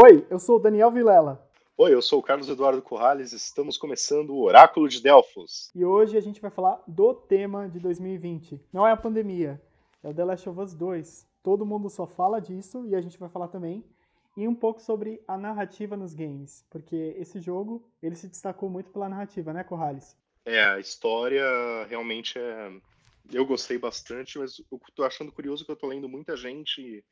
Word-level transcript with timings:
Oi, 0.00 0.26
eu 0.30 0.38
sou 0.38 0.56
o 0.56 0.58
Daniel 0.58 0.90
Vilela. 0.90 1.44
Oi, 1.76 1.94
eu 1.94 2.00
sou 2.02 2.18
o 2.18 2.22
Carlos 2.22 2.48
Eduardo 2.48 2.80
Corrales, 2.82 3.32
estamos 3.32 3.76
começando 3.76 4.30
o 4.30 4.42
Oráculo 4.42 4.88
de 4.88 5.02
Delfos. 5.02 5.70
E 5.74 5.84
hoje 5.84 6.16
a 6.16 6.20
gente 6.20 6.40
vai 6.40 6.50
falar 6.50 6.82
do 6.86 7.14
tema 7.14 7.68
de 7.68 7.78
2020. 7.78 8.60
Não 8.72 8.86
é 8.86 8.92
a 8.92 8.96
pandemia, 8.96 9.60
é 10.02 10.08
o 10.08 10.14
The 10.14 10.24
Last 10.24 10.48
of 10.48 10.60
Us 10.60 10.74
2. 10.74 11.26
Todo 11.42 11.66
mundo 11.66 11.88
só 11.88 12.06
fala 12.06 12.40
disso 12.40 12.84
e 12.86 12.94
a 12.94 13.00
gente 13.00 13.18
vai 13.18 13.28
falar 13.28 13.48
também. 13.48 13.84
E 14.38 14.46
um 14.46 14.54
pouco 14.54 14.80
sobre 14.80 15.20
a 15.26 15.36
narrativa 15.36 15.96
nos 15.96 16.14
games, 16.14 16.64
porque 16.70 17.12
esse 17.18 17.40
jogo, 17.40 17.84
ele 18.00 18.14
se 18.14 18.28
destacou 18.28 18.70
muito 18.70 18.88
pela 18.88 19.08
narrativa, 19.08 19.52
né, 19.52 19.64
Corrales? 19.64 20.16
É, 20.44 20.62
a 20.62 20.78
história 20.78 21.42
realmente 21.88 22.38
é... 22.38 22.72
Eu 23.32 23.44
gostei 23.44 23.76
bastante, 23.78 24.38
mas 24.38 24.62
eu 24.70 24.80
tô 24.94 25.02
achando 25.02 25.32
curioso 25.32 25.64
que 25.64 25.72
eu 25.72 25.76
tô 25.76 25.88
lendo 25.88 26.08
muita 26.08 26.36
gente 26.36 27.04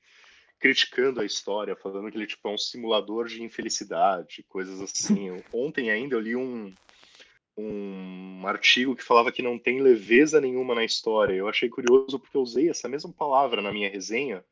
criticando 0.60 1.20
a 1.20 1.24
história, 1.24 1.74
falando 1.74 2.12
que 2.12 2.16
ele 2.16 2.28
tipo, 2.28 2.46
é 2.48 2.52
um 2.52 2.56
simulador 2.56 3.26
de 3.26 3.42
infelicidade, 3.42 4.44
coisas 4.44 4.80
assim. 4.80 5.28
Ontem 5.52 5.90
ainda 5.90 6.14
eu 6.14 6.20
li 6.20 6.36
um, 6.36 6.72
um 7.58 8.46
artigo 8.46 8.94
que 8.94 9.02
falava 9.02 9.32
que 9.32 9.42
não 9.42 9.58
tem 9.58 9.82
leveza 9.82 10.40
nenhuma 10.40 10.76
na 10.76 10.84
história. 10.84 11.34
Eu 11.34 11.48
achei 11.48 11.68
curioso 11.68 12.20
porque 12.20 12.36
eu 12.36 12.42
usei 12.42 12.70
essa 12.70 12.88
mesma 12.88 13.12
palavra 13.12 13.60
na 13.60 13.72
minha 13.72 13.90
resenha, 13.90 14.44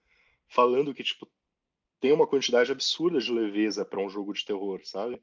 falando 0.49 0.93
que 0.93 1.05
tipo 1.05 1.25
tem 2.05 2.13
uma 2.13 2.27
quantidade 2.27 2.71
absurda 2.71 3.19
de 3.19 3.33
leveza 3.33 3.83
para 3.83 3.99
um 3.99 4.11
jogo 4.11 4.35
de 4.35 4.45
terror, 4.45 4.79
sabe? 4.85 5.23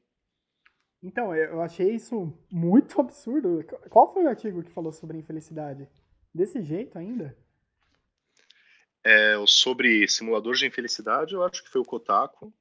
Então, 1.00 1.32
eu 1.32 1.62
achei 1.62 1.94
isso 1.94 2.36
muito 2.50 2.98
absurdo. 3.00 3.64
Qual 3.88 4.12
foi 4.12 4.24
o 4.24 4.28
artigo 4.28 4.64
que 4.64 4.72
falou 4.72 4.92
sobre 4.92 5.16
infelicidade? 5.16 5.88
Desse 6.34 6.60
jeito 6.60 6.98
ainda? 6.98 7.38
É, 9.04 9.36
sobre 9.46 10.08
simuladores 10.08 10.58
de 10.58 10.66
infelicidade, 10.66 11.34
eu 11.34 11.44
acho 11.44 11.62
que 11.62 11.70
foi 11.70 11.80
o 11.80 11.84
Kotaku. 11.84 12.52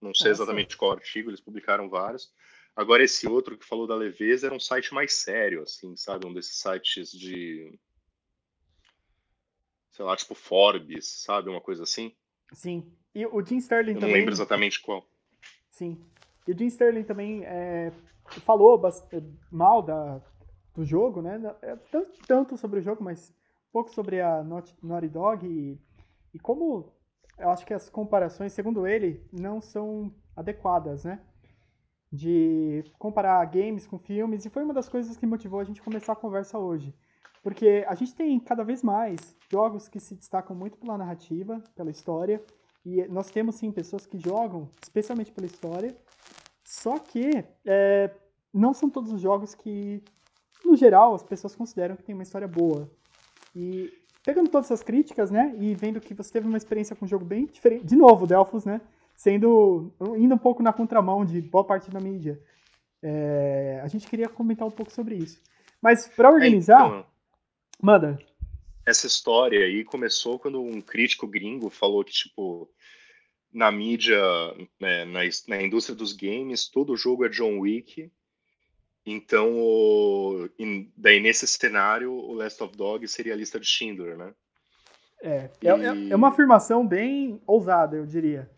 Não 0.00 0.12
sei 0.12 0.30
Nossa. 0.30 0.42
exatamente 0.42 0.76
qual 0.76 0.90
artigo, 0.90 1.30
eles 1.30 1.40
publicaram 1.40 1.88
vários. 1.88 2.34
Agora, 2.74 3.04
esse 3.04 3.24
outro 3.28 3.56
que 3.56 3.64
falou 3.64 3.86
da 3.86 3.94
leveza 3.94 4.48
era 4.48 4.56
um 4.56 4.58
site 4.60 4.92
mais 4.92 5.14
sério, 5.14 5.62
assim, 5.62 5.96
sabe? 5.96 6.26
Um 6.26 6.34
desses 6.34 6.56
sites 6.56 7.12
de. 7.12 7.78
Sei 9.92 10.04
lá, 10.04 10.16
tipo 10.16 10.34
Forbes, 10.34 11.06
sabe? 11.06 11.48
Uma 11.50 11.60
coisa 11.60 11.84
assim. 11.84 12.16
Sim. 12.52 12.92
E 13.14 13.26
o 13.26 13.44
Jim 13.44 13.56
Sterling 13.56 13.92
eu 13.92 14.00
também. 14.00 14.10
Não 14.10 14.18
lembro 14.18 14.34
exatamente 14.34 14.80
qual. 14.80 15.04
Sim. 15.70 16.00
E 16.46 16.52
o 16.52 16.58
Jim 16.58 16.66
Sterling 16.66 17.04
também 17.04 17.44
é, 17.44 17.92
falou 18.44 18.80
mal 19.50 19.82
da, 19.82 20.20
do 20.74 20.84
jogo, 20.84 21.20
né? 21.20 21.40
É, 21.62 21.76
tanto, 21.90 22.18
tanto 22.26 22.56
sobre 22.56 22.80
o 22.80 22.82
jogo, 22.82 23.02
mas 23.02 23.30
um 23.68 23.72
pouco 23.72 23.90
sobre 23.90 24.20
a 24.20 24.42
Naughty 24.42 25.08
Dog 25.08 25.46
e, 25.46 25.78
e 26.34 26.38
como 26.38 26.92
eu 27.38 27.50
acho 27.50 27.64
que 27.64 27.72
as 27.72 27.88
comparações, 27.88 28.52
segundo 28.52 28.86
ele, 28.86 29.26
não 29.32 29.60
são 29.60 30.14
adequadas, 30.36 31.04
né? 31.04 31.20
De 32.12 32.84
comparar 32.98 33.44
games 33.46 33.86
com 33.86 33.98
filmes, 33.98 34.44
e 34.44 34.50
foi 34.50 34.62
uma 34.62 34.74
das 34.74 34.88
coisas 34.88 35.16
que 35.16 35.26
motivou 35.26 35.60
a 35.60 35.64
gente 35.64 35.80
começar 35.80 36.12
a 36.12 36.16
conversa 36.16 36.58
hoje. 36.58 36.94
Porque 37.42 37.84
a 37.88 37.94
gente 37.94 38.14
tem 38.14 38.38
cada 38.38 38.62
vez 38.62 38.82
mais 38.82 39.36
jogos 39.50 39.88
que 39.88 39.98
se 39.98 40.14
destacam 40.14 40.54
muito 40.54 40.78
pela 40.78 40.96
narrativa, 40.96 41.62
pela 41.74 41.90
história, 41.90 42.42
e 42.84 43.02
nós 43.08 43.30
temos 43.30 43.56
sim 43.56 43.70
pessoas 43.70 44.06
que 44.06 44.18
jogam 44.18 44.70
especialmente 44.82 45.32
pela 45.32 45.46
história, 45.46 45.94
só 46.64 46.98
que 46.98 47.44
é, 47.66 48.10
não 48.54 48.72
são 48.72 48.88
todos 48.88 49.12
os 49.12 49.20
jogos 49.20 49.54
que, 49.54 50.02
no 50.64 50.76
geral, 50.76 51.14
as 51.14 51.22
pessoas 51.22 51.54
consideram 51.54 51.96
que 51.96 52.04
tem 52.04 52.14
uma 52.14 52.22
história 52.22 52.46
boa. 52.46 52.88
E 53.54 53.92
pegando 54.24 54.48
todas 54.48 54.66
essas 54.66 54.82
críticas, 54.82 55.30
né, 55.30 55.54
e 55.58 55.74
vendo 55.74 56.00
que 56.00 56.14
você 56.14 56.32
teve 56.32 56.46
uma 56.46 56.56
experiência 56.56 56.94
com 56.94 57.04
um 57.04 57.08
jogo 57.08 57.24
bem 57.24 57.46
diferente, 57.46 57.86
de 57.86 57.96
novo, 57.96 58.26
Delphos, 58.26 58.64
né, 58.64 58.80
sendo, 59.14 59.92
indo 60.16 60.34
um 60.34 60.38
pouco 60.38 60.62
na 60.62 60.72
contramão 60.72 61.24
de 61.24 61.40
boa 61.42 61.64
parte 61.64 61.90
da 61.90 62.00
mídia, 62.00 62.40
é, 63.02 63.80
a 63.82 63.88
gente 63.88 64.06
queria 64.06 64.28
comentar 64.28 64.66
um 64.66 64.70
pouco 64.70 64.92
sobre 64.92 65.16
isso. 65.16 65.42
Mas 65.82 66.06
para 66.08 66.30
organizar, 66.30 66.86
então, 66.86 67.06
manda. 67.82 68.18
Essa 68.86 69.06
história 69.06 69.64
aí 69.64 69.84
começou 69.84 70.38
quando 70.38 70.62
um 70.62 70.80
crítico 70.80 71.26
gringo 71.26 71.70
falou 71.70 72.04
que, 72.04 72.12
tipo, 72.12 72.68
na 73.52 73.70
mídia, 73.70 74.20
né, 74.80 75.04
na, 75.04 75.20
na 75.48 75.62
indústria 75.62 75.94
dos 75.94 76.12
games, 76.12 76.68
todo 76.68 76.96
jogo 76.96 77.24
é 77.24 77.28
John 77.28 77.58
Wick, 77.58 78.10
então, 79.04 79.58
o, 79.58 80.48
in, 80.58 80.92
daí 80.96 81.20
nesse 81.20 81.46
cenário, 81.46 82.12
o 82.12 82.34
Last 82.34 82.62
of 82.62 82.76
Dog 82.76 83.06
seria 83.08 83.32
a 83.32 83.36
lista 83.36 83.58
de 83.58 83.66
Schindler, 83.66 84.16
né? 84.16 84.34
É, 85.22 85.50
e... 85.62 85.68
é, 85.68 86.10
é 86.10 86.16
uma 86.16 86.28
afirmação 86.28 86.86
bem 86.86 87.40
ousada, 87.46 87.96
eu 87.96 88.06
diria. 88.06 88.50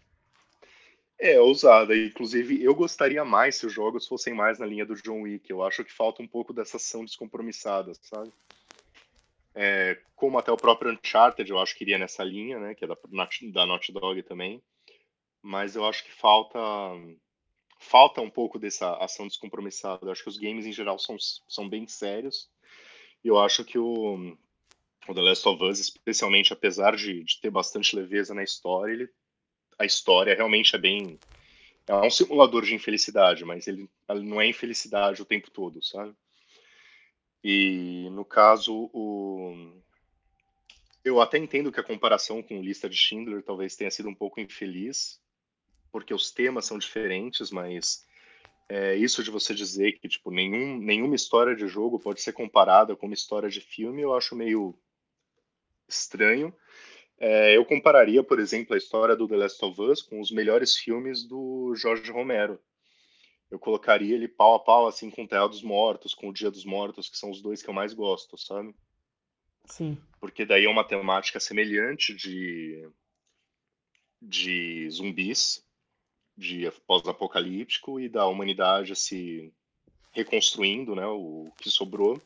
É, 1.18 1.40
ousada. 1.40 1.96
Inclusive, 1.96 2.62
eu 2.62 2.74
gostaria 2.74 3.24
mais 3.24 3.56
se 3.56 3.66
os 3.66 3.72
jogos 3.72 4.06
fossem 4.06 4.34
mais 4.34 4.58
na 4.58 4.66
linha 4.66 4.84
do 4.84 4.94
John 4.94 5.22
Wick. 5.22 5.48
Eu 5.48 5.62
acho 5.62 5.84
que 5.84 5.92
falta 5.92 6.20
um 6.20 6.26
pouco 6.26 6.52
dessa 6.52 6.76
ação 6.76 7.04
descompromissada, 7.04 7.92
sabe? 8.02 8.32
É, 9.54 10.00
como 10.14 10.38
até 10.38 10.50
o 10.50 10.56
próprio 10.56 10.92
Uncharted, 10.92 11.50
eu 11.50 11.58
acho 11.58 11.76
que 11.76 11.84
iria 11.84 11.98
nessa 11.98 12.24
linha, 12.24 12.58
né? 12.58 12.74
Que 12.74 12.84
é 12.84 12.88
da, 12.88 12.96
da 13.52 13.66
Naughty 13.66 13.92
Dog 13.92 14.22
também. 14.22 14.62
Mas 15.42 15.76
eu 15.76 15.86
acho 15.86 16.04
que 16.04 16.12
falta 16.12 16.58
falta 17.82 18.20
um 18.20 18.30
pouco 18.30 18.58
dessa 18.58 18.94
ação 18.96 19.26
descompromissada. 19.26 20.06
Eu 20.06 20.12
acho 20.12 20.22
que 20.22 20.28
os 20.28 20.38
games 20.38 20.64
em 20.64 20.72
geral 20.72 20.98
são, 20.98 21.16
são 21.48 21.68
bem 21.68 21.86
sérios. 21.86 22.48
E 23.24 23.28
eu 23.28 23.38
acho 23.38 23.64
que 23.64 23.78
o, 23.78 24.36
o 25.08 25.14
The 25.14 25.20
Last 25.20 25.48
of 25.48 25.62
Us, 25.64 25.80
especialmente, 25.80 26.52
apesar 26.52 26.96
de, 26.96 27.24
de 27.24 27.40
ter 27.40 27.50
bastante 27.50 27.94
leveza 27.94 28.34
na 28.34 28.42
história, 28.42 28.92
ele, 28.92 29.10
a 29.78 29.84
história 29.84 30.34
realmente 30.34 30.74
é 30.74 30.78
bem. 30.78 31.18
É 31.86 31.94
um 31.94 32.10
simulador 32.10 32.64
de 32.64 32.74
infelicidade, 32.74 33.44
mas 33.44 33.66
ele, 33.66 33.90
ele 34.08 34.22
não 34.22 34.40
é 34.40 34.46
infelicidade 34.46 35.20
o 35.20 35.26
tempo 35.26 35.50
todo, 35.50 35.82
sabe? 35.82 36.14
E 37.42 38.08
no 38.12 38.24
caso, 38.24 38.90
o, 38.92 39.72
eu 41.04 41.20
até 41.20 41.38
entendo 41.38 41.72
que 41.72 41.80
a 41.80 41.84
comparação 41.84 42.42
com 42.42 42.62
Lista 42.62 42.88
de 42.88 42.96
Schindler 42.96 43.42
talvez 43.42 43.74
tenha 43.74 43.90
sido 43.90 44.08
um 44.08 44.14
pouco 44.14 44.40
infeliz, 44.40 45.20
porque 45.90 46.14
os 46.14 46.30
temas 46.30 46.64
são 46.64 46.78
diferentes, 46.78 47.50
mas 47.50 48.06
é, 48.68 48.94
isso 48.96 49.22
de 49.22 49.30
você 49.30 49.54
dizer 49.54 49.98
que 49.98 50.08
tipo 50.08 50.30
nenhum, 50.30 50.78
nenhuma 50.78 51.16
história 51.16 51.56
de 51.56 51.66
jogo 51.66 51.98
pode 51.98 52.22
ser 52.22 52.32
comparada 52.32 52.94
com 52.94 53.06
uma 53.06 53.14
história 53.14 53.48
de 53.48 53.60
filme, 53.60 54.02
eu 54.02 54.14
acho 54.14 54.36
meio 54.36 54.78
estranho. 55.88 56.54
É, 57.18 57.56
eu 57.56 57.64
compararia, 57.64 58.22
por 58.22 58.40
exemplo, 58.40 58.74
a 58.74 58.78
história 58.78 59.14
do 59.14 59.28
The 59.28 59.36
Last 59.36 59.64
of 59.64 59.80
Us 59.80 60.02
com 60.02 60.20
os 60.20 60.30
melhores 60.30 60.76
filmes 60.76 61.24
do 61.24 61.74
Jorge 61.74 62.10
Romero. 62.10 62.58
Eu 63.52 63.58
colocaria 63.58 64.14
ele 64.14 64.26
pau 64.26 64.54
a 64.54 64.58
pau 64.58 64.86
assim 64.86 65.10
com 65.10 65.24
o 65.24 65.28
Terra 65.28 65.46
dos 65.46 65.62
Mortos, 65.62 66.14
com 66.14 66.30
o 66.30 66.32
Dia 66.32 66.50
dos 66.50 66.64
Mortos, 66.64 67.10
que 67.10 67.18
são 67.18 67.30
os 67.30 67.42
dois 67.42 67.62
que 67.62 67.68
eu 67.68 67.74
mais 67.74 67.92
gosto, 67.92 68.38
sabe? 68.38 68.74
Sim. 69.66 69.98
Porque 70.18 70.46
daí 70.46 70.64
é 70.64 70.70
uma 70.70 70.82
temática 70.82 71.38
semelhante 71.38 72.14
de 72.14 72.88
de 74.22 74.88
zumbis, 74.88 75.62
de 76.34 76.70
pós-apocalíptico 76.86 78.00
e 78.00 78.08
da 78.08 78.26
humanidade 78.26 78.96
se 78.96 79.52
reconstruindo, 80.12 80.94
né, 80.94 81.04
o 81.06 81.52
que 81.58 81.70
sobrou. 81.70 82.18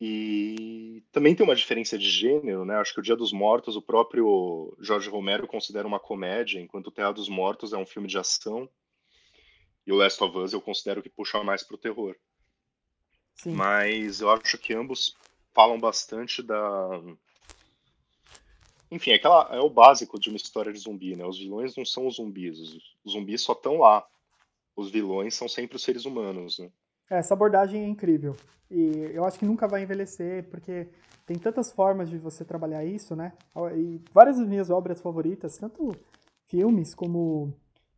E 0.00 1.04
também 1.12 1.34
tem 1.34 1.44
uma 1.44 1.54
diferença 1.54 1.98
de 1.98 2.08
gênero, 2.08 2.64
né? 2.64 2.76
Acho 2.76 2.94
que 2.94 3.00
o 3.00 3.02
Dia 3.02 3.14
dos 3.14 3.32
Mortos, 3.32 3.76
o 3.76 3.82
próprio 3.82 4.74
Jorge 4.80 5.10
Romero 5.10 5.46
considera 5.46 5.86
uma 5.86 6.00
comédia, 6.00 6.60
enquanto 6.60 6.86
o 6.86 6.90
Terra 6.90 7.12
dos 7.12 7.28
Mortos 7.28 7.74
é 7.74 7.76
um 7.76 7.86
filme 7.86 8.08
de 8.08 8.16
ação. 8.16 8.68
E 9.86 9.92
o 9.92 9.96
Last 9.96 10.22
of 10.22 10.36
Us 10.38 10.52
eu 10.52 10.60
considero 10.60 11.02
que 11.02 11.08
puxa 11.08 11.42
mais 11.42 11.62
pro 11.62 11.78
terror. 11.78 12.16
Sim. 13.34 13.52
Mas 13.52 14.20
eu 14.20 14.30
acho 14.30 14.58
que 14.58 14.74
ambos 14.74 15.16
falam 15.52 15.78
bastante 15.78 16.42
da 16.42 17.00
enfim, 18.92 19.12
é, 19.12 19.14
aquela, 19.14 19.48
é 19.50 19.58
o 19.58 19.70
básico 19.70 20.20
de 20.20 20.28
uma 20.28 20.36
história 20.36 20.70
de 20.70 20.78
zumbi, 20.78 21.16
né? 21.16 21.24
Os 21.24 21.38
vilões 21.38 21.74
não 21.74 21.84
são 21.84 22.06
os 22.06 22.16
zumbis, 22.16 22.58
os 23.02 23.12
zumbis 23.12 23.40
só 23.40 23.54
estão 23.54 23.78
lá. 23.78 24.06
Os 24.76 24.90
vilões 24.90 25.34
são 25.34 25.48
sempre 25.48 25.76
os 25.76 25.82
seres 25.82 26.04
humanos, 26.04 26.58
né? 26.58 26.70
É, 27.10 27.16
essa 27.16 27.32
abordagem 27.32 27.82
é 27.82 27.88
incrível. 27.88 28.36
E 28.70 29.10
eu 29.14 29.24
acho 29.24 29.38
que 29.38 29.46
nunca 29.46 29.66
vai 29.66 29.82
envelhecer, 29.82 30.44
porque 30.50 30.88
tem 31.24 31.38
tantas 31.38 31.72
formas 31.72 32.10
de 32.10 32.18
você 32.18 32.44
trabalhar 32.44 32.84
isso, 32.84 33.16
né? 33.16 33.32
E 33.74 33.98
várias 34.12 34.36
das 34.36 34.46
minhas 34.46 34.68
obras 34.68 35.00
favoritas, 35.00 35.56
tanto 35.56 35.96
filmes 36.46 36.94
como 36.94 37.54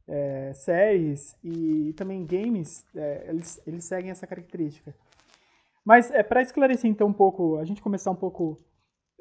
é, 0.06 0.53
séries 0.53 1.37
e 1.43 1.93
também 1.97 2.25
games, 2.27 2.85
é, 2.95 3.27
eles, 3.29 3.61
eles 3.67 3.85
seguem 3.85 4.11
essa 4.11 4.27
característica. 4.27 4.95
Mas 5.85 6.11
é, 6.11 6.23
para 6.23 6.43
esclarecer 6.43 6.91
então 6.91 7.09
um 7.09 7.12
pouco, 7.12 7.59
a 7.59 7.65
gente 7.65 7.83
começar 7.83 8.11
um 8.11 8.17
pouco 8.17 8.59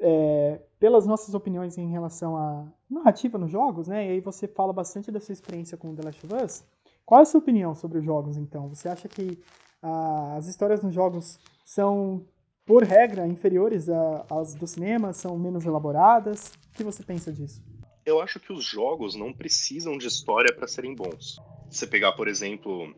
é, 0.00 0.60
pelas 0.78 1.06
nossas 1.06 1.34
opiniões 1.34 1.78
em 1.78 1.90
relação 1.90 2.36
à 2.36 2.66
narrativa 2.90 3.38
nos 3.38 3.50
jogos, 3.50 3.88
né? 3.88 4.06
E 4.06 4.10
aí 4.12 4.20
você 4.20 4.48
fala 4.48 4.72
bastante 4.72 5.10
da 5.10 5.20
sua 5.20 5.32
experiência 5.32 5.76
com 5.76 5.94
The 5.94 6.02
Last 6.02 6.26
of 6.26 6.44
Us. 6.44 6.64
Qual 7.04 7.20
é 7.20 7.22
a 7.22 7.26
sua 7.26 7.40
opinião 7.40 7.74
sobre 7.74 7.98
os 7.98 8.04
jogos, 8.04 8.36
então? 8.36 8.68
Você 8.68 8.88
acha 8.88 9.08
que 9.08 9.38
ah, 9.82 10.34
as 10.36 10.46
histórias 10.46 10.82
nos 10.82 10.94
jogos 10.94 11.38
são, 11.64 12.24
por 12.64 12.82
regra, 12.82 13.26
inferiores 13.26 13.88
às 14.30 14.54
do 14.54 14.66
cinema? 14.66 15.12
São 15.12 15.38
menos 15.38 15.66
elaboradas? 15.66 16.52
O 16.72 16.76
que 16.76 16.82
você 16.82 17.02
pensa 17.02 17.30
disso? 17.30 17.62
Eu 18.04 18.20
acho 18.20 18.38
que 18.38 18.52
os 18.52 18.64
jogos 18.64 19.14
não 19.14 19.32
precisam 19.32 19.96
de 19.96 20.06
história 20.06 20.54
para 20.54 20.66
serem 20.66 20.94
bons. 20.94 21.40
Se 21.70 21.78
você 21.78 21.86
pegar, 21.86 22.12
por 22.12 22.28
exemplo, 22.28 22.94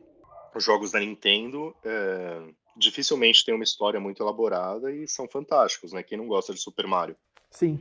os 0.55 0.64
jogos 0.64 0.91
da 0.91 1.00
Nintendo, 1.00 1.75
é, 1.85 2.43
dificilmente 2.76 3.44
tem 3.44 3.55
uma 3.55 3.64
história 3.64 4.00
muito 4.00 4.23
elaborada 4.23 4.93
e 4.93 5.06
são 5.06 5.29
fantásticos, 5.29 5.93
né? 5.93 6.03
Quem 6.03 6.19
não 6.19 6.26
gosta 6.26 6.53
de 6.53 6.61
Super 6.61 6.87
Mario? 6.87 7.17
Sim. 7.50 7.81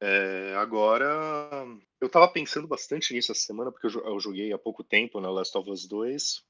É, 0.00 0.54
agora, 0.56 1.66
eu 2.00 2.08
tava 2.08 2.28
pensando 2.28 2.68
bastante 2.68 3.14
nisso 3.14 3.32
essa 3.32 3.40
semana, 3.40 3.72
porque 3.72 3.86
eu 3.86 4.20
joguei 4.20 4.52
há 4.52 4.58
pouco 4.58 4.84
tempo 4.84 5.20
na 5.20 5.28
né, 5.28 5.34
Last 5.34 5.56
of 5.56 5.70
Us 5.70 5.86
2, 5.86 6.44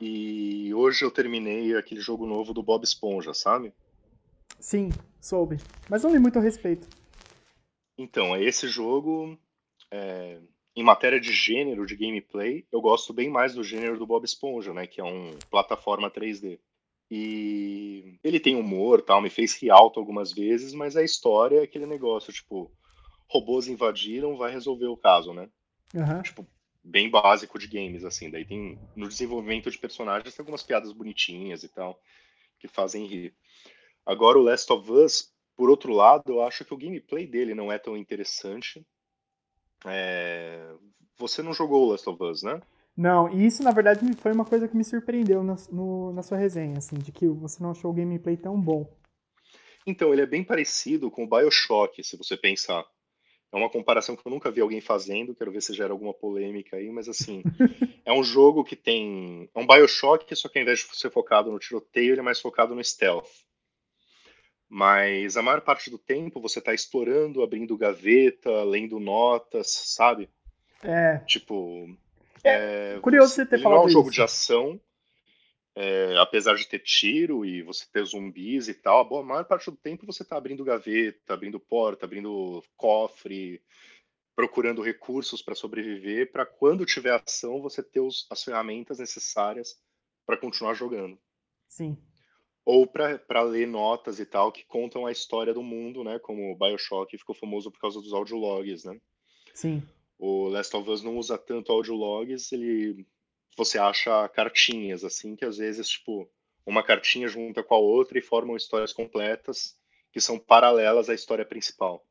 e 0.00 0.72
hoje 0.72 1.04
eu 1.04 1.10
terminei 1.10 1.76
aquele 1.76 2.00
jogo 2.00 2.26
novo 2.26 2.54
do 2.54 2.62
Bob 2.62 2.84
Esponja, 2.84 3.34
sabe? 3.34 3.72
Sim, 4.58 4.90
soube. 5.20 5.56
Mas 5.88 6.02
não 6.02 6.12
li 6.12 6.18
muito 6.18 6.38
a 6.38 6.42
respeito. 6.42 6.86
Então, 7.98 8.34
é 8.34 8.42
esse 8.42 8.66
jogo, 8.66 9.36
é, 9.90 10.38
em 10.74 10.82
matéria 10.82 11.20
de 11.20 11.32
gênero, 11.32 11.86
de 11.86 11.96
gameplay, 11.96 12.66
eu 12.70 12.80
gosto 12.80 13.12
bem 13.12 13.28
mais 13.28 13.54
do 13.54 13.64
gênero 13.64 13.98
do 13.98 14.06
Bob 14.06 14.24
Esponja, 14.24 14.72
né? 14.72 14.86
Que 14.86 15.00
é 15.00 15.04
um 15.04 15.36
plataforma 15.50 16.10
3D. 16.10 16.58
E 17.10 18.18
ele 18.22 18.38
tem 18.38 18.54
humor, 18.54 19.02
tal, 19.02 19.20
me 19.20 19.28
fez 19.28 19.60
rir 19.60 19.70
alto 19.70 19.98
algumas 19.98 20.32
vezes, 20.32 20.72
mas 20.72 20.96
a 20.96 21.02
história 21.02 21.58
é 21.58 21.62
aquele 21.64 21.86
negócio, 21.86 22.32
tipo, 22.32 22.70
robôs 23.28 23.66
invadiram, 23.66 24.36
vai 24.36 24.52
resolver 24.52 24.86
o 24.86 24.96
caso, 24.96 25.34
né? 25.34 25.48
Uhum. 25.92 26.22
Tipo, 26.22 26.46
bem 26.84 27.10
básico 27.10 27.58
de 27.58 27.66
games, 27.66 28.04
assim. 28.04 28.30
Daí 28.30 28.44
tem, 28.44 28.78
no 28.94 29.08
desenvolvimento 29.08 29.70
de 29.70 29.78
personagens, 29.78 30.34
tem 30.34 30.42
algumas 30.42 30.62
piadas 30.62 30.92
bonitinhas 30.92 31.64
e 31.64 31.68
tal, 31.68 32.00
que 32.60 32.68
fazem 32.68 33.06
rir. 33.06 33.34
Agora, 34.06 34.38
o 34.38 34.42
Last 34.42 34.72
of 34.72 34.90
Us, 34.90 35.32
por 35.56 35.68
outro 35.68 35.92
lado, 35.92 36.32
eu 36.32 36.42
acho 36.42 36.64
que 36.64 36.72
o 36.72 36.78
gameplay 36.78 37.26
dele 37.26 37.54
não 37.54 37.72
é 37.72 37.78
tão 37.78 37.96
interessante. 37.96 38.84
É... 39.86 40.72
Você 41.18 41.42
não 41.42 41.52
jogou 41.52 41.86
o 41.86 41.90
Last 41.90 42.08
of 42.08 42.22
Us, 42.22 42.42
né? 42.42 42.60
Não, 42.96 43.32
e 43.32 43.46
isso 43.46 43.62
na 43.62 43.70
verdade 43.70 44.00
foi 44.16 44.32
uma 44.32 44.44
coisa 44.44 44.68
que 44.68 44.76
me 44.76 44.84
surpreendeu 44.84 45.42
na, 45.42 45.56
no, 45.70 46.12
na 46.12 46.22
sua 46.22 46.36
resenha, 46.36 46.78
assim, 46.78 46.96
de 46.96 47.12
que 47.12 47.26
você 47.26 47.62
não 47.62 47.70
achou 47.70 47.90
o 47.90 47.94
gameplay 47.94 48.36
tão 48.36 48.60
bom. 48.60 48.90
Então, 49.86 50.12
ele 50.12 50.22
é 50.22 50.26
bem 50.26 50.44
parecido 50.44 51.10
com 51.10 51.24
o 51.24 51.28
Bioshock, 51.28 52.02
se 52.04 52.16
você 52.16 52.36
pensar. 52.36 52.84
É 53.52 53.56
uma 53.56 53.70
comparação 53.70 54.14
que 54.14 54.24
eu 54.24 54.30
nunca 54.30 54.50
vi 54.50 54.60
alguém 54.60 54.80
fazendo, 54.80 55.34
quero 55.34 55.50
ver 55.50 55.60
se 55.60 55.74
gera 55.74 55.92
alguma 55.92 56.14
polêmica 56.14 56.76
aí, 56.76 56.90
mas 56.90 57.08
assim, 57.08 57.42
é 58.04 58.12
um 58.12 58.22
jogo 58.22 58.62
que 58.62 58.76
tem. 58.76 59.50
É 59.54 59.58
um 59.58 59.66
Bioshock, 59.66 60.34
só 60.36 60.48
que 60.48 60.58
ao 60.58 60.62
invés 60.62 60.80
de 60.80 60.96
ser 60.96 61.10
focado 61.10 61.50
no 61.50 61.58
tiroteio, 61.58 62.12
ele 62.12 62.20
é 62.20 62.22
mais 62.22 62.40
focado 62.40 62.74
no 62.74 62.84
stealth. 62.84 63.28
Mas 64.72 65.36
a 65.36 65.42
maior 65.42 65.60
parte 65.62 65.90
do 65.90 65.98
tempo 65.98 66.40
você 66.40 66.60
está 66.60 66.72
explorando, 66.72 67.42
abrindo 67.42 67.76
gaveta, 67.76 68.62
lendo 68.62 69.00
notas, 69.00 69.68
sabe? 69.68 70.30
É. 70.80 71.18
Tipo, 71.26 71.88
é, 72.44 72.94
é 72.96 73.00
curioso 73.00 73.34
você 73.34 73.44
ter 73.44 73.60
falado 73.60 73.78
não 73.78 73.84
é 73.84 73.86
um 73.86 73.90
jogo 73.90 74.08
isso. 74.08 74.14
de 74.14 74.22
ação, 74.22 74.80
é, 75.74 76.16
apesar 76.18 76.54
de 76.54 76.68
ter 76.68 76.78
tiro 76.78 77.44
e 77.44 77.62
você 77.62 77.84
ter 77.92 78.04
zumbis 78.04 78.68
e 78.68 78.74
tal, 78.74 79.00
a, 79.00 79.04
boa, 79.04 79.22
a 79.22 79.24
maior 79.24 79.44
parte 79.44 79.68
do 79.68 79.76
tempo 79.76 80.06
você 80.06 80.22
está 80.22 80.36
abrindo 80.36 80.64
gaveta, 80.64 81.34
abrindo 81.34 81.58
porta, 81.58 82.06
abrindo 82.06 82.62
cofre, 82.76 83.60
procurando 84.36 84.82
recursos 84.82 85.42
para 85.42 85.56
sobreviver, 85.56 86.30
para 86.30 86.46
quando 86.46 86.86
tiver 86.86 87.12
ação 87.12 87.60
você 87.60 87.82
ter 87.82 88.00
os, 88.00 88.24
as 88.30 88.44
ferramentas 88.44 89.00
necessárias 89.00 89.76
para 90.24 90.36
continuar 90.36 90.74
jogando. 90.74 91.18
Sim. 91.68 91.98
Ou 92.64 92.86
para 92.86 93.42
ler 93.42 93.66
notas 93.66 94.20
e 94.20 94.26
tal 94.26 94.52
que 94.52 94.64
contam 94.64 95.06
a 95.06 95.12
história 95.12 95.54
do 95.54 95.62
mundo, 95.62 96.04
né? 96.04 96.18
Como 96.18 96.52
o 96.52 96.56
Bioshock 96.56 97.16
ficou 97.16 97.34
famoso 97.34 97.70
por 97.70 97.80
causa 97.80 98.00
dos 98.00 98.12
audiologs, 98.12 98.84
né? 98.84 99.00
Sim. 99.54 99.82
O 100.18 100.48
Last 100.48 100.76
of 100.76 100.88
Us 100.88 101.02
não 101.02 101.16
usa 101.16 101.38
tanto 101.38 101.72
audiologs, 101.72 102.52
ele 102.52 103.06
você 103.56 103.78
acha 103.78 104.28
cartinhas 104.28 105.04
assim 105.04 105.34
que 105.34 105.44
às 105.44 105.58
vezes 105.58 105.88
tipo 105.88 106.30
uma 106.64 106.82
cartinha 106.82 107.26
junta 107.26 107.62
com 107.62 107.74
a 107.74 107.78
outra 107.78 108.18
e 108.18 108.22
formam 108.22 108.56
histórias 108.56 108.92
completas 108.92 109.76
que 110.12 110.20
são 110.20 110.38
paralelas 110.38 111.08
à 111.08 111.14
história 111.14 111.44
principal. 111.44 112.04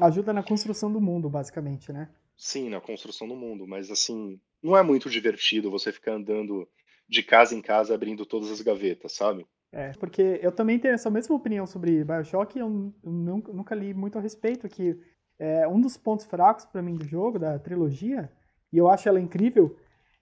Ajuda 0.00 0.32
na 0.32 0.42
construção 0.42 0.92
do 0.92 1.00
mundo, 1.00 1.28
basicamente, 1.28 1.92
né? 1.92 2.08
Sim, 2.36 2.68
na 2.68 2.80
construção 2.80 3.26
do 3.26 3.34
mundo, 3.34 3.66
mas 3.66 3.90
assim, 3.90 4.40
não 4.62 4.76
é 4.76 4.82
muito 4.82 5.10
divertido 5.10 5.70
você 5.70 5.90
ficar 5.90 6.12
andando 6.12 6.68
de 7.08 7.22
casa 7.22 7.54
em 7.54 7.60
casa 7.60 7.94
abrindo 7.94 8.24
todas 8.24 8.50
as 8.50 8.60
gavetas, 8.60 9.12
sabe? 9.12 9.46
É, 9.70 9.92
porque 9.92 10.40
eu 10.42 10.50
também 10.50 10.78
tenho 10.78 10.94
essa 10.94 11.10
mesma 11.10 11.36
opinião 11.36 11.66
sobre 11.66 12.02
BioShock 12.02 12.56
e 12.56 12.60
eu 12.60 12.94
nunca, 13.04 13.52
nunca 13.52 13.74
li 13.74 13.92
muito 13.92 14.18
a 14.18 14.20
respeito, 14.20 14.68
que 14.68 14.98
é, 15.38 15.68
um 15.68 15.80
dos 15.80 15.96
pontos 15.96 16.24
fracos 16.24 16.64
para 16.64 16.82
mim 16.82 16.96
do 16.96 17.06
jogo, 17.06 17.38
da 17.38 17.58
trilogia, 17.58 18.30
e 18.72 18.78
eu 18.78 18.88
acho 18.88 19.08
ela 19.08 19.20
incrível, 19.20 19.76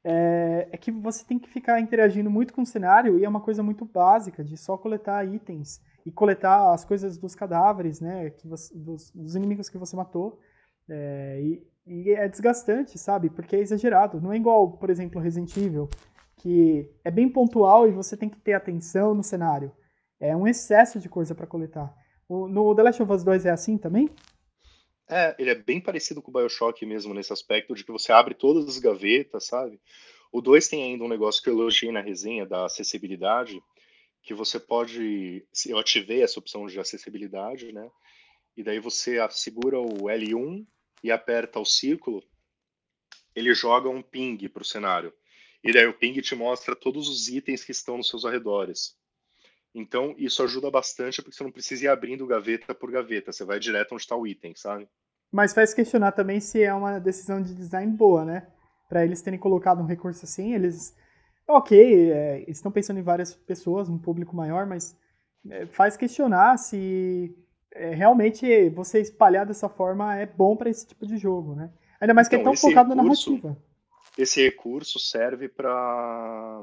é, 0.05 0.69
é, 0.71 0.77
que 0.77 0.93
você 0.93 1.25
tem 1.25 1.39
que 1.39 1.49
ficar 1.49 1.81
interagindo 1.81 2.31
muito 2.31 2.53
com 2.53 2.63
o 2.63 2.67
cenário 2.67 3.19
e 3.19 3.25
é 3.25 3.29
uma 3.29 3.41
coisa 3.41 3.63
muito 3.63 3.85
básica, 3.85 4.45
de 4.45 4.57
só 4.57 4.77
coletar 4.77 5.25
itens 5.25 5.81
e 6.05 6.13
coletar 6.13 6.73
as 6.73 6.85
coisas 6.85 7.19
dos 7.19 7.35
cadáveres, 7.35 8.01
né, 8.01 8.31
que 8.31 8.47
você, 8.47 8.73
dos, 8.77 9.11
dos, 9.11 9.35
inimigos 9.35 9.69
que 9.69 9.79
você 9.79 9.97
matou. 9.97 10.39
É, 10.89 11.41
e, 11.43 11.67
e, 11.85 12.13
é 12.13 12.29
desgastante, 12.29 12.97
sabe? 12.97 13.29
Porque 13.29 13.57
é 13.57 13.61
exagerado. 13.61 14.21
Não 14.21 14.33
é 14.33 14.37
igual, 14.37 14.71
por 14.73 14.89
exemplo, 14.89 15.21
Resident 15.21 15.57
Evil, 15.57 15.89
que 16.37 16.91
é 17.05 17.11
bem 17.11 17.29
pontual 17.29 17.89
e 17.89 17.93
você 17.93 18.17
tem 18.17 18.29
que 18.29 18.39
ter 18.39 18.53
atenção 18.53 19.15
no 19.15 19.23
cenário. 19.23 19.73
É 20.21 20.37
um 20.37 20.47
excesso 20.47 20.99
de 20.99 21.09
coisa 21.09 21.35
para 21.35 21.47
coletar. 21.47 21.95
O, 22.29 22.49
no 22.49 22.75
The 22.75 22.83
Last 22.83 23.03
of 23.03 23.13
Us 23.13 23.25
2 23.25 23.47
é 23.47 23.51
assim 23.51 23.77
também? 23.79 24.11
É, 25.09 25.37
ele 25.39 25.51
é 25.51 25.55
bem 25.55 25.81
parecido 25.81 26.21
com 26.21 26.31
o 26.31 26.35
Bioshock 26.35 26.85
mesmo 26.85 27.15
nesse 27.15 27.33
aspecto 27.33 27.75
de 27.75 27.85
que 27.85 27.93
você 27.93 28.13
abre 28.13 28.35
todas 28.35 28.69
as 28.69 28.79
gavetas, 28.79 29.47
sabe? 29.47 29.81
O 30.33 30.41
2 30.41 30.69
tem 30.69 30.83
ainda 30.83 31.05
um 31.05 31.09
negócio 31.09 31.43
que 31.43 31.49
eu 31.49 31.55
elogiei 31.55 31.93
na 31.93 32.01
resenha 32.01 32.45
da 32.45 32.67
acessibilidade, 32.67 33.63
que 34.23 34.35
você 34.35 34.59
pode. 34.59 35.47
Eu 35.67 35.79
ativei 35.79 36.23
essa 36.23 36.41
opção 36.41 36.67
de 36.67 36.79
acessibilidade, 36.81 37.73
né? 37.73 37.89
E 38.57 38.63
daí 38.63 38.81
você 38.81 39.17
segura 39.31 39.79
o 39.79 40.09
L1 40.09 40.67
e 41.05 41.13
aperta 41.13 41.61
o 41.61 41.65
círculo, 41.65 42.23
ele 43.35 43.55
joga 43.55 43.89
um 43.89 44.03
ping 44.03 44.49
para 44.49 44.63
o 44.63 44.67
cenário. 44.67 45.13
E 45.67 45.73
daí 45.73 45.87
o 45.87 45.95
ping 45.95 46.21
te 46.21 46.35
mostra 46.35 46.77
todos 46.77 47.09
os 47.09 47.29
itens 47.29 47.65
que 47.65 47.73
estão 47.73 47.97
nos 47.97 48.09
seus 48.09 48.25
arredores. 48.25 48.97
Então, 49.75 50.15
isso 50.17 50.43
ajuda 50.43 50.71
bastante 50.71 51.21
porque 51.21 51.37
você 51.37 51.45
não 51.45 51.51
precisa 51.51 51.85
ir 51.85 51.89
abrindo 51.89 52.27
gaveta 52.27 52.75
por 52.75 52.91
gaveta, 52.91 53.31
você 53.33 53.45
vai 53.45 53.59
direto 53.59 53.93
onde 53.93 54.03
está 54.03 54.17
o 54.17 54.27
item, 54.27 54.55
sabe? 54.57 54.89
Mas 55.31 55.53
faz 55.53 55.75
questionar 55.75 56.13
também 56.13 56.41
se 56.41 56.63
é 56.63 56.73
uma 56.73 56.99
decisão 56.99 57.43
de 57.43 57.55
design 57.55 57.93
boa, 57.93 58.25
né? 58.25 58.47
Para 58.89 59.05
eles 59.05 59.21
terem 59.21 59.39
colocado 59.39 59.83
um 59.83 59.87
recurso 59.87 60.25
assim, 60.25 60.55
eles. 60.55 60.97
Ok, 61.47 62.11
é, 62.11 62.45
estão 62.49 62.73
pensando 62.73 62.99
em 62.99 63.03
várias 63.03 63.35
pessoas, 63.35 63.89
um 63.89 63.99
público 63.99 64.35
maior, 64.35 64.67
mas 64.67 64.97
é, 65.51 65.67
faz 65.67 65.97
questionar 65.97 66.57
se 66.57 67.37
é, 67.73 67.95
realmente 67.95 68.71
você 68.71 69.01
espalhar 69.01 69.45
dessa 69.45 69.69
forma 69.69 70.17
é 70.17 70.27
bom 70.27 70.57
para 70.57 70.71
esse 70.71 70.87
tipo 70.87 71.07
de 71.07 71.19
jogo, 71.19 71.55
né? 71.55 71.71
Ainda 72.01 72.15
mais 72.15 72.29
então, 72.29 72.39
que 72.39 72.49
é 72.49 72.51
então, 72.51 72.53
tão 72.53 72.61
focado 72.61 72.95
recurso, 72.95 73.31
na 73.31 73.37
narrativa. 73.37 73.63
Esse 74.17 74.43
recurso 74.43 74.99
serve 74.99 75.49
para 75.49 76.63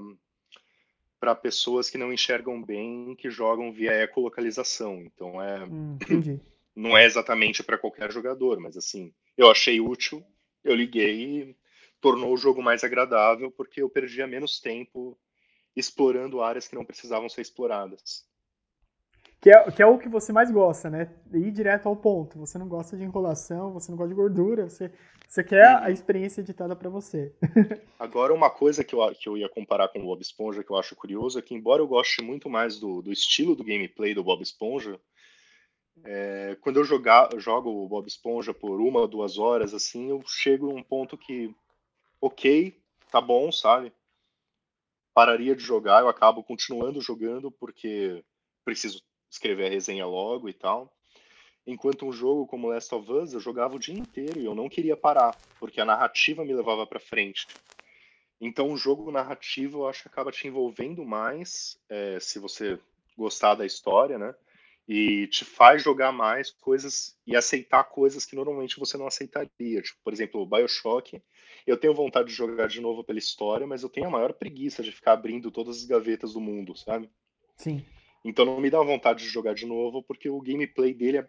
para 1.20 1.34
pessoas 1.34 1.90
que 1.90 1.98
não 1.98 2.12
enxergam 2.12 2.62
bem, 2.62 3.16
que 3.16 3.30
jogam 3.30 3.72
via 3.72 4.04
ecolocalização. 4.04 5.02
Então 5.06 5.42
é 5.42 5.64
hum, 5.64 5.98
não 6.76 6.98
é 6.98 7.06
exatamente 7.06 7.64
para 7.64 7.78
qualquer 7.78 8.12
jogador, 8.12 8.60
mas 8.60 8.76
assim, 8.76 9.14
eu 9.38 9.50
achei 9.50 9.80
útil, 9.80 10.22
eu 10.64 10.76
liguei 10.76 11.42
e 11.42 11.56
tornou 12.02 12.34
o 12.34 12.38
jogo 12.38 12.62
mais 12.62 12.84
agradável 12.84 13.50
porque 13.50 13.82
eu 13.82 13.90
perdia 13.90 14.28
menos 14.28 14.60
tempo 14.60 15.18
explorando 15.74 16.42
áreas 16.42 16.68
que 16.68 16.76
não 16.76 16.84
precisavam 16.84 17.30
ser 17.30 17.42
exploradas. 17.42 18.26
Que 19.44 19.52
é, 19.52 19.72
que 19.72 19.82
é 19.82 19.86
o 19.86 19.98
que 19.98 20.08
você 20.08 20.32
mais 20.32 20.50
gosta, 20.50 20.90
né? 20.90 21.14
Ir 21.34 21.52
direto 21.52 21.90
ao 21.90 21.98
ponto. 21.98 22.40
Você 22.40 22.58
não 22.58 22.66
gosta 22.66 22.96
de 22.96 23.04
enrolação, 23.04 23.74
você 23.74 23.92
não 23.92 23.98
gosta 23.98 24.08
de 24.08 24.16
gordura, 24.16 24.70
você, 24.70 24.90
você 25.28 25.44
quer 25.44 25.68
a 25.68 25.92
experiência 25.92 26.40
editada 26.40 26.74
para 26.78 26.90
você. 26.90 27.36
Agora, 28.00 28.34
uma 28.34 28.50
coisa 28.50 28.86
que 28.86 28.96
eu, 28.96 29.14
que 29.14 29.28
eu 29.28 29.36
ia 29.36 29.50
comparar 29.50 29.90
com 29.90 30.00
o 30.00 30.06
Bob 30.06 30.22
Esponja 30.22 30.64
que 30.64 30.72
eu 30.72 30.78
acho 30.78 30.96
curioso 30.96 31.38
é 31.38 31.42
que, 31.42 31.54
embora 31.54 31.82
eu 31.82 31.88
goste 31.88 32.22
muito 32.22 32.50
mais 32.50 32.80
do, 32.80 33.02
do 33.02 33.12
estilo 33.12 33.54
do 33.54 33.66
gameplay 33.66 34.14
do 34.14 34.24
Bob 34.24 34.42
Esponja, 34.42 34.98
é, 36.06 36.56
quando 36.62 36.78
eu 36.78 36.86
jogar, 36.86 37.30
jogo 37.38 37.70
o 37.70 37.90
Bob 37.90 38.08
Esponja 38.08 38.54
por 38.54 38.80
uma 38.80 39.02
ou 39.02 39.08
duas 39.10 39.38
horas, 39.38 39.74
assim, 39.74 40.10
eu 40.10 40.24
chego 40.26 40.72
a 40.72 40.74
um 40.74 40.82
ponto 40.82 41.18
que, 41.18 41.54
ok, 42.22 42.82
tá 43.12 43.20
bom, 43.20 43.52
sabe? 43.52 43.92
Pararia 45.14 45.54
de 45.54 45.62
jogar, 45.62 46.00
eu 46.00 46.08
acabo 46.08 46.42
continuando 46.42 47.02
jogando 47.02 47.52
porque 47.52 48.24
preciso 48.64 49.04
escrever 49.34 49.66
a 49.66 49.70
resenha 49.70 50.06
logo 50.06 50.48
e 50.48 50.54
tal. 50.54 50.92
Enquanto 51.66 52.06
um 52.06 52.12
jogo 52.12 52.46
como 52.46 52.68
Last 52.68 52.94
of 52.94 53.12
Us, 53.12 53.34
eu 53.34 53.40
jogava 53.40 53.76
o 53.76 53.80
dia 53.80 53.98
inteiro 53.98 54.40
e 54.40 54.46
eu 54.46 54.54
não 54.54 54.70
queria 54.70 54.98
parar, 54.98 55.36
porque 55.60 55.80
a 55.80 55.86
narrativa 55.86 56.44
me 56.44 56.54
levava 56.54 56.86
para 56.86 57.00
frente. 57.00 57.48
Então, 58.40 58.72
o 58.72 58.78
jogo 58.78 59.10
narrativo 59.10 59.80
eu 59.80 59.88
acho 59.88 60.04
que 60.04 60.10
acaba 60.10 60.32
te 60.32 60.48
envolvendo 60.48 61.06
mais, 61.06 61.80
é, 61.90 62.20
se 62.20 62.40
você 62.40 62.78
gostar 63.18 63.56
da 63.56 63.66
história, 63.66 64.18
né? 64.18 64.36
E 64.86 65.28
te 65.28 65.46
faz 65.46 65.82
jogar 65.82 66.12
mais 66.12 66.52
coisas 66.52 67.18
e 67.26 67.38
aceitar 67.38 67.86
coisas 67.86 68.26
que 68.26 68.36
normalmente 68.36 68.78
você 68.78 68.98
não 68.98 69.08
aceitaria. 69.08 69.82
Tipo, 69.82 69.98
por 70.04 70.12
exemplo, 70.12 70.42
o 70.42 70.46
Bioshock. 70.46 71.24
Eu 71.66 71.78
tenho 71.78 71.94
vontade 71.94 72.28
de 72.28 72.36
jogar 72.36 72.68
de 72.68 72.82
novo 72.82 73.02
pela 73.02 73.18
história, 73.18 73.66
mas 73.66 73.82
eu 73.82 73.88
tenho 73.88 74.08
a 74.08 74.12
maior 74.12 74.34
preguiça 74.34 74.84
de 74.84 74.92
ficar 74.92 75.14
abrindo 75.14 75.50
todas 75.50 75.78
as 75.78 75.86
gavetas 75.86 76.34
do 76.34 76.42
mundo, 76.42 76.76
sabe? 76.76 77.10
Sim. 77.56 77.86
Então 78.24 78.46
não 78.46 78.60
me 78.60 78.70
dá 78.70 78.82
vontade 78.82 79.24
de 79.24 79.30
jogar 79.30 79.54
de 79.54 79.66
novo, 79.66 80.02
porque 80.02 80.30
o 80.30 80.42
gameplay 80.42 80.94
dele 80.94 81.18
é, 81.18 81.28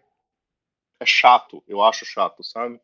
é 0.99 1.05
chato. 1.05 1.63
Eu 1.67 1.83
acho 1.83 2.05
chato, 2.05 2.43
sabe? 2.43 2.79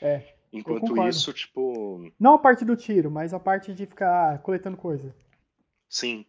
É. 0.00 0.34
Enquanto 0.52 1.06
isso, 1.06 1.32
tipo. 1.32 2.10
Não 2.18 2.34
a 2.34 2.38
parte 2.38 2.64
do 2.64 2.76
tiro, 2.76 3.10
mas 3.10 3.32
a 3.32 3.38
parte 3.38 3.72
de 3.72 3.86
ficar 3.86 4.40
coletando 4.42 4.76
coisa. 4.76 5.14
Sim. 5.88 6.24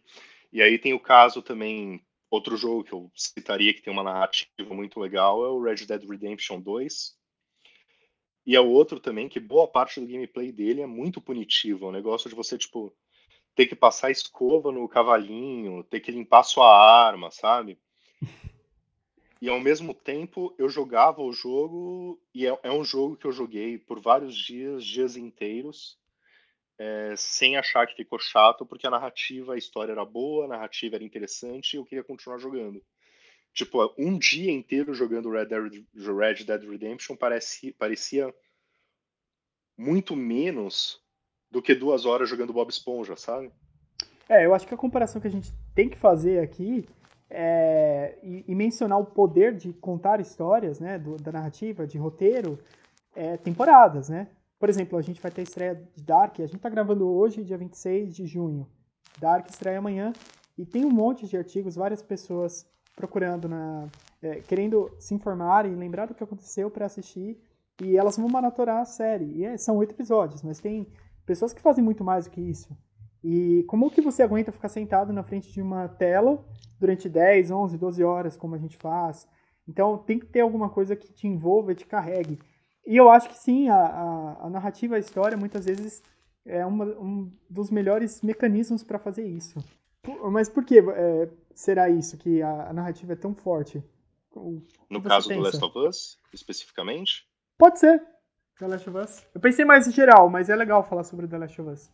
E 0.52 0.62
aí 0.62 0.78
tem 0.78 0.92
o 0.92 1.00
caso 1.00 1.42
também. 1.42 2.04
Outro 2.30 2.56
jogo 2.56 2.82
que 2.82 2.94
eu 2.94 3.10
citaria 3.14 3.74
que 3.74 3.82
tem 3.82 3.92
uma 3.92 4.02
narrativa 4.02 4.74
muito 4.74 4.98
legal 4.98 5.44
é 5.44 5.48
o 5.48 5.60
Red 5.60 5.84
Dead 5.86 6.08
Redemption 6.08 6.60
2. 6.60 7.14
E 8.46 8.56
é 8.56 8.60
o 8.60 8.70
outro 8.70 8.98
também 8.98 9.28
que 9.28 9.38
boa 9.38 9.68
parte 9.68 10.00
do 10.00 10.06
gameplay 10.06 10.50
dele 10.50 10.80
é 10.80 10.86
muito 10.86 11.20
punitivo. 11.20 11.84
É 11.84 11.88
um 11.88 11.92
negócio 11.92 12.30
de 12.30 12.34
você, 12.34 12.56
tipo, 12.56 12.96
ter 13.54 13.66
que 13.66 13.76
passar 13.76 14.10
escova 14.10 14.72
no 14.72 14.88
cavalinho, 14.88 15.84
ter 15.84 16.00
que 16.00 16.10
limpar 16.10 16.42
sua 16.42 16.66
arma, 16.66 17.30
sabe? 17.30 17.78
E 19.40 19.48
ao 19.48 19.58
mesmo 19.58 19.92
tempo 19.92 20.54
eu 20.56 20.68
jogava 20.68 21.20
o 21.20 21.32
jogo, 21.32 22.22
e 22.32 22.46
é, 22.46 22.58
é 22.62 22.70
um 22.70 22.84
jogo 22.84 23.16
que 23.16 23.26
eu 23.26 23.32
joguei 23.32 23.76
por 23.76 24.00
vários 24.00 24.36
dias, 24.36 24.84
dias 24.84 25.16
inteiros, 25.16 25.98
é, 26.78 27.14
sem 27.16 27.56
achar 27.56 27.86
que 27.86 27.96
ficou 27.96 28.18
chato, 28.18 28.64
porque 28.64 28.86
a 28.86 28.90
narrativa, 28.90 29.54
a 29.54 29.58
história 29.58 29.92
era 29.92 30.04
boa, 30.04 30.44
a 30.44 30.48
narrativa 30.48 30.96
era 30.96 31.04
interessante 31.04 31.74
e 31.74 31.76
eu 31.76 31.84
queria 31.84 32.04
continuar 32.04 32.38
jogando. 32.38 32.82
Tipo, 33.52 33.92
um 33.98 34.16
dia 34.16 34.50
inteiro 34.50 34.94
jogando 34.94 35.30
Red 35.30 35.46
Dead, 35.46 35.84
Red 35.94 36.44
Dead 36.44 36.62
Redemption 36.62 37.16
parecia, 37.16 37.74
parecia 37.76 38.34
muito 39.76 40.16
menos 40.16 41.01
do 41.52 41.60
que 41.60 41.74
duas 41.74 42.06
horas 42.06 42.28
jogando 42.28 42.52
Bob 42.52 42.70
Esponja, 42.70 43.14
sabe? 43.14 43.52
É, 44.28 44.46
eu 44.46 44.54
acho 44.54 44.66
que 44.66 44.72
a 44.72 44.78
comparação 44.78 45.20
que 45.20 45.28
a 45.28 45.30
gente 45.30 45.52
tem 45.74 45.88
que 45.88 45.98
fazer 45.98 46.40
aqui 46.40 46.88
é, 47.28 48.18
e, 48.22 48.44
e, 48.48 48.54
mencionar 48.54 48.98
o 48.98 49.04
poder 49.04 49.54
de 49.54 49.72
contar 49.74 50.20
histórias, 50.20 50.80
né, 50.80 50.98
do, 50.98 51.16
da 51.16 51.30
narrativa, 51.30 51.86
de 51.86 51.98
roteiro, 51.98 52.58
é, 53.14 53.36
temporadas, 53.36 54.08
né? 54.08 54.28
Por 54.58 54.68
exemplo, 54.68 54.98
a 54.98 55.02
gente 55.02 55.20
vai 55.20 55.30
ter 55.30 55.42
a 55.42 55.44
estreia 55.44 55.74
de 55.94 56.02
Dark, 56.02 56.40
a 56.40 56.46
gente 56.46 56.60
tá 56.60 56.70
gravando 56.70 57.06
hoje, 57.06 57.44
dia 57.44 57.58
26 57.58 58.14
de 58.14 58.26
junho. 58.26 58.66
Dark 59.18 59.48
estreia 59.50 59.78
amanhã, 59.78 60.12
e 60.56 60.64
tem 60.64 60.84
um 60.84 60.90
monte 60.90 61.26
de 61.26 61.36
artigos, 61.36 61.74
várias 61.74 62.02
pessoas 62.02 62.66
procurando, 62.94 63.48
na, 63.48 63.88
é, 64.22 64.36
querendo 64.40 64.90
se 64.98 65.14
informar 65.14 65.66
e 65.66 65.74
lembrar 65.74 66.06
do 66.06 66.14
que 66.14 66.22
aconteceu 66.22 66.70
para 66.70 66.86
assistir, 66.86 67.38
e 67.82 67.96
elas 67.96 68.16
vão 68.16 68.28
maratonar 68.28 68.78
a 68.78 68.84
série. 68.84 69.24
E 69.36 69.44
é, 69.44 69.56
são 69.56 69.76
oito 69.78 69.94
episódios, 69.94 70.42
mas 70.42 70.60
tem 70.60 70.86
pessoas 71.24 71.52
que 71.52 71.60
fazem 71.60 71.82
muito 71.82 72.04
mais 72.04 72.26
do 72.26 72.30
que 72.30 72.40
isso. 72.40 72.76
E 73.22 73.64
como 73.68 73.90
que 73.90 74.00
você 74.00 74.22
aguenta 74.22 74.50
ficar 74.50 74.68
sentado 74.68 75.12
na 75.12 75.22
frente 75.22 75.52
de 75.52 75.62
uma 75.62 75.88
tela 75.88 76.44
durante 76.80 77.08
10, 77.08 77.50
11, 77.50 77.78
12 77.78 78.02
horas, 78.02 78.36
como 78.36 78.54
a 78.54 78.58
gente 78.58 78.76
faz. 78.76 79.28
Então 79.68 79.96
tem 79.98 80.18
que 80.18 80.26
ter 80.26 80.40
alguma 80.40 80.68
coisa 80.68 80.96
que 80.96 81.12
te 81.12 81.28
envolva 81.28 81.72
e 81.72 81.76
te 81.76 81.86
carregue. 81.86 82.38
E 82.84 82.96
eu 82.96 83.08
acho 83.08 83.28
que 83.28 83.38
sim, 83.38 83.68
a, 83.68 83.76
a, 83.76 84.46
a 84.46 84.50
narrativa, 84.50 84.96
a 84.96 84.98
história, 84.98 85.36
muitas 85.36 85.66
vezes 85.66 86.02
é 86.44 86.66
uma, 86.66 86.84
um 86.84 87.32
dos 87.48 87.70
melhores 87.70 88.20
mecanismos 88.22 88.82
para 88.82 88.98
fazer 88.98 89.24
isso. 89.24 89.62
Mas 90.32 90.48
por 90.48 90.64
que 90.64 90.80
é, 90.80 91.30
será 91.54 91.88
isso, 91.88 92.18
que 92.18 92.42
a, 92.42 92.70
a, 92.70 92.72
narrativa 92.72 93.12
é 93.12 93.16
tão 93.16 93.34
forte? 93.34 93.82
No 94.90 95.00
caso 95.00 95.28
pensa? 95.28 95.40
do 95.40 95.44
Last 95.44 95.64
of 95.64 95.78
Us, 95.78 96.18
especificamente? 96.32 97.24
Pode 97.56 97.78
ser, 97.78 98.02
The 98.58 98.66
Last 98.66 98.90
of 98.90 98.98
Us. 98.98 99.26
Eu 99.34 99.40
pensei 99.40 99.64
mais 99.64 99.86
em 99.86 99.92
geral, 99.92 100.28
mas 100.28 100.48
é 100.48 100.56
legal 100.56 100.84
falar 100.84 101.04
sobre 101.04 101.26
The 101.26 101.38
Last 101.38 101.60
of 101.60 101.70
Us. 101.70 101.90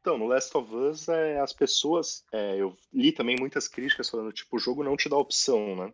Então, 0.00 0.18
no 0.18 0.26
Last 0.26 0.56
of 0.56 0.74
Us, 0.74 1.08
é, 1.08 1.40
as 1.40 1.52
pessoas. 1.52 2.24
É, 2.32 2.60
eu 2.60 2.76
li 2.92 3.12
também 3.12 3.36
muitas 3.38 3.68
críticas 3.68 4.10
falando, 4.10 4.32
tipo, 4.32 4.56
o 4.56 4.58
jogo 4.58 4.82
não 4.82 4.96
te 4.96 5.08
dá 5.08 5.16
opção, 5.16 5.76
né? 5.76 5.92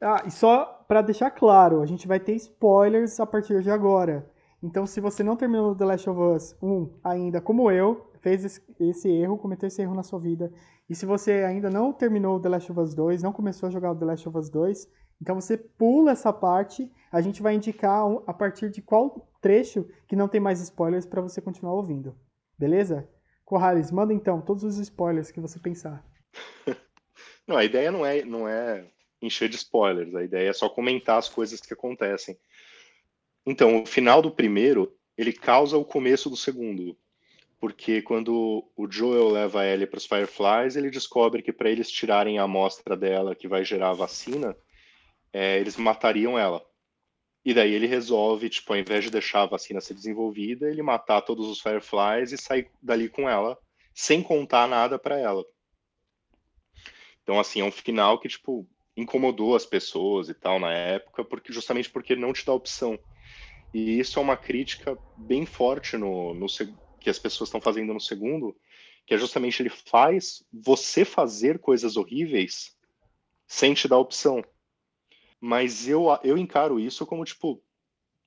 Ah, 0.00 0.22
e 0.26 0.30
só 0.30 0.84
para 0.86 1.02
deixar 1.02 1.30
claro, 1.30 1.82
a 1.82 1.86
gente 1.86 2.06
vai 2.06 2.20
ter 2.20 2.34
spoilers 2.34 3.18
a 3.18 3.26
partir 3.26 3.62
de 3.62 3.70
agora. 3.70 4.30
Então, 4.62 4.86
se 4.86 5.00
você 5.00 5.22
não 5.22 5.36
terminou 5.36 5.74
The 5.74 5.84
Last 5.84 6.10
of 6.10 6.20
Us 6.20 6.56
1 6.62 7.00
ainda, 7.02 7.40
como 7.40 7.70
eu, 7.70 8.10
fez 8.20 8.60
esse 8.78 9.08
erro, 9.08 9.38
cometeu 9.38 9.68
esse 9.68 9.80
erro 9.80 9.94
na 9.94 10.02
sua 10.02 10.18
vida, 10.18 10.52
e 10.88 10.94
se 10.94 11.06
você 11.06 11.44
ainda 11.44 11.70
não 11.70 11.92
terminou 11.92 12.40
The 12.40 12.48
Last 12.48 12.72
of 12.72 12.80
Us 12.80 12.94
2, 12.94 13.22
não 13.22 13.32
começou 13.32 13.68
a 13.68 13.70
jogar 13.70 13.94
The 13.94 14.04
Last 14.04 14.28
of 14.28 14.38
Us 14.38 14.50
2, 14.50 14.88
então 15.20 15.34
você 15.34 15.56
pula 15.56 16.12
essa 16.12 16.32
parte, 16.32 16.90
a 17.10 17.20
gente 17.20 17.42
vai 17.42 17.54
indicar 17.54 18.04
a 18.26 18.32
partir 18.32 18.70
de 18.70 18.80
qual 18.80 19.28
trecho 19.40 19.88
que 20.06 20.16
não 20.16 20.28
tem 20.28 20.40
mais 20.40 20.60
spoilers 20.60 21.06
para 21.06 21.20
você 21.20 21.40
continuar 21.40 21.74
ouvindo. 21.74 22.16
Beleza? 22.58 23.08
Corrales, 23.44 23.90
manda 23.90 24.12
então 24.12 24.40
todos 24.40 24.62
os 24.62 24.78
spoilers 24.78 25.30
que 25.30 25.40
você 25.40 25.58
pensar. 25.58 26.04
não, 27.46 27.56
a 27.56 27.64
ideia 27.64 27.90
não 27.90 28.04
é, 28.04 28.24
não 28.24 28.48
é 28.48 28.86
encher 29.20 29.48
de 29.48 29.56
spoilers, 29.56 30.14
a 30.14 30.22
ideia 30.22 30.50
é 30.50 30.52
só 30.52 30.68
comentar 30.68 31.18
as 31.18 31.28
coisas 31.28 31.60
que 31.60 31.72
acontecem. 31.72 32.38
Então, 33.44 33.82
o 33.82 33.86
final 33.86 34.22
do 34.22 34.30
primeiro, 34.30 34.94
ele 35.16 35.32
causa 35.32 35.76
o 35.76 35.84
começo 35.84 36.30
do 36.30 36.36
segundo. 36.36 36.96
Porque 37.58 38.00
quando 38.02 38.64
o 38.76 38.88
Joel 38.88 39.30
leva 39.30 39.62
a 39.62 39.66
Ellie 39.66 39.86
para 39.86 39.98
os 39.98 40.06
Fireflies, 40.06 40.76
ele 40.76 40.90
descobre 40.90 41.42
que 41.42 41.52
para 41.52 41.68
eles 41.68 41.90
tirarem 41.90 42.38
a 42.38 42.44
amostra 42.44 42.96
dela 42.96 43.34
que 43.34 43.48
vai 43.48 43.64
gerar 43.64 43.90
a 43.90 43.94
vacina, 43.94 44.56
é, 45.32 45.58
eles 45.58 45.76
matariam 45.76 46.38
ela. 46.38 46.64
E 47.44 47.54
daí 47.54 47.72
ele 47.72 47.86
resolve, 47.86 48.48
tipo, 48.48 48.72
ao 48.72 48.78
invés 48.78 49.04
de 49.04 49.10
deixar 49.10 49.42
a 49.42 49.46
vacina 49.46 49.80
ser 49.80 49.94
desenvolvida, 49.94 50.68
ele 50.68 50.82
matar 50.82 51.22
todos 51.22 51.46
os 51.46 51.60
Fireflies 51.60 52.32
e 52.32 52.38
sair 52.38 52.70
dali 52.82 53.08
com 53.08 53.28
ela, 53.28 53.58
sem 53.94 54.22
contar 54.22 54.68
nada 54.68 54.98
para 54.98 55.18
ela. 55.18 55.44
Então, 57.22 57.38
assim, 57.38 57.60
é 57.60 57.64
um 57.64 57.70
final 57.70 58.18
que, 58.18 58.28
tipo, 58.28 58.68
incomodou 58.96 59.54
as 59.54 59.64
pessoas 59.64 60.28
e 60.28 60.34
tal 60.34 60.58
na 60.58 60.72
época, 60.72 61.24
porque 61.24 61.52
justamente 61.52 61.90
porque 61.90 62.16
não 62.16 62.32
te 62.32 62.44
dá 62.44 62.52
opção. 62.52 62.98
E 63.72 63.98
isso 63.98 64.18
é 64.18 64.22
uma 64.22 64.36
crítica 64.36 64.98
bem 65.16 65.46
forte 65.46 65.96
no, 65.96 66.34
no 66.34 66.46
que 67.00 67.10
as 67.10 67.18
pessoas 67.18 67.48
estão 67.48 67.60
fazendo 67.60 67.94
no 67.94 68.00
segundo, 68.00 68.56
que 69.06 69.14
é 69.14 69.18
justamente 69.18 69.62
ele 69.62 69.70
faz 69.70 70.44
você 70.52 71.04
fazer 71.04 71.58
coisas 71.58 71.96
horríveis 71.96 72.76
sem 73.46 73.72
te 73.72 73.88
dar 73.88 73.98
opção. 73.98 74.44
Mas 75.40 75.88
eu, 75.88 76.06
eu 76.24 76.36
encaro 76.36 76.80
isso 76.80 77.06
como, 77.06 77.24
tipo, 77.24 77.62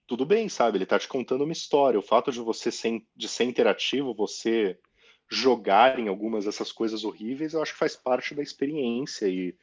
tudo 0.08 0.26
bem, 0.26 0.50
sabe? 0.50 0.78
Ele 0.78 0.86
tá 0.86 1.00
te 1.00 1.08
contando 1.08 1.44
uma 1.44 1.54
história. 1.54 2.00
O 2.00 2.04
fato 2.04 2.32
de 2.32 2.40
você 2.40 2.72
ser, 2.72 3.04
de 3.16 3.28
ser 3.28 3.46
interativo, 3.46 4.14
você 4.14 4.78
jogar 5.30 6.00
em 6.00 6.08
algumas 6.08 6.46
dessas 6.46 6.72
coisas 6.72 7.04
horríveis, 7.06 7.54
eu 7.54 7.62
acho 7.62 7.74
que 7.74 7.80
faz 7.80 7.96
parte 7.96 8.36
da 8.36 8.44
experiência 8.44 9.28
e 9.28 9.56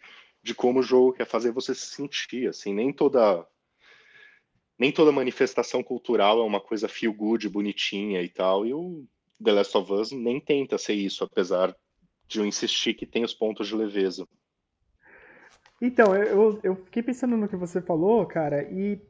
de 0.43 0.55
como 0.55 0.81
o 0.81 0.83
jogo 0.83 1.13
quer 1.13 1.27
fazer 1.27 1.53
você 1.53 1.75
se 1.75 1.87
sentir. 1.87 2.49
Assim, 2.49 2.73
nem 2.73 2.93
toda 2.93 3.47
nem 4.79 4.93
toda 4.93 5.11
manifestação 5.11 5.83
cultural 5.83 6.41
é 6.41 6.45
uma 6.45 6.61
coisa 6.61 6.89
feel 6.89 7.13
good, 7.13 7.49
bonitinha 7.49 8.23
e 8.23 8.29
tal. 8.29 8.65
E 8.65 8.73
o 8.73 9.05
The 9.43 9.53
Last 9.53 9.77
of 9.77 9.93
Us 9.93 10.13
nem 10.13 10.41
tenta 10.41 10.79
ser 10.79 10.95
isso, 10.95 11.25
apesar 11.25 11.77
de 12.27 12.39
eu 12.39 12.47
insistir 12.47 12.95
que 12.95 13.07
tem 13.07 13.25
os 13.25 13.35
pontos 13.35 13.67
de 13.67 13.75
leveza. 13.75 14.27
Então, 15.81 16.15
eu, 16.15 16.59
eu 16.63 16.77
fiquei 16.77 17.03
pensando 17.03 17.37
no 17.37 17.49
que 17.49 17.57
você 17.57 17.81
falou, 17.81 18.27
cara, 18.27 18.63
e 18.65 19.01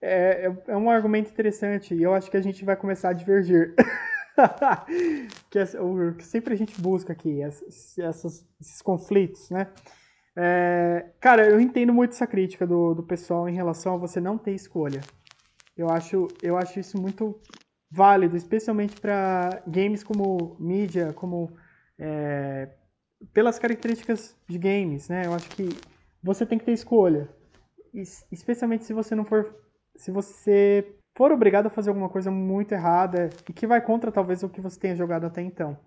é, 0.00 0.46
é, 0.46 0.72
é 0.72 0.76
um 0.76 0.90
argumento 0.90 1.30
interessante, 1.30 1.94
e 1.94 2.02
eu 2.02 2.12
acho 2.12 2.30
que 2.30 2.36
a 2.36 2.42
gente 2.42 2.64
vai 2.64 2.76
começar 2.76 3.10
a 3.10 3.12
divergir. 3.12 3.74
que 5.50 5.58
é 5.58 5.80
o 5.80 6.14
que 6.14 6.24
sempre 6.24 6.54
a 6.54 6.56
gente 6.56 6.80
busca 6.80 7.12
aqui, 7.12 7.40
essas, 7.42 8.46
esses 8.60 8.82
conflitos, 8.82 9.50
né? 9.50 9.68
É, 10.34 11.10
cara, 11.20 11.46
eu 11.46 11.60
entendo 11.60 11.92
muito 11.92 12.12
essa 12.12 12.26
crítica 12.26 12.66
do, 12.66 12.94
do 12.94 13.02
pessoal 13.02 13.48
em 13.48 13.54
relação 13.54 13.94
a 13.94 13.98
você 13.98 14.20
não 14.20 14.38
ter 14.38 14.52
escolha. 14.52 15.00
Eu 15.76 15.90
acho, 15.90 16.26
eu 16.42 16.56
acho 16.56 16.80
isso 16.80 17.00
muito 17.00 17.38
válido, 17.90 18.36
especialmente 18.36 18.96
para 18.96 19.62
games 19.66 20.02
como 20.02 20.56
mídia, 20.58 21.12
como 21.12 21.54
é, 21.98 22.70
pelas 23.32 23.58
características 23.58 24.34
de 24.48 24.58
games, 24.58 25.08
né? 25.08 25.26
Eu 25.26 25.34
acho 25.34 25.50
que 25.50 25.68
você 26.22 26.46
tem 26.46 26.58
que 26.58 26.64
ter 26.64 26.72
escolha. 26.72 27.28
Especialmente 28.30 28.84
se 28.84 28.92
você 28.92 29.14
não 29.14 29.24
for. 29.24 29.54
Se 29.96 30.10
você 30.10 30.96
for 31.16 31.30
obrigado 31.30 31.66
a 31.66 31.70
fazer 31.70 31.90
alguma 31.90 32.08
coisa 32.08 32.30
muito 32.30 32.72
errada 32.72 33.28
e 33.48 33.52
que 33.52 33.66
vai 33.66 33.80
contra 33.84 34.10
talvez 34.10 34.42
o 34.42 34.48
que 34.48 34.60
você 34.60 34.78
tenha 34.78 34.96
jogado 34.96 35.26
até 35.26 35.42
então. 35.42 35.78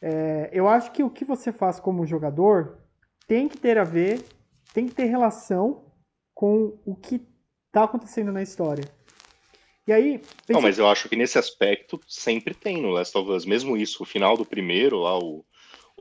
É, 0.00 0.50
eu 0.52 0.68
acho 0.68 0.92
que 0.92 1.02
o 1.02 1.10
que 1.10 1.24
você 1.24 1.52
faz 1.52 1.78
como 1.78 2.06
jogador 2.06 2.78
tem 3.26 3.48
que 3.48 3.56
ter 3.56 3.78
a 3.78 3.84
ver, 3.84 4.22
tem 4.74 4.86
que 4.86 4.94
ter 4.94 5.04
relação 5.04 5.92
com 6.34 6.78
o 6.84 6.94
que 6.94 7.26
está 7.68 7.84
acontecendo 7.84 8.32
na 8.32 8.42
história. 8.42 8.84
E 9.86 9.92
aí. 9.92 10.20
Não, 10.48 10.60
mas 10.60 10.78
eu 10.78 10.88
acho 10.88 11.08
que 11.08 11.16
nesse 11.16 11.38
aspecto 11.38 12.00
sempre 12.06 12.54
tem 12.54 12.80
no 12.80 12.90
Last 12.90 13.16
of 13.16 13.30
Us. 13.30 13.44
Mesmo 13.44 13.76
isso, 13.76 14.02
o 14.02 14.06
final 14.06 14.36
do 14.36 14.44
primeiro, 14.44 14.98
lá, 14.98 15.18
o, 15.18 15.44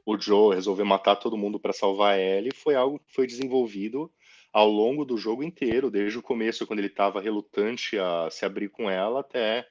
o 0.06 0.20
Joe 0.20 0.56
resolver 0.56 0.84
matar 0.84 1.16
todo 1.16 1.38
mundo 1.38 1.60
para 1.60 1.74
salvar 1.74 2.16
a 2.16 2.20
Ellie, 2.20 2.54
foi 2.54 2.76
algo 2.76 3.00
que 3.00 3.14
foi 3.14 3.28
desenvolvido 3.28 4.12
ao 4.52 4.70
longo 4.70 5.06
do 5.06 5.18
jogo 5.18 5.44
inteiro, 5.44 5.90
desde 5.90 6.18
o 6.18 6.22
começo, 6.22 6.68
quando 6.68 6.80
ele 6.80 6.88
estava 6.88 7.22
relutante 7.22 7.98
a 7.98 8.30
se 8.30 8.46
abrir 8.46 8.70
com 8.70 8.90
ela, 8.90 9.22
até 9.22 9.66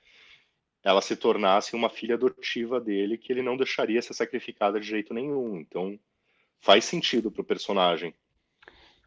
ela 0.82 1.02
se 1.02 1.14
tornasse 1.14 1.76
uma 1.76 1.90
filha 1.90 2.14
adotiva 2.14 2.80
dele, 2.80 3.18
que 3.18 3.32
ele 3.32 3.42
não 3.42 3.56
deixaria 3.56 4.00
ser 4.00 4.14
sacrificada 4.14 4.80
de 4.80 4.87
jeito 4.87 5.12
nenhum. 5.12 5.58
Então, 5.58 5.99
faz 6.58 6.84
sentido 6.87 7.30
pro 7.30 7.44
personagem. 7.44 8.14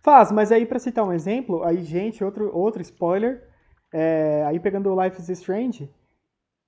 Faz, 0.01 0.32
mas 0.32 0.51
aí 0.51 0.65
para 0.65 0.80
citar 0.80 1.03
um 1.03 1.13
exemplo, 1.13 1.63
aí 1.63 1.84
gente, 1.84 2.24
outro, 2.24 2.56
outro 2.56 2.82
spoiler, 2.82 3.48
é, 3.92 4.44
aí 4.46 4.60
pegando 4.60 4.94
o 4.94 5.03
Life 5.03 5.20
is 5.20 5.30
Strange, 5.30 5.89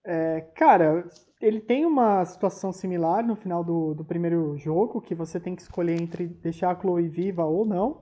é, 0.04 0.42
cara, 0.56 1.08
ele 1.46 1.62
tem 1.62 1.86
uma 1.86 2.26
situação 2.26 2.72
similar 2.72 3.24
no 3.24 3.36
final 3.36 3.64
do, 3.64 3.94
do 3.94 4.04
primeiro 4.04 4.58
jogo, 4.58 5.00
que 5.00 5.14
você 5.14 5.40
tem 5.40 5.56
que 5.56 5.62
escolher 5.62 6.02
entre 6.02 6.26
deixar 6.26 6.72
a 6.72 6.80
Chloe 6.80 7.08
viva 7.08 7.46
ou 7.46 7.64
não, 7.64 8.02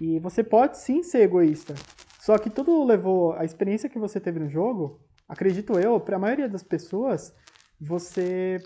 e 0.00 0.18
você 0.18 0.42
pode 0.42 0.78
sim 0.78 1.02
ser 1.02 1.20
egoísta. 1.20 1.74
Só 2.18 2.38
que 2.38 2.48
tudo 2.48 2.82
levou 2.84 3.34
a 3.34 3.44
experiência 3.44 3.90
que 3.90 3.98
você 3.98 4.18
teve 4.18 4.40
no 4.40 4.48
jogo, 4.48 5.00
acredito 5.28 5.78
eu, 5.78 6.00
para 6.00 6.16
a 6.16 6.18
maioria 6.18 6.48
das 6.48 6.62
pessoas, 6.62 7.34
você 7.78 8.58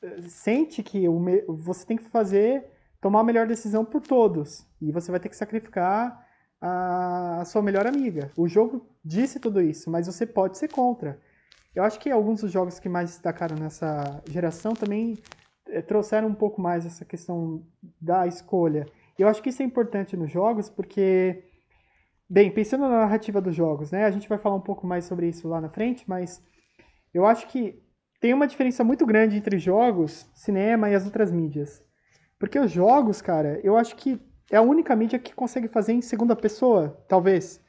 eh, 0.00 0.22
sente 0.22 0.80
que 0.80 1.08
o 1.08 1.18
me... 1.18 1.42
você 1.48 1.84
tem 1.84 1.96
que 1.96 2.04
fazer 2.04 2.64
tomar 3.00 3.20
a 3.20 3.24
melhor 3.24 3.48
decisão 3.48 3.84
por 3.84 4.00
todos. 4.00 4.64
E 4.80 4.92
você 4.92 5.10
vai 5.10 5.18
ter 5.18 5.28
que 5.28 5.36
sacrificar 5.36 6.24
a, 6.60 7.40
a 7.40 7.44
sua 7.44 7.60
melhor 7.60 7.88
amiga. 7.88 8.30
O 8.36 8.46
jogo 8.46 8.86
disse 9.04 9.40
tudo 9.40 9.60
isso, 9.60 9.90
mas 9.90 10.06
você 10.06 10.24
pode 10.24 10.58
ser 10.58 10.68
contra. 10.68 11.18
Eu 11.74 11.82
acho 11.82 11.98
que 11.98 12.10
alguns 12.10 12.40
dos 12.40 12.52
jogos 12.52 12.78
que 12.78 12.88
mais 12.88 13.10
destacaram 13.10 13.56
nessa 13.56 14.22
geração 14.26 14.74
também 14.74 15.18
é, 15.68 15.82
trouxeram 15.82 16.28
um 16.28 16.34
pouco 16.34 16.60
mais 16.60 16.86
essa 16.86 17.04
questão 17.04 17.66
da 18.00 18.26
escolha. 18.26 18.86
Eu 19.18 19.28
acho 19.28 19.42
que 19.42 19.48
isso 19.48 19.62
é 19.62 19.64
importante 19.64 20.16
nos 20.16 20.30
jogos 20.30 20.70
porque, 20.70 21.44
bem, 22.28 22.50
pensando 22.50 22.82
na 22.82 23.00
narrativa 23.00 23.40
dos 23.40 23.54
jogos, 23.54 23.90
né? 23.90 24.04
A 24.04 24.10
gente 24.10 24.28
vai 24.28 24.38
falar 24.38 24.56
um 24.56 24.60
pouco 24.60 24.86
mais 24.86 25.04
sobre 25.04 25.28
isso 25.28 25.48
lá 25.48 25.60
na 25.60 25.68
frente, 25.68 26.08
mas 26.08 26.42
eu 27.12 27.26
acho 27.26 27.48
que 27.48 27.82
tem 28.20 28.32
uma 28.32 28.46
diferença 28.46 28.84
muito 28.84 29.04
grande 29.04 29.36
entre 29.36 29.58
jogos, 29.58 30.30
cinema 30.34 30.90
e 30.90 30.94
as 30.94 31.04
outras 31.04 31.30
mídias. 31.30 31.82
Porque 32.38 32.58
os 32.58 32.70
jogos, 32.70 33.20
cara, 33.20 33.60
eu 33.64 33.76
acho 33.76 33.96
que 33.96 34.20
é 34.50 34.56
a 34.56 34.62
única 34.62 34.94
mídia 34.94 35.18
que 35.18 35.34
consegue 35.34 35.68
fazer 35.68 35.92
em 35.92 36.02
segunda 36.02 36.36
pessoa, 36.36 37.04
talvez. 37.08 37.63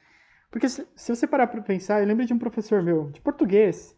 Porque 0.56 0.70
se, 0.70 0.88
se 0.96 1.14
você 1.14 1.26
parar 1.26 1.48
para 1.48 1.60
pensar, 1.60 2.00
eu 2.00 2.06
lembro 2.06 2.24
de 2.24 2.32
um 2.32 2.38
professor 2.38 2.82
meu 2.82 3.10
de 3.10 3.20
português, 3.20 3.94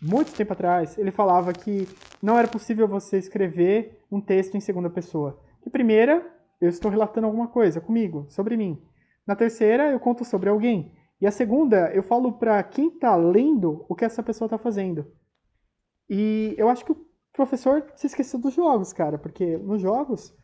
muito 0.00 0.32
tempo 0.32 0.54
atrás, 0.54 0.96
ele 0.96 1.10
falava 1.10 1.52
que 1.52 1.86
não 2.22 2.38
era 2.38 2.48
possível 2.48 2.88
você 2.88 3.18
escrever 3.18 4.02
um 4.10 4.18
texto 4.18 4.56
em 4.56 4.60
segunda 4.60 4.88
pessoa. 4.88 5.38
De 5.62 5.68
primeira, 5.68 6.26
eu 6.62 6.70
estou 6.70 6.90
relatando 6.90 7.26
alguma 7.26 7.48
coisa 7.48 7.78
comigo, 7.78 8.24
sobre 8.30 8.56
mim. 8.56 8.82
Na 9.26 9.36
terceira, 9.36 9.90
eu 9.90 10.00
conto 10.00 10.24
sobre 10.24 10.48
alguém. 10.48 10.94
E 11.20 11.26
a 11.26 11.30
segunda, 11.30 11.90
eu 11.92 12.02
falo 12.02 12.32
para 12.32 12.62
quem 12.62 12.88
está 12.88 13.14
lendo 13.14 13.84
o 13.86 13.94
que 13.94 14.06
essa 14.06 14.22
pessoa 14.22 14.46
está 14.46 14.56
fazendo. 14.56 15.12
E 16.08 16.54
eu 16.56 16.70
acho 16.70 16.86
que 16.86 16.92
o 16.92 17.06
professor 17.34 17.84
se 17.96 18.06
esqueceu 18.06 18.40
dos 18.40 18.54
jogos, 18.54 18.94
cara, 18.94 19.18
porque 19.18 19.58
nos 19.58 19.82
jogos 19.82 20.34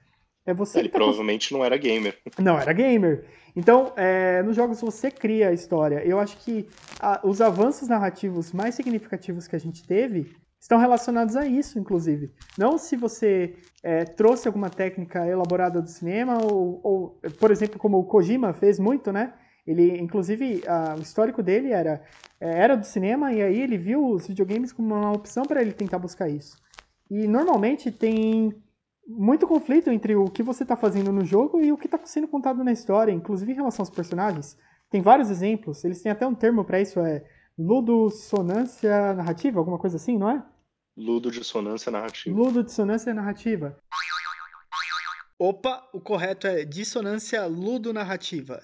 é 0.47 0.53
você. 0.53 0.79
Ele 0.79 0.89
tá 0.89 0.99
provavelmente 0.99 1.53
não 1.53 1.65
era 1.65 1.77
gamer. 1.77 2.19
Não, 2.39 2.59
era 2.59 2.73
gamer. 2.73 3.25
Então, 3.57 3.93
é, 3.97 4.43
nos 4.43 4.57
jogos 4.57 4.81
você 4.81 5.11
cria 5.11 5.49
a 5.49 5.53
história. 5.53 6.03
Eu 6.05 6.19
acho 6.19 6.37
que 6.39 6.69
a, 7.01 7.21
os 7.25 7.41
avanços 7.41 7.89
narrativos 7.89 8.53
mais 8.53 8.75
significativos 8.75 9.47
que 9.47 9.57
a 9.57 9.61
gente 9.61 9.87
teve 9.87 10.35
estão 10.61 10.79
relacionados 10.79 11.37
a 11.37 11.47
isso, 11.47 11.79
inclusive. 11.79 12.33
Não 12.59 12.79
se 12.79 12.97
você 12.97 13.55
é, 13.83 14.05
trouxe 14.05 14.49
alguma 14.49 14.71
técnica 14.71 15.27
elaborada 15.27 15.81
do 15.81 15.89
cinema, 15.89 16.39
ou, 16.43 16.81
ou, 16.83 17.21
por 17.39 17.51
exemplo, 17.51 17.78
como 17.78 17.99
o 17.99 18.04
Kojima 18.04 18.52
fez 18.54 18.78
muito, 18.78 19.13
né? 19.13 19.35
Ele, 19.67 19.99
inclusive, 19.99 20.63
a, 20.67 20.95
o 20.99 21.02
histórico 21.02 21.43
dele 21.43 21.71
era, 21.71 22.02
é, 22.41 22.61
era 22.61 22.76
do 22.76 22.85
cinema, 22.85 23.33
e 23.33 23.43
aí 23.43 23.61
ele 23.61 23.78
viu 23.78 24.07
os 24.07 24.26
videogames 24.26 24.73
como 24.73 24.95
uma 24.95 25.13
opção 25.13 25.45
para 25.45 25.61
ele 25.61 25.73
tentar 25.73 25.99
buscar 25.99 26.28
isso. 26.28 26.57
E 27.11 27.26
normalmente 27.28 27.93
tem 27.93 28.54
muito 29.06 29.47
conflito 29.47 29.90
entre 29.90 30.14
o 30.17 30.26
que 30.26 30.43
você 30.43 30.62
está 30.62 30.76
fazendo 30.76 31.12
no 31.12 31.25
jogo 31.25 31.60
e 31.60 31.73
o 31.73 31.76
que 31.76 31.86
está 31.86 31.99
sendo 32.04 32.28
contado 32.28 32.64
na 32.64 32.73
história, 32.73 33.12
inclusive 33.12 33.52
em 33.52 33.56
relação 33.56 33.82
aos 33.82 33.90
personagens. 33.90 34.56
Tem 34.90 35.00
vários 35.00 35.30
exemplos, 35.30 35.84
eles 35.84 36.02
têm 36.02 36.12
até 36.12 36.26
um 36.26 36.34
termo 36.34 36.64
para 36.64 36.80
isso, 36.80 37.00
é 37.00 37.25
ludodissonância 37.58 39.14
narrativa, 39.14 39.58
alguma 39.58 39.78
coisa 39.78 39.97
assim, 39.97 40.19
não 40.19 40.30
é? 40.30 40.43
Ludodissonância 40.97 41.90
narrativa. 41.90 42.36
Ludodissonância 42.36 43.14
narrativa. 43.14 43.76
Opa, 45.38 45.88
o 45.93 46.00
correto 46.00 46.47
é 46.47 46.64
dissonância 46.64 47.45
ludonarrativa. 47.47 48.62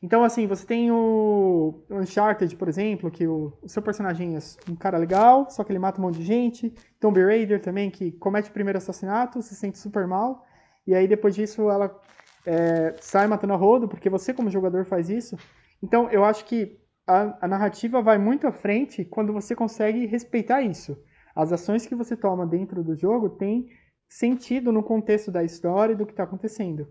Então, 0.00 0.22
assim, 0.22 0.46
você 0.46 0.64
tem 0.64 0.92
o 0.92 1.82
Uncharted, 1.90 2.54
por 2.56 2.68
exemplo, 2.68 3.10
que 3.10 3.26
o, 3.26 3.52
o, 3.60 3.68
seu 3.68 3.82
personagem 3.82 4.36
é 4.36 4.38
um 4.70 4.76
cara 4.76 4.96
legal, 4.96 5.50
só 5.50 5.64
que 5.64 5.72
ele 5.72 5.78
mata 5.78 6.00
um 6.00 6.04
monte 6.04 6.18
de 6.18 6.24
gente. 6.24 6.72
Tomb 7.00 7.20
Raider 7.20 7.60
também, 7.60 7.90
que 7.90 8.12
comete 8.12 8.48
o 8.48 8.52
primeiro 8.52 8.78
assassinato, 8.78 9.42
se 9.42 9.56
sente 9.56 9.76
super 9.76 10.06
mal. 10.06 10.46
E 10.86 10.94
aí, 10.94 11.08
depois 11.08 11.34
disso, 11.34 11.68
ela 11.68 12.00
é, 12.46 12.94
sai 13.00 13.26
matando 13.26 13.54
a 13.54 13.56
rodo, 13.56 13.88
porque 13.88 14.08
você, 14.08 14.32
como 14.32 14.48
jogador, 14.50 14.84
faz 14.84 15.10
isso. 15.10 15.36
Então, 15.82 16.08
eu 16.10 16.24
acho 16.24 16.44
que 16.44 16.78
a, 17.04 17.36
a 17.44 17.48
narrativa 17.48 18.00
vai 18.00 18.18
muito 18.18 18.46
à 18.46 18.52
frente 18.52 19.04
quando 19.04 19.32
você 19.32 19.56
consegue 19.56 20.06
respeitar 20.06 20.62
isso. 20.62 20.96
As 21.34 21.52
ações 21.52 21.86
que 21.86 21.94
você 21.96 22.16
toma 22.16 22.46
dentro 22.46 22.84
do 22.84 22.94
jogo 22.94 23.30
têm 23.30 23.68
sentido 24.08 24.72
no 24.72 24.82
contexto 24.82 25.30
da 25.30 25.42
história 25.42 25.92
e 25.92 25.96
do 25.96 26.06
que 26.06 26.12
está 26.12 26.22
acontecendo. 26.22 26.86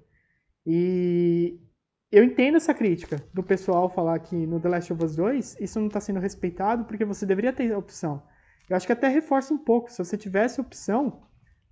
E 0.66 1.60
eu 2.12 2.24
entendo 2.24 2.58
essa 2.58 2.74
crítica 2.74 3.24
do 3.34 3.44
pessoal 3.44 3.90
falar 3.90 4.20
que 4.20 4.36
no 4.36 4.60
The 4.60 4.70
Last 4.70 4.94
of 4.94 5.04
Us 5.04 5.16
2 5.16 5.58
isso 5.60 5.80
não 5.80 5.88
está 5.88 6.00
sendo 6.00 6.20
respeitado 6.20 6.86
porque 6.86 7.04
você 7.04 7.26
deveria 7.26 7.52
ter 7.52 7.76
opção. 7.76 8.24
Eu 8.70 8.76
acho 8.76 8.86
que 8.86 8.94
até 8.94 9.08
reforça 9.08 9.54
um 9.54 9.58
pouco. 9.58 9.92
Se 9.92 9.98
você 9.98 10.18
tivesse 10.18 10.60
opção, 10.60 11.24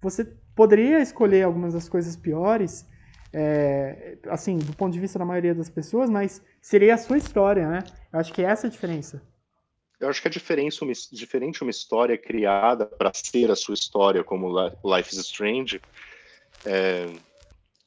você 0.02 0.26
poderia 0.56 1.00
escolher 1.00 1.44
algumas 1.44 1.74
das 1.74 1.90
coisas 1.90 2.16
piores, 2.16 2.88
é, 3.34 4.18
assim, 4.28 4.58
do 4.58 4.74
ponto 4.74 4.94
de 4.94 5.00
vista 5.00 5.20
da 5.20 5.26
maioria 5.26 5.54
das 5.54 5.70
pessoas, 5.70 6.10
mas 6.10 6.42
seria 6.62 6.96
a 6.96 6.98
sua 6.98 7.18
história, 7.18 7.68
né? 7.68 7.84
Eu 8.12 8.20
acho 8.20 8.34
que 8.34 8.42
é 8.42 8.46
essa 8.46 8.68
a 8.68 8.70
diferença. 8.70 9.22
Eu 10.00 10.10
acho 10.10 10.22
que 10.22 10.28
é 10.28 10.32
diferente 10.32 10.82
uma, 10.84 10.94
diferente 11.12 11.62
uma 11.62 11.72
história 11.72 12.18
criada 12.18 12.86
para 12.86 13.12
ser 13.14 13.50
a 13.50 13.56
sua 13.56 13.74
história, 13.74 14.24
como 14.24 14.50
Life 14.84 15.14
is 15.14 15.20
Strange, 15.20 15.82
é, 16.66 17.08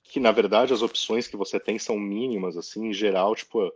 que 0.08 0.18
na 0.18 0.32
verdade 0.32 0.72
as 0.72 0.82
opções 0.82 1.28
que 1.28 1.36
você 1.36 1.60
tem 1.60 1.78
são 1.78 1.98
mínimas, 1.98 2.56
assim, 2.56 2.86
em 2.88 2.92
geral, 2.92 3.34
tipo, 3.34 3.72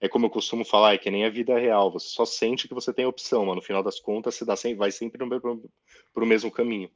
é 0.00 0.08
como 0.08 0.26
eu 0.26 0.30
costumo 0.30 0.64
falar, 0.64 0.94
é 0.94 0.98
que 0.98 1.10
nem 1.10 1.24
a 1.24 1.30
vida 1.30 1.58
real, 1.58 1.92
você 1.92 2.08
só 2.08 2.24
sente 2.24 2.68
que 2.68 2.74
você 2.74 2.92
tem 2.92 3.04
opção, 3.04 3.44
mas 3.46 3.56
no 3.56 3.62
final 3.62 3.82
das 3.82 4.00
contas 4.00 4.34
você 4.34 4.44
dá, 4.44 4.54
vai 4.76 4.90
sempre 4.90 5.18
para 5.18 6.22
o 6.22 6.26
mesmo 6.26 6.50
caminho. 6.50 6.90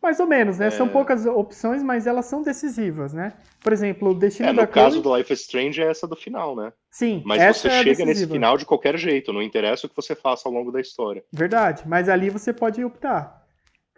Mais 0.00 0.20
ou 0.20 0.26
menos, 0.26 0.58
né? 0.58 0.68
É... 0.68 0.70
São 0.70 0.88
poucas 0.88 1.26
opções, 1.26 1.82
mas 1.82 2.06
elas 2.06 2.26
são 2.26 2.42
decisivas, 2.42 3.12
né? 3.12 3.32
Por 3.60 3.72
exemplo, 3.72 4.10
o 4.10 4.14
destino 4.14 4.48
é, 4.50 4.52
da 4.52 4.62
No 4.62 4.68
caso 4.68 5.02
do 5.02 5.16
Life 5.16 5.32
is 5.32 5.40
Strange 5.40 5.82
é 5.82 5.86
essa 5.86 6.06
do 6.06 6.14
final, 6.14 6.54
né? 6.54 6.72
Sim. 6.90 7.20
Mas 7.24 7.56
você 7.56 7.68
é 7.68 7.82
chega 7.82 8.04
nesse 8.04 8.26
final 8.26 8.56
de 8.56 8.64
qualquer 8.64 8.96
jeito, 8.96 9.32
não 9.32 9.42
interessa 9.42 9.86
o 9.86 9.90
que 9.90 9.96
você 9.96 10.14
faça 10.14 10.48
ao 10.48 10.54
longo 10.54 10.70
da 10.70 10.80
história. 10.80 11.24
Verdade, 11.32 11.82
mas 11.86 12.08
ali 12.08 12.30
você 12.30 12.52
pode 12.52 12.82
optar. 12.84 13.44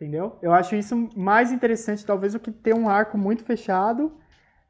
Entendeu? 0.01 0.39
Eu 0.41 0.55
acho 0.55 0.75
isso 0.75 1.11
mais 1.15 1.53
interessante, 1.53 2.07
talvez, 2.07 2.33
do 2.33 2.41
que 2.41 2.51
ter 2.51 2.75
um 2.75 2.89
arco 2.89 3.19
muito 3.19 3.45
fechado. 3.45 4.11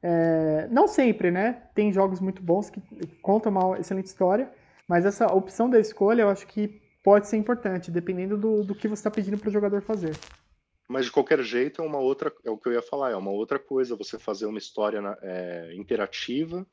É... 0.03 0.67
Não 0.73 0.89
sempre, 0.89 1.31
né? 1.31 1.69
Tem 1.73 1.93
jogos 1.93 2.19
muito 2.21 2.43
bons 2.43 2.69
que 2.69 2.83
contam 3.23 3.53
uma 3.53 3.79
excelente 3.79 4.07
história, 4.07 4.53
mas 4.89 5.07
essa 5.07 5.33
opção 5.33 5.71
da 5.71 5.79
escolha 5.79 6.23
eu 6.23 6.31
acho 6.31 6.49
que 6.49 6.83
pode 7.01 7.29
ser 7.29 7.37
importante, 7.37 7.93
dependendo 7.93 8.37
do, 8.37 8.65
do 8.65 8.75
que 8.75 8.89
você 8.89 8.99
está 8.99 9.11
pedindo 9.11 9.39
para 9.39 9.49
o 9.49 9.53
jogador 9.53 9.83
fazer. 9.83 10.19
Mas 10.89 11.05
de 11.05 11.13
qualquer 11.13 11.41
jeito 11.45 11.81
é 11.81 11.87
uma 11.87 11.99
outra, 11.99 12.35
é 12.45 12.51
o 12.51 12.59
que 12.59 12.69
eu 12.69 12.73
ia 12.73 12.83
falar, 12.83 13.13
é 13.13 13.17
uma 13.17 13.31
outra 13.31 13.61
coisa 13.61 13.95
você 13.95 14.19
fazer 14.19 14.47
uma 14.47 14.59
história 14.59 15.01
é, 15.23 15.73
interativa, 15.77 16.67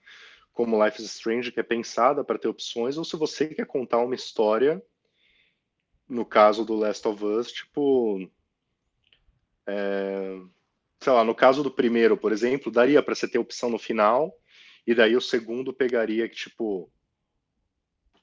como 0.52 0.84
Life 0.84 1.00
is 1.00 1.14
Strange, 1.14 1.52
que 1.52 1.60
é 1.60 1.64
pensada 1.64 2.24
para 2.24 2.40
ter 2.40 2.48
opções, 2.48 2.98
ou 2.98 3.04
se 3.04 3.16
você 3.16 3.46
quer 3.46 3.68
contar 3.68 4.00
uma 4.00 4.16
história, 4.16 4.82
no 6.10 6.26
caso 6.26 6.66
do 6.66 6.74
Last 6.74 7.08
of 7.08 7.24
Us, 7.24 7.52
tipo 7.52 8.28
é, 9.68 10.40
sei 11.00 11.14
lá, 11.14 11.24
no 11.24 11.36
caso 11.36 11.62
do 11.62 11.70
primeiro, 11.70 12.18
por 12.18 12.32
exemplo, 12.32 12.72
daria 12.72 13.04
para 13.04 13.14
você 13.14 13.28
ter 13.28 13.38
opção 13.38 13.70
no 13.70 13.78
final, 13.78 14.34
e 14.86 14.96
daí 14.96 15.16
o 15.16 15.22
segundo 15.22 15.74
pegaria 15.74 16.28
que, 16.30 16.36
tipo, 16.36 16.90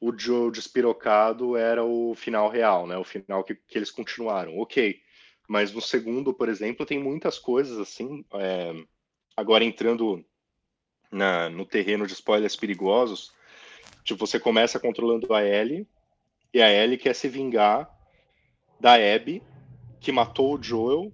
o 0.01 0.19
Joe 0.19 0.51
despirocado 0.51 1.57
era 1.57 1.85
o 1.85 2.15
final 2.15 2.49
real, 2.49 2.87
né? 2.87 2.97
O 2.97 3.05
final 3.05 3.45
que, 3.45 3.55
que 3.55 3.79
eles 3.79 3.91
continuaram. 3.91 4.59
Ok. 4.59 5.01
Mas 5.49 5.73
no 5.73 5.81
segundo, 5.81 6.33
por 6.33 6.49
exemplo, 6.49 6.87
tem 6.87 6.99
muitas 6.99 7.39
coisas 7.39 7.79
assim. 7.79 8.25
É, 8.35 8.75
agora 9.37 9.65
entrando 9.65 10.25
na, 11.11 11.49
no 11.49 11.65
terreno 11.65 12.07
de 12.07 12.15
spoilers 12.15 12.57
perigosos, 12.57 13.33
tipo, 14.03 14.27
você 14.27 14.41
começa 14.41 14.81
controlando 14.81 15.33
a 15.35 15.45
Ellie, 15.45 15.87
E 16.53 16.63
a 16.63 16.71
Ellie 16.71 16.99
quer 16.99 17.15
se 17.15 17.29
vingar 17.29 17.91
da 18.81 18.95
Abby, 18.95 19.43
que 20.01 20.13
matou 20.13 20.55
o 20.55 20.63
Joel, 20.63 21.13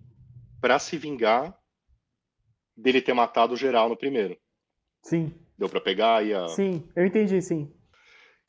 para 0.60 0.78
se 0.78 0.96
vingar 0.96 1.56
dele 2.76 3.00
ter 3.00 3.12
matado 3.12 3.54
o 3.54 3.56
geral 3.56 3.88
no 3.88 3.96
primeiro. 3.96 4.36
Sim. 5.02 5.34
Deu 5.56 5.68
para 5.68 5.80
pegar 5.80 6.18
aí 6.18 6.32
a... 6.32 6.48
Sim, 6.48 6.88
eu 6.96 7.04
entendi, 7.04 7.40
sim. 7.42 7.72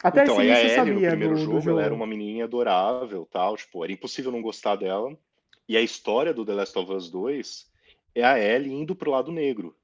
Até 0.04 0.24
então, 0.24 0.40
aí 0.40 0.52
a 0.52 0.60
Ellie 0.62 0.94
no 0.94 1.00
primeiro 1.00 1.36
do, 1.36 1.40
jogo, 1.40 1.58
do 1.58 1.62
jogo. 1.62 1.70
ela 1.78 1.86
era 1.86 1.94
uma 1.94 2.08
menininha 2.08 2.46
adorável, 2.46 3.28
tal, 3.32 3.56
tipo, 3.56 3.84
era 3.84 3.94
impossível 3.94 4.32
não 4.32 4.42
gostar 4.42 4.76
dela. 4.76 5.16
E 5.68 5.78
a 5.78 5.82
história 5.82 6.34
do 6.34 6.46
The 6.46 6.54
Last 6.54 6.78
of 6.78 6.92
Us 6.92 7.10
2 7.12 7.70
é 8.16 8.24
a 8.24 8.40
Ellie 8.40 8.74
indo 8.74 8.96
pro 8.96 9.12
lado 9.12 9.32
negro. 9.32 9.76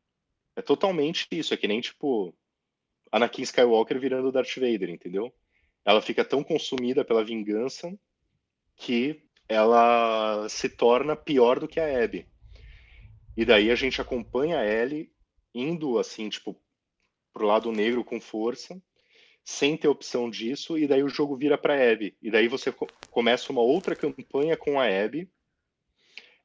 É 0.55 0.61
totalmente 0.61 1.27
isso, 1.31 1.53
é 1.53 1.57
que 1.57 1.67
nem, 1.67 1.79
tipo, 1.79 2.33
Anakin 3.11 3.43
Skywalker 3.43 3.99
virando 3.99 4.31
Darth 4.31 4.55
Vader, 4.55 4.89
entendeu? 4.89 5.31
Ela 5.85 6.01
fica 6.01 6.25
tão 6.25 6.43
consumida 6.43 7.05
pela 7.05 7.23
vingança 7.23 7.97
que 8.75 9.26
ela 9.47 10.47
se 10.49 10.69
torna 10.69 11.15
pior 11.15 11.59
do 11.59 11.67
que 11.67 11.79
a 11.79 12.03
Abby. 12.03 12.27
E 13.35 13.45
daí 13.45 13.71
a 13.71 13.75
gente 13.75 14.01
acompanha 14.01 14.59
a 14.59 14.65
Ellie 14.65 15.11
indo, 15.53 15.97
assim, 15.97 16.27
tipo, 16.29 16.59
pro 17.31 17.45
lado 17.45 17.71
negro 17.71 18.03
com 18.03 18.19
força, 18.19 18.81
sem 19.43 19.77
ter 19.77 19.87
opção 19.87 20.29
disso, 20.29 20.77
e 20.77 20.87
daí 20.87 21.03
o 21.03 21.09
jogo 21.09 21.37
vira 21.37 21.57
para 21.57 21.91
Abby. 21.91 22.17
E 22.21 22.29
daí 22.29 22.47
você 22.47 22.71
co 22.71 22.87
começa 23.11 23.51
uma 23.51 23.61
outra 23.61 23.95
campanha 23.95 24.57
com 24.57 24.79
a 24.79 24.85
Abby, 24.85 25.29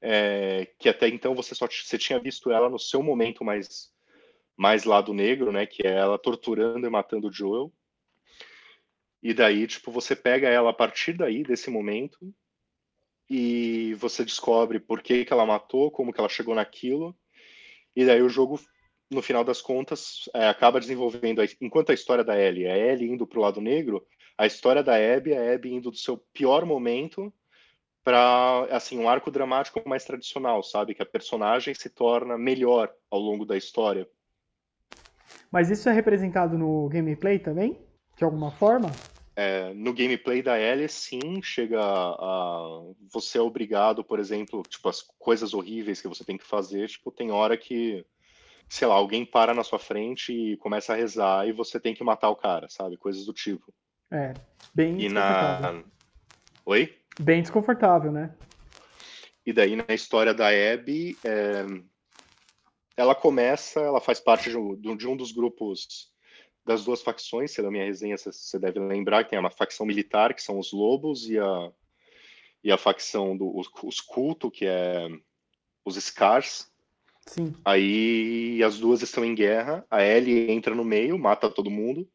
é, 0.01 0.69
que 0.79 0.89
até 0.89 1.09
então 1.09 1.35
você 1.35 1.55
só 1.55 1.67
você 1.67 1.99
tinha 1.99 2.19
visto 2.19 2.51
ela 2.51 2.69
no 2.69 2.79
seu 2.79 3.03
momento 3.03 3.45
mais 3.45 3.93
mais 4.57 4.85
lado 4.85 5.15
negro, 5.15 5.51
né, 5.51 5.67
que 5.67 5.87
é 5.87 5.93
ela 5.93 6.19
torturando 6.19 6.87
e 6.87 6.91
matando 6.91 7.29
o 7.29 7.33
Joel. 7.33 7.73
E 9.23 9.33
daí, 9.33 9.67
tipo, 9.67 9.91
você 9.91 10.15
pega 10.15 10.49
ela 10.49 10.71
a 10.71 10.75
partir 10.75 11.15
daí 11.15 11.43
desse 11.43 11.71
momento 11.71 12.33
e 13.35 13.95
você 13.95 14.27
descobre 14.27 14.79
por 14.79 15.03
que 15.03 15.25
que 15.25 15.33
ela 15.33 15.47
matou, 15.47 15.91
como 15.91 16.13
que 16.13 16.21
ela 16.21 16.29
chegou 16.29 16.55
naquilo. 16.55 17.17
E 17.97 18.05
daí 18.05 18.21
o 18.21 18.29
jogo 18.29 18.61
no 19.11 19.23
final 19.23 19.43
das 19.43 19.63
contas, 19.63 20.29
é, 20.35 20.49
acaba 20.49 20.81
desenvolvendo, 20.81 21.41
a, 21.41 21.45
enquanto 21.61 21.91
a 21.91 21.95
história 21.95 22.23
da 22.23 22.39
Ellie 22.39 22.65
é 22.65 22.73
a 22.73 22.79
Ellie 22.79 23.11
indo 23.11 23.27
para 23.27 23.39
o 23.39 23.43
lado 23.43 23.61
negro, 23.61 24.07
a 24.37 24.47
história 24.47 24.83
da 24.83 24.95
Abby 24.97 25.33
é 25.33 25.39
a 25.39 25.55
Abby 25.55 25.73
indo 25.73 25.91
do 25.91 25.97
seu 25.97 26.19
pior 26.33 26.65
momento 26.65 27.33
para 28.05 28.67
assim 28.71 28.99
um 28.99 29.09
arco 29.09 29.31
dramático 29.31 29.81
mais 29.87 30.05
tradicional, 30.05 30.63
sabe, 30.63 30.95
que 30.95 31.03
a 31.03 31.07
personagem 31.07 31.75
se 31.75 31.89
torna 31.89 32.37
melhor 32.37 32.93
ao 33.11 33.21
longo 33.21 33.45
da 33.45 33.57
história. 33.57 34.09
Mas 35.51 35.71
isso 35.71 35.89
é 35.89 35.93
representado 35.93 36.59
no 36.59 36.89
gameplay 36.89 37.39
também? 37.39 37.79
De 38.17 38.25
alguma 38.25 38.51
forma? 38.51 38.91
É, 39.35 39.73
no 39.73 39.95
gameplay 39.95 40.43
da 40.43 40.61
Ellie, 40.61 40.89
sim, 40.89 41.41
chega 41.43 41.81
a, 41.81 42.83
você 43.11 43.39
é 43.39 43.41
obrigado, 43.41 44.05
por 44.05 44.19
exemplo, 44.19 44.63
tipo 44.63 44.89
as 44.89 45.01
coisas 45.19 45.55
horríveis 45.55 46.03
que 46.03 46.09
você 46.09 46.23
tem 46.23 46.37
que 46.37 46.45
fazer, 46.47 46.87
tipo 46.89 47.11
tem 47.11 47.31
hora 47.31 47.57
que 47.57 48.05
sei 48.69 48.89
lá, 48.89 48.95
alguém 48.95 49.25
para 49.25 49.53
na 49.53 49.63
sua 49.63 49.79
frente 49.79 50.33
e 50.33 50.57
começa 50.57 50.95
a 50.95 50.97
rezar 50.97 51.47
e 51.47 51.53
você 51.53 51.79
tem 51.79 51.95
que 51.95 52.03
matar 52.03 52.31
o 52.31 52.37
cara, 52.37 52.69
sabe? 52.71 52.97
Coisas 52.97 53.27
do 53.27 53.33
tipo. 53.33 53.73
É, 54.11 54.33
bem 54.75 54.95
E 54.95 55.09
desconfortável. 55.09 55.73
na. 55.73 55.85
Oi? 56.65 56.99
Bem 57.21 57.43
desconfortável, 57.43 58.11
né? 58.11 58.35
E 59.45 59.53
daí 59.53 59.77
na 59.77 59.95
história 59.95 60.33
da 60.33 60.49
Abby, 60.49 61.19
é, 61.25 61.65
ela 62.97 63.15
começa, 63.15 63.81
ela 63.81 64.01
faz 64.01 64.21
parte 64.21 64.51
de 64.51 64.57
um, 64.57 64.97
de 64.97 65.09
um 65.09 65.17
dos 65.17 65.33
grupos 65.33 66.12
das 66.65 66.85
duas 66.85 67.03
facções, 67.03 67.51
se 67.51 67.61
é 67.61 67.63
da 67.63 67.71
minha 67.71 67.85
resenha 67.85 68.17
você 68.17 68.59
deve 68.59 68.79
lembrar, 68.79 69.25
que 69.25 69.31
tem 69.31 69.39
uma 69.39 69.51
facção 69.51 69.85
militar, 69.85 70.35
que 70.35 70.43
são 70.43 70.59
os 70.59 70.73
lobos, 70.73 71.29
e 71.29 71.39
a, 71.39 71.73
e 72.63 72.71
a 72.71 72.79
facção 72.79 73.37
dos 73.37 73.69
os 73.83 74.01
culto, 74.01 74.51
que 74.51 74.67
é 74.67 75.09
os 75.85 75.97
Scars, 75.97 76.73
Sim. 77.27 77.55
Aí 77.65 78.63
as 78.63 78.79
duas 78.79 79.03
estão 79.03 79.25
em 79.25 79.35
guerra, 79.35 79.87
a 79.91 80.03
Ellie 80.03 80.51
entra 80.51 80.75
no 80.75 80.85
meio, 80.85 81.19
mata 81.19 81.49
todo 81.49 81.71
mundo, 81.71 82.09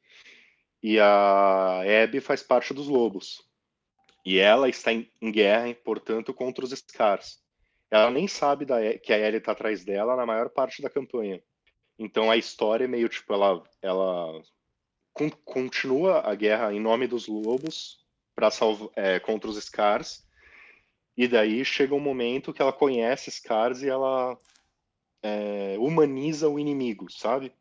e 0.83 0.99
a 0.99 1.81
Abby 2.03 2.19
faz 2.19 2.43
parte 2.43 2.73
dos 2.73 2.87
lobos. 2.87 3.41
E 4.25 4.37
ela 4.37 4.67
está 4.67 4.91
em, 4.91 5.09
em 5.21 5.31
guerra, 5.31 5.73
portanto, 5.83 6.33
contra 6.33 6.65
os 6.65 6.71
Scars. 6.71 7.39
Ela 7.89 8.11
nem 8.11 8.27
sabe 8.27 8.65
da, 8.65 8.97
que 8.97 9.13
a 9.13 9.17
Ellie 9.17 9.37
está 9.37 9.53
atrás 9.53 9.85
dela 9.85 10.15
na 10.15 10.25
maior 10.25 10.49
parte 10.49 10.81
da 10.81 10.89
campanha. 10.89 11.41
Então 11.97 12.29
a 12.29 12.37
história 12.37 12.85
é 12.85 12.87
meio 12.87 13.09
tipo, 13.09 13.33
ela, 13.33 13.63
ela 13.81 14.41
con- 15.13 15.31
continua 15.43 16.21
a 16.21 16.35
guerra 16.35 16.73
em 16.73 16.79
nome 16.79 17.07
dos 17.07 17.27
lobos 17.27 18.05
para 18.35 18.49
é, 18.95 19.19
contra 19.19 19.49
os 19.49 19.57
Scars. 19.63 20.25
E 21.15 21.27
daí 21.27 21.65
chega 21.65 21.95
um 21.95 21.99
momento 21.99 22.53
que 22.53 22.61
ela 22.61 22.71
conhece 22.71 23.31
Scars 23.31 23.81
e 23.81 23.89
ela 23.89 24.37
é, 25.23 25.75
humaniza 25.79 26.47
o 26.47 26.59
inimigo, 26.59 27.11
sabe? 27.11 27.51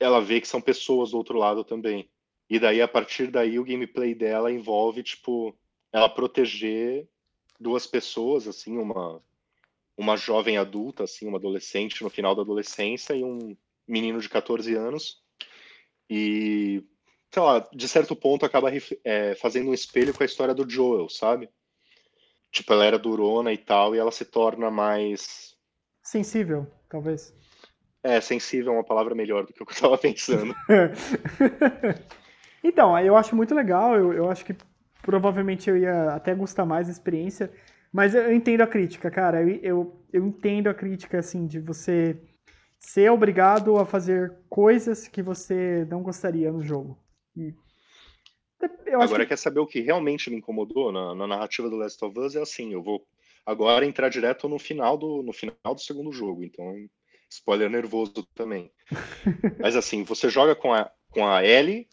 Ela 0.00 0.20
vê 0.20 0.40
que 0.40 0.48
são 0.48 0.60
pessoas 0.60 1.10
do 1.10 1.18
outro 1.18 1.36
lado 1.36 1.62
também. 1.62 2.08
E 2.48 2.58
daí, 2.58 2.80
a 2.80 2.88
partir 2.88 3.30
daí, 3.30 3.58
o 3.58 3.64
gameplay 3.64 4.14
dela 4.14 4.50
envolve, 4.50 5.02
tipo, 5.02 5.54
ela 5.92 6.08
proteger 6.08 7.06
duas 7.60 7.86
pessoas, 7.86 8.48
assim, 8.48 8.78
uma, 8.78 9.22
uma 9.98 10.16
jovem 10.16 10.56
adulta, 10.56 11.04
assim, 11.04 11.26
uma 11.26 11.38
adolescente 11.38 12.02
no 12.02 12.08
final 12.08 12.34
da 12.34 12.42
adolescência 12.42 13.14
e 13.14 13.24
um 13.24 13.56
menino 13.86 14.20
de 14.20 14.28
14 14.28 14.74
anos. 14.74 15.20
E, 16.08 16.82
sei 17.30 17.42
lá, 17.42 17.68
de 17.72 17.88
certo 17.88 18.16
ponto 18.16 18.46
acaba 18.46 18.70
é, 19.04 19.34
fazendo 19.34 19.70
um 19.70 19.74
espelho 19.74 20.14
com 20.14 20.22
a 20.22 20.26
história 20.26 20.54
do 20.54 20.68
Joel, 20.68 21.08
sabe? 21.08 21.50
Tipo, 22.50 22.72
ela 22.72 22.86
era 22.86 22.98
durona 22.98 23.52
e 23.52 23.58
tal, 23.58 23.94
e 23.94 23.98
ela 23.98 24.10
se 24.10 24.24
torna 24.24 24.70
mais 24.70 25.58
Sensível, 26.08 26.66
talvez. 26.88 27.34
É, 28.02 28.18
sensível 28.18 28.72
é 28.72 28.76
uma 28.76 28.84
palavra 28.84 29.14
melhor 29.14 29.44
do 29.44 29.52
que 29.52 29.60
eu 29.60 29.66
estava 29.68 29.98
pensando. 29.98 30.54
então, 32.64 32.98
eu 32.98 33.14
acho 33.14 33.36
muito 33.36 33.54
legal, 33.54 33.94
eu, 33.94 34.14
eu 34.14 34.30
acho 34.30 34.42
que 34.42 34.56
provavelmente 35.02 35.68
eu 35.68 35.76
ia 35.76 36.14
até 36.14 36.34
gostar 36.34 36.64
mais 36.64 36.86
da 36.86 36.92
experiência, 36.94 37.52
mas 37.92 38.14
eu 38.14 38.32
entendo 38.32 38.62
a 38.62 38.66
crítica, 38.66 39.10
cara, 39.10 39.42
eu, 39.42 39.48
eu, 39.62 40.04
eu 40.12 40.26
entendo 40.26 40.68
a 40.68 40.74
crítica, 40.74 41.18
assim, 41.18 41.46
de 41.46 41.58
você 41.60 42.20
ser 42.78 43.10
obrigado 43.10 43.78
a 43.78 43.86
fazer 43.86 44.34
coisas 44.48 45.08
que 45.08 45.22
você 45.22 45.86
não 45.90 46.02
gostaria 46.02 46.52
no 46.52 46.62
jogo. 46.62 46.98
E 47.36 47.54
Agora, 48.94 49.24
que... 49.24 49.28
quer 49.28 49.38
saber 49.38 49.60
o 49.60 49.66
que 49.66 49.80
realmente 49.80 50.30
me 50.30 50.36
incomodou 50.36 50.90
na, 50.90 51.14
na 51.14 51.26
narrativa 51.26 51.68
do 51.68 51.76
Last 51.76 52.04
of 52.04 52.18
Us? 52.18 52.34
É 52.34 52.42
assim, 52.42 52.72
eu 52.72 52.82
vou 52.82 53.06
agora 53.46 53.86
entrar 53.86 54.08
direto 54.08 54.48
no 54.48 54.58
final 54.58 54.96
do, 54.96 55.22
no 55.22 55.32
final 55.32 55.74
do 55.74 55.80
segundo 55.80 56.12
jogo, 56.12 56.44
então 56.44 56.74
spoiler 57.30 57.70
nervoso 57.70 58.26
também. 58.34 58.70
Mas 59.60 59.76
assim, 59.76 60.02
você 60.02 60.28
joga 60.28 60.54
com 60.56 60.72
a, 60.72 60.90
com 61.10 61.26
a 61.26 61.44
Ellie, 61.44 61.88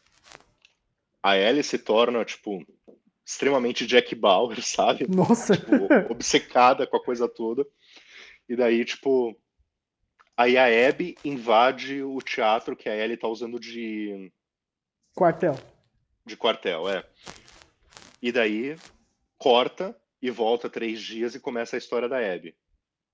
a 1.22 1.38
Ellie 1.38 1.64
se 1.64 1.78
torna, 1.78 2.24
tipo, 2.26 2.66
extremamente 3.26 3.88
Jack 3.88 4.14
Bauer, 4.14 4.62
sabe? 4.64 5.08
Nossa! 5.08 5.58
Tipo, 5.58 6.12
obcecada 6.12 6.86
com 6.86 6.98
a 6.98 7.04
coisa 7.04 7.28
toda. 7.28 7.66
E 8.48 8.56
daí, 8.56 8.86
tipo, 8.86 9.36
aí 10.38 10.58
a 10.58 10.66
Abby 10.90 11.18
invade 11.26 12.04
o 12.04 12.20
teatro 12.20 12.76
que 12.76 12.88
a 12.88 12.96
Ellie 12.96 13.18
tá 13.18 13.28
usando 13.28 13.60
de, 13.60 14.32
Quartel. 15.16 15.56
de 16.26 16.38
quartel, 16.38 16.88
é. 16.88 17.04
E 18.22 18.32
daí, 18.32 18.78
corta 19.38 20.00
e 20.22 20.30
volta 20.30 20.70
três 20.70 21.02
dias 21.02 21.34
e 21.34 21.40
começa 21.40 21.76
a 21.76 21.80
história 21.80 22.08
da 22.08 22.18
Abby. 22.18 22.56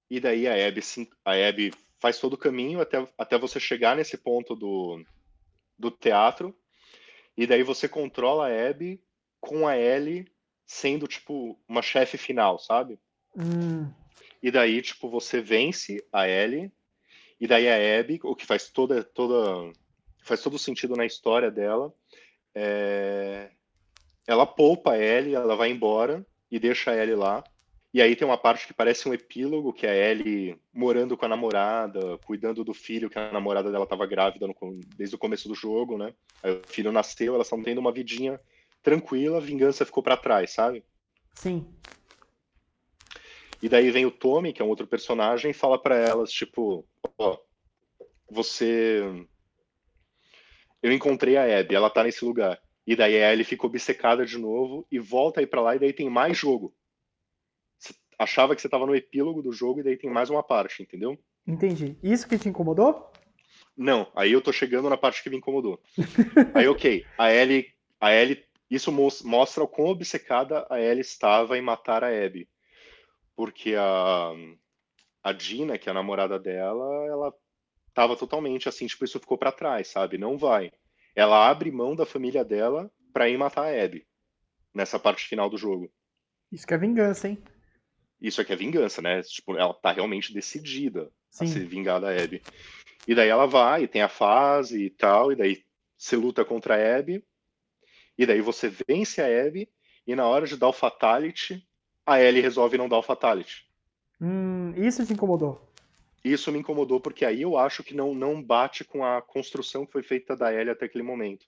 E 0.10 0.20
daí 0.20 0.48
a 0.48 0.68
Abby, 0.68 0.82
a 1.24 1.32
Abby 1.32 1.74
faz 2.00 2.20
todo 2.20 2.34
o 2.34 2.38
caminho 2.38 2.82
até, 2.82 3.08
até 3.18 3.38
você 3.38 3.60
chegar 3.60 3.96
nesse 3.96 4.18
ponto 4.18 4.56
do, 4.56 5.02
do 5.80 5.90
teatro. 5.90 6.54
E 7.38 7.48
daí 7.48 7.64
você 7.64 7.88
controla 7.88 8.50
a 8.50 8.70
Abby 8.70 9.02
com 9.42 9.68
a 9.68 9.78
Ellie 9.78 10.26
sendo, 10.66 11.08
tipo, 11.08 11.60
uma 11.68 11.82
chefe 11.82 12.18
final, 12.18 12.58
sabe? 12.58 12.98
Hum, 13.36 13.92
E 14.42 14.50
daí, 14.50 14.82
tipo, 14.82 15.10
você 15.10 15.42
vence 15.42 16.02
a 16.14 16.28
Ellie. 16.28 16.72
E 17.40 17.48
daí 17.48 17.68
a 17.68 18.00
Abby, 18.00 18.20
o 18.24 18.36
que 18.36 18.46
faz 18.46 18.70
toda, 18.70 19.04
toda, 19.04 19.74
faz 20.24 20.42
todo 20.42 20.60
sentido 20.60 20.96
na 20.96 21.06
história 21.06 21.50
dela, 21.50 21.92
é... 22.54 23.50
ela 24.28 24.46
poupa 24.46 24.94
a 24.94 24.98
Ellie, 24.98 25.34
ela 25.34 25.56
vai 25.56 25.72
embora 25.72 26.26
e 26.50 26.60
deixa 26.60 26.92
a 26.92 26.96
Ellie 26.96 27.16
lá. 27.16 27.44
E 27.94 28.02
aí 28.02 28.16
tem 28.16 28.26
uma 28.26 28.38
parte 28.38 28.68
que 28.68 28.74
parece 28.74 29.10
um 29.10 29.14
epílogo, 29.14 29.74
que 29.74 29.86
é 29.86 29.90
a 29.90 30.12
Ellie 30.12 30.58
morando 30.74 31.18
com 31.18 31.26
a 31.26 31.28
namorada, 31.28 32.18
cuidando 32.20 32.64
do 32.64 32.74
filho, 32.74 33.10
que 33.10 33.20
a 33.20 33.32
namorada 33.32 33.72
dela 33.72 33.84
estava 33.84 34.06
grávida 34.06 34.48
no 34.48 34.56
desde 34.96 35.16
o 35.16 35.20
começo 35.20 35.50
do 35.50 35.56
jogo, 35.56 35.98
né? 35.98 36.14
Aí 36.42 36.54
o 36.54 36.62
filho 36.68 36.92
nasceu, 36.92 37.36
elas 37.36 37.48
estão 37.48 37.62
tendo 37.62 37.80
uma 37.80 37.92
vidinha 37.92 38.40
tranquila, 38.82 39.38
a 39.38 39.42
vingança 39.42 39.86
ficou 39.86 40.04
para 40.04 40.18
trás, 40.18 40.52
sabe? 40.52 40.84
sim. 41.34 41.66
E 43.62 43.70
daí 43.70 43.92
vem 43.92 44.06
o 44.08 44.12
Tommy, 44.12 44.52
que 44.52 44.62
é 44.62 44.66
um 44.66 44.70
outro 44.70 44.88
personagem, 44.88 45.52
e 45.52 45.54
fala 45.54 45.80
para 45.80 45.96
elas, 45.96 46.32
tipo, 46.32 46.88
ó, 47.18 47.38
você... 48.30 49.02
Eu 50.82 50.92
encontrei 50.92 51.38
a 51.38 51.60
Abby, 51.60 51.76
ela 51.76 51.90
tá 51.90 52.04
nesse 52.04 52.26
lugar. 52.26 52.60
E 52.88 52.96
daí 52.96 53.22
a 53.22 53.32
Ellie 53.32 53.46
fica 53.46 53.68
obcecada 53.68 54.26
de 54.26 54.40
novo 54.40 54.88
e 54.92 54.98
volta 54.98 55.40
aí 55.40 55.46
para 55.46 55.62
lá 55.62 55.76
e 55.76 55.80
daí 55.80 55.94
tem 55.94 56.10
mais 56.10 56.36
jogo. 56.36 56.74
Você 57.78 57.94
achava 58.18 58.56
que 58.56 58.62
você 58.62 58.68
tava 58.68 58.88
no 58.88 58.96
epílogo 58.96 59.44
do 59.44 59.52
jogo 59.52 59.80
e 59.80 59.84
daí 59.84 59.96
tem 59.96 60.10
mais 60.10 60.32
uma 60.32 60.42
parte, 60.42 60.82
entendeu? 60.82 61.16
Entendi. 61.46 61.96
Isso 62.02 62.28
que 62.28 62.40
te 62.40 62.50
incomodou? 62.50 63.12
Não, 63.78 64.12
aí 64.16 64.32
eu 64.32 64.42
tô 64.42 64.52
chegando 64.52 64.90
na 64.90 64.98
parte 64.98 65.22
que 65.22 65.30
me 65.30 65.38
incomodou. 65.38 65.80
aí, 66.56 66.68
ok, 66.68 67.06
a 67.16 67.32
Ellie, 67.32 67.68
a 68.00 68.12
Ellie, 68.12 68.44
isso 68.72 68.92
mostra 68.92 69.64
o 69.64 69.68
quão 69.68 69.90
obcecada 69.90 70.66
a 70.70 70.80
Ellie 70.80 71.02
estava 71.02 71.58
em 71.58 71.62
matar 71.62 72.06
a 72.06 72.08
Abby. 72.08 72.50
Porque 73.36 73.76
a, 73.76 74.32
a 75.22 75.34
Dina, 75.34 75.78
que 75.78 75.90
é 75.90 75.92
a 75.92 75.96
namorada 75.96 76.40
dela, 76.40 76.86
ela 77.08 77.34
tava 77.94 78.16
totalmente 78.16 78.70
assim, 78.70 78.88
tipo, 78.88 79.04
isso 79.04 79.20
ficou 79.20 79.38
para 79.38 79.52
trás, 79.52 79.90
sabe? 79.90 80.18
Não 80.18 80.38
vai. 80.38 80.72
Ela 81.14 81.50
abre 81.50 81.70
mão 81.70 81.96
da 81.96 82.06
família 82.06 82.46
dela 82.46 82.90
pra 83.12 83.28
ir 83.28 83.38
matar 83.38 83.66
a 83.66 83.84
Abby. 83.84 84.08
Nessa 84.74 84.98
parte 84.98 85.26
final 85.26 85.50
do 85.50 85.58
jogo. 85.58 85.92
Isso 86.50 86.66
que 86.66 86.74
é 86.74 86.78
vingança, 86.78 87.28
hein? 87.28 87.44
Isso 88.22 88.40
aqui 88.40 88.54
é 88.54 88.56
vingança, 88.56 89.02
né? 89.02 89.22
Tipo, 89.24 89.58
ela 89.58 89.74
tá 89.74 89.92
realmente 89.92 90.34
decidida 90.34 91.12
Sim. 91.30 91.44
a 91.44 91.48
se 91.48 91.60
vingar 91.60 92.00
da 92.00 92.10
Abby. 92.10 92.42
E 93.06 93.14
daí 93.14 93.28
ela 93.28 93.48
vai, 93.48 93.84
e 93.84 93.88
tem 93.88 94.02
a 94.02 94.08
fase 94.08 94.86
e 94.86 94.90
tal, 94.90 95.32
e 95.32 95.36
daí 95.36 95.64
você 95.98 96.16
luta 96.16 96.46
contra 96.46 96.76
a 96.76 96.98
Abby, 96.98 97.22
e 98.18 98.26
daí 98.26 98.42
você 98.42 98.72
vence 98.88 99.22
a 99.22 99.48
Abby, 99.48 99.70
e 100.06 100.16
na 100.16 100.28
hora 100.28 100.46
de 100.46 100.58
dar 100.58 100.68
o 100.68 100.74
Fatality, 100.74 101.66
a 102.06 102.20
Ellie 102.22 102.42
resolve 102.42 102.78
não 102.78 102.90
dar 102.90 102.98
o 102.98 103.04
Fatality. 103.04 103.68
Hum, 104.20 104.74
isso 104.76 105.06
te 105.06 105.14
incomodou? 105.14 105.70
Isso 106.24 106.52
me 106.52 106.60
incomodou 106.60 107.00
porque 107.00 107.26
aí 107.26 107.42
eu 107.42 107.58
acho 107.58 107.84
que 107.84 107.96
não, 107.96 108.14
não 108.14 108.42
bate 108.42 108.84
com 108.84 109.04
a 109.04 109.22
construção 109.22 109.86
que 109.86 109.92
foi 109.92 110.04
feita 110.04 110.36
da 110.36 110.54
Ellie 110.54 110.70
até 110.70 110.86
aquele 110.86 111.04
momento. 111.04 111.46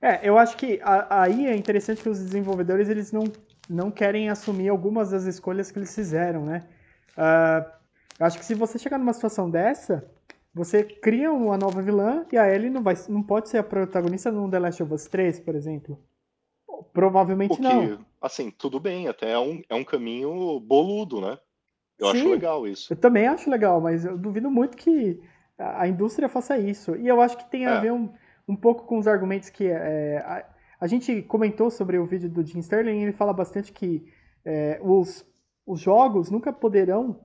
É, 0.00 0.28
eu 0.28 0.36
acho 0.36 0.56
que 0.56 0.80
a, 0.82 1.22
aí 1.22 1.46
é 1.46 1.54
interessante 1.54 2.02
que 2.02 2.08
os 2.08 2.18
desenvolvedores 2.18 2.88
eles 2.88 3.12
não, 3.12 3.22
não 3.68 3.88
querem 3.88 4.28
assumir 4.28 4.68
algumas 4.68 5.12
das 5.12 5.24
escolhas 5.24 5.70
que 5.70 5.78
eles 5.78 5.94
fizeram, 5.94 6.44
né? 6.44 6.66
Uh, 7.16 7.70
acho 8.18 8.36
que 8.36 8.44
se 8.44 8.54
você 8.54 8.80
chegar 8.80 8.98
numa 8.98 9.12
situação 9.12 9.48
dessa, 9.48 10.10
você 10.54 10.84
cria 10.84 11.32
uma 11.32 11.56
nova 11.56 11.80
vilã 11.80 12.26
e 12.30 12.36
a 12.36 12.52
Ellie 12.52 12.70
não, 12.70 12.82
vai, 12.82 12.94
não 13.08 13.22
pode 13.22 13.48
ser 13.48 13.58
a 13.58 13.62
protagonista 13.62 14.30
no 14.30 14.50
The 14.50 14.58
Last 14.58 14.82
of 14.82 14.92
Us 14.92 15.06
3, 15.06 15.40
por 15.40 15.54
exemplo. 15.54 15.98
Provavelmente 16.92 17.56
Porque, 17.56 17.62
não. 17.62 18.04
Assim, 18.20 18.50
tudo 18.50 18.78
bem, 18.78 19.08
até 19.08 19.32
é 19.32 19.38
um, 19.38 19.62
é 19.68 19.74
um 19.74 19.84
caminho 19.84 20.60
boludo, 20.60 21.20
né? 21.20 21.38
Eu 21.98 22.08
Sim, 22.10 22.18
acho 22.18 22.28
legal 22.28 22.66
isso. 22.66 22.92
Eu 22.92 22.96
também 22.96 23.26
acho 23.26 23.48
legal, 23.48 23.80
mas 23.80 24.04
eu 24.04 24.18
duvido 24.18 24.50
muito 24.50 24.76
que 24.76 25.20
a 25.58 25.86
indústria 25.86 26.28
faça 26.28 26.58
isso. 26.58 26.96
E 26.96 27.08
eu 27.08 27.20
acho 27.20 27.36
que 27.38 27.50
tem 27.50 27.66
a 27.66 27.76
é. 27.76 27.80
ver 27.80 27.92
um, 27.92 28.12
um 28.46 28.56
pouco 28.56 28.84
com 28.86 28.98
os 28.98 29.06
argumentos 29.06 29.48
que. 29.48 29.66
É, 29.66 30.18
a, 30.18 30.44
a, 30.80 30.86
gente 30.86 31.22
comentou 31.22 31.70
sobre 31.70 31.98
o 31.98 32.06
vídeo 32.06 32.28
do 32.28 32.44
Jim 32.44 32.58
Sterling 32.58 32.98
e 32.98 33.02
ele 33.04 33.12
fala 33.12 33.32
bastante 33.32 33.72
que 33.72 34.04
é, 34.44 34.80
os, 34.82 35.24
os 35.64 35.80
jogos 35.80 36.30
nunca 36.30 36.52
poderão 36.52 37.20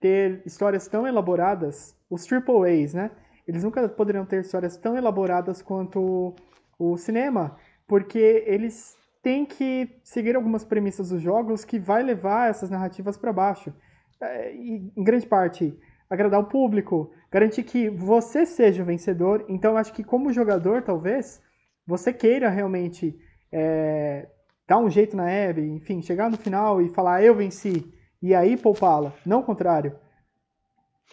ter 0.00 0.42
histórias 0.46 0.88
tão 0.88 1.06
elaboradas, 1.06 1.96
os 2.12 2.26
triple 2.26 2.68
A's, 2.68 2.92
né? 2.92 3.10
Eles 3.48 3.64
nunca 3.64 3.88
poderão 3.88 4.26
ter 4.26 4.42
histórias 4.42 4.76
tão 4.76 4.96
elaboradas 4.96 5.62
quanto 5.62 6.34
o 6.78 6.96
cinema, 6.98 7.56
porque 7.88 8.44
eles 8.46 8.94
têm 9.22 9.46
que 9.46 9.88
seguir 10.04 10.36
algumas 10.36 10.62
premissas 10.62 11.08
dos 11.08 11.22
jogos 11.22 11.64
que 11.64 11.78
vai 11.78 12.02
levar 12.02 12.50
essas 12.50 12.68
narrativas 12.68 13.16
para 13.16 13.32
baixo. 13.32 13.72
É, 14.20 14.54
e, 14.54 14.92
em 14.94 15.02
grande 15.02 15.26
parte, 15.26 15.76
agradar 16.10 16.38
o 16.38 16.44
público, 16.44 17.10
garantir 17.30 17.62
que 17.62 17.88
você 17.88 18.44
seja 18.44 18.82
o 18.82 18.86
vencedor. 18.86 19.46
Então, 19.48 19.78
acho 19.78 19.94
que 19.94 20.04
como 20.04 20.32
jogador, 20.32 20.82
talvez, 20.82 21.40
você 21.86 22.12
queira 22.12 22.50
realmente 22.50 23.18
é, 23.50 24.28
dar 24.68 24.78
um 24.78 24.90
jeito 24.90 25.16
na 25.16 25.24
Abby, 25.24 25.62
enfim, 25.62 26.02
chegar 26.02 26.30
no 26.30 26.36
final 26.36 26.82
e 26.82 26.90
falar, 26.90 27.24
eu 27.24 27.34
venci 27.34 27.90
e 28.20 28.34
aí 28.34 28.56
poupá-la, 28.56 29.14
não 29.24 29.40
o 29.40 29.44
contrário. 29.44 29.96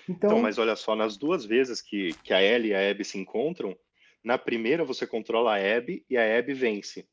Então... 0.08 0.30
então, 0.30 0.42
mas 0.42 0.58
olha 0.58 0.76
só, 0.76 0.96
nas 0.96 1.18
duas 1.18 1.46
vezes 1.46 1.82
que, 1.82 2.14
que 2.24 2.34
a 2.34 2.42
Ellie 2.42 2.72
e 2.72 2.76
a 2.76 2.90
Abby 2.90 3.04
se 3.04 3.18
encontram, 3.18 3.78
na 4.24 4.38
primeira 4.38 4.84
você 4.84 5.08
controla 5.08 5.56
a 5.56 5.78
Abby 5.78 6.06
e 6.10 6.18
a 6.18 6.38
Abby 6.38 6.54
vence. 6.54 7.08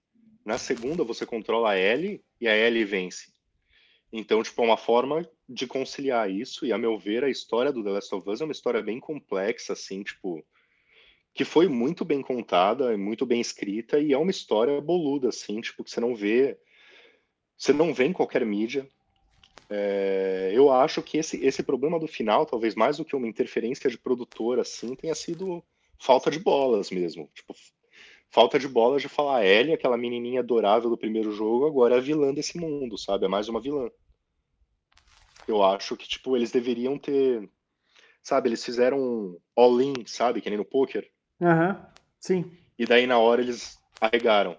Na 0.45 0.59
segunda 0.59 1.05
você 1.05 1.27
controla 1.27 1.71
a 1.71 1.79
Ellie 1.79 2.23
e 2.41 2.47
a 2.47 2.57
Ellie 2.57 2.85
vence. 2.85 3.35
Então, 4.13 4.43
tipo, 4.43 4.63
é 4.63 4.65
uma 4.65 4.77
forma 4.77 5.29
de 5.49 5.67
conciliar 5.67 6.31
isso, 6.31 6.65
e 6.65 6.73
a 6.73 6.79
meu 6.79 6.99
ver, 6.99 7.25
a 7.25 7.29
história 7.31 7.73
do 7.73 7.83
The 7.83 7.91
Last 7.91 8.15
of 8.15 8.29
Us 8.29 8.41
é 8.41 8.45
uma 8.45 8.53
história 8.53 8.83
bem 8.83 8.99
complexa, 8.99 9.73
assim, 9.73 10.03
tipo, 10.03 10.45
que 11.35 11.45
foi 11.45 11.69
muito 11.69 12.05
bem 12.05 12.23
contada, 12.23 12.97
muito 12.97 13.27
bem 13.27 13.41
escrita, 13.41 13.99
e 13.99 14.13
é 14.13 14.19
uma 14.19 14.31
história 14.31 14.81
boluda, 14.81 15.29
assim, 15.29 15.61
tipo, 15.61 15.85
que 15.85 15.91
você 15.91 16.01
não 16.01 16.15
vê, 16.15 16.59
você 17.59 17.73
não 17.73 17.93
vê 17.93 18.05
em 18.05 18.13
qualquer 18.13 18.45
mídia, 18.47 18.89
é, 19.69 20.51
eu 20.55 20.71
acho 20.71 21.03
que 21.03 21.19
esse, 21.19 21.45
esse 21.45 21.63
problema 21.63 21.99
do 21.99 22.07
final, 22.07 22.47
talvez 22.47 22.75
mais 22.75 22.99
do 22.99 23.05
que 23.05 23.17
uma 23.17 23.27
interferência 23.27 23.91
de 23.91 23.99
produtor, 23.99 24.61
assim, 24.61 24.95
tenha 24.95 25.15
sido 25.15 25.63
falta 25.99 26.31
de 26.31 26.39
bolas 26.39 26.91
mesmo. 26.91 27.29
Tipo, 27.35 27.55
falta 28.31 28.59
de 28.59 28.69
bolas 28.69 29.03
de 29.03 29.09
falar, 29.09 29.39
a 29.39 29.47
Ellie, 29.47 29.75
aquela 29.75 29.97
menininha 29.97 30.41
adorável 30.41 30.89
do 30.89 30.99
primeiro 30.99 31.33
jogo, 31.33 31.67
agora 31.67 31.95
é 31.95 31.99
a 31.99 32.01
vilã 32.01 32.33
desse 32.33 32.59
mundo, 32.59 32.97
sabe? 32.97 33.25
É 33.25 33.29
mais 33.29 33.49
uma 33.49 33.61
vilã. 33.61 33.91
Eu 35.47 35.63
acho 35.63 35.97
que, 35.97 36.09
tipo, 36.09 36.37
eles 36.37 36.51
deveriam 36.51 36.99
ter. 36.99 37.49
Sabe, 38.23 38.49
eles 38.49 38.65
fizeram 38.65 38.99
um 38.99 39.39
all-in, 39.55 40.05
sabe? 40.07 40.41
Que 40.41 40.51
nem 40.51 40.59
no 40.59 40.65
poker. 40.65 41.09
Aham, 41.41 41.69
uhum, 41.69 41.87
sim. 42.19 42.59
E 42.79 42.85
daí 42.85 43.07
na 43.07 43.19
hora 43.19 43.41
eles 43.41 43.81
arregaram. 44.01 44.59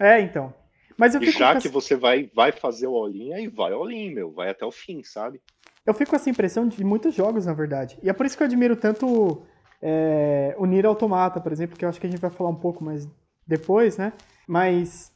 É, 0.00 0.20
então. 0.20 0.54
Mas 0.96 1.14
eu 1.14 1.22
e 1.22 1.30
já 1.30 1.58
que 1.58 1.68
você 1.68 1.96
vai, 1.96 2.30
vai 2.34 2.52
fazer 2.52 2.86
o 2.86 2.94
all-in, 2.94 3.32
aí 3.32 3.48
vai 3.48 3.72
all-in, 3.72 4.14
meu. 4.14 4.30
Vai 4.30 4.50
até 4.50 4.64
o 4.64 4.70
fim, 4.70 5.02
sabe? 5.02 5.40
Eu 5.84 5.92
fico 5.92 6.10
com 6.10 6.16
essa 6.16 6.30
impressão 6.30 6.66
de 6.66 6.82
muitos 6.84 7.14
jogos, 7.14 7.46
na 7.46 7.52
verdade. 7.52 7.98
E 8.02 8.08
é 8.08 8.12
por 8.12 8.24
isso 8.24 8.36
que 8.36 8.42
eu 8.42 8.46
admiro 8.46 8.76
tanto 8.76 9.42
é, 9.82 10.54
o 10.58 10.64
Nier 10.64 10.86
Automata, 10.86 11.40
por 11.40 11.52
exemplo, 11.52 11.76
que 11.76 11.84
eu 11.84 11.88
acho 11.88 12.00
que 12.00 12.06
a 12.06 12.10
gente 12.10 12.20
vai 12.20 12.30
falar 12.30 12.50
um 12.50 12.54
pouco 12.54 12.82
mais 12.82 13.06
depois, 13.46 13.98
né? 13.98 14.12
Mas, 14.48 15.12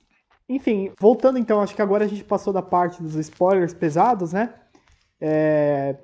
enfim, 0.48 0.92
voltando 1.00 1.38
então, 1.38 1.62
acho 1.62 1.74
que 1.74 1.82
agora 1.82 2.04
a 2.04 2.08
gente 2.08 2.22
passou 2.24 2.52
da 2.52 2.60
parte 2.60 3.02
dos 3.02 3.14
spoilers 3.14 3.72
pesados, 3.72 4.32
né? 4.32 4.52
É, 5.20 5.96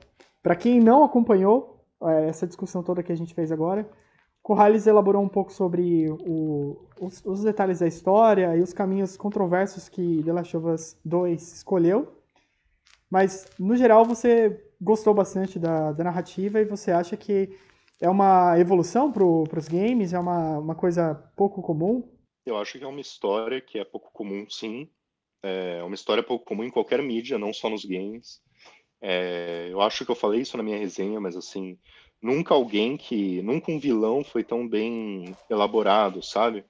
para 0.42 0.56
quem 0.56 0.80
não 0.80 1.04
acompanhou 1.04 1.84
é, 2.02 2.28
essa 2.28 2.46
discussão 2.46 2.82
toda 2.82 3.02
que 3.02 3.12
a 3.12 3.16
gente 3.16 3.34
fez 3.34 3.52
agora, 3.52 3.86
Corrales 4.44 4.86
elaborou 4.86 5.22
um 5.22 5.28
pouco 5.28 5.50
sobre 5.50 6.06
o, 6.10 6.76
os, 7.00 7.24
os, 7.24 7.42
detalhes 7.42 7.78
da 7.78 7.86
história 7.86 8.54
e 8.54 8.60
os 8.60 8.74
caminhos 8.74 9.16
controversos 9.16 9.88
que 9.88 10.22
The 10.22 10.32
Last 10.34 10.54
of 10.58 10.66
Us 10.66 10.96
2 11.02 11.54
escolheu. 11.54 12.14
Mas, 13.10 13.48
no 13.58 13.74
geral, 13.74 14.04
você 14.04 14.62
gostou 14.78 15.14
bastante 15.14 15.58
da, 15.58 15.92
da 15.92 16.04
narrativa 16.04 16.60
e 16.60 16.66
você 16.66 16.92
acha 16.92 17.16
que 17.16 17.58
é 17.98 18.06
uma 18.06 18.60
evolução 18.60 19.10
para 19.10 19.24
os 19.24 19.66
games? 19.66 20.12
É 20.12 20.18
uma, 20.18 20.58
uma 20.58 20.74
coisa 20.74 21.14
pouco 21.34 21.62
comum? 21.62 22.06
Eu 22.44 22.58
acho 22.58 22.78
que 22.78 22.84
é 22.84 22.86
uma 22.86 23.00
história 23.00 23.62
que 23.62 23.78
é 23.78 23.84
pouco 23.84 24.12
comum, 24.12 24.44
sim. 24.50 24.90
É 25.42 25.82
uma 25.82 25.94
história 25.94 26.22
pouco 26.22 26.44
comum 26.44 26.64
em 26.64 26.70
qualquer 26.70 27.02
mídia, 27.02 27.38
não 27.38 27.54
só 27.54 27.70
nos 27.70 27.86
games. 27.86 28.42
É, 29.00 29.68
eu 29.70 29.80
acho 29.80 30.04
que 30.04 30.10
eu 30.10 30.14
falei 30.14 30.42
isso 30.42 30.58
na 30.58 30.62
minha 30.62 30.76
resenha, 30.76 31.18
mas 31.18 31.34
assim, 31.34 31.78
nunca 32.24 32.54
alguém 32.54 32.96
que. 32.96 33.42
Nunca 33.42 33.70
um 33.70 33.78
vilão 33.78 34.24
foi 34.24 34.42
tão 34.42 34.66
bem 34.66 35.36
elaborado, 35.50 36.22
sabe? 36.22 36.64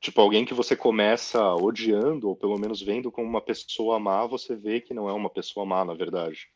Tipo, 0.00 0.20
alguém 0.20 0.44
que 0.44 0.54
você 0.54 0.74
começa 0.74 1.54
odiando, 1.54 2.28
ou 2.28 2.36
pelo 2.36 2.58
menos 2.58 2.80
vendo 2.80 3.12
como 3.12 3.28
uma 3.28 3.40
pessoa 3.40 3.98
má, 3.98 4.26
você 4.26 4.56
vê 4.56 4.80
que 4.80 4.94
não 4.94 5.08
é 5.08 5.12
uma 5.12 5.28
pessoa 5.28 5.66
má, 5.66 5.84
na 5.84 5.92
verdade. 5.92 6.48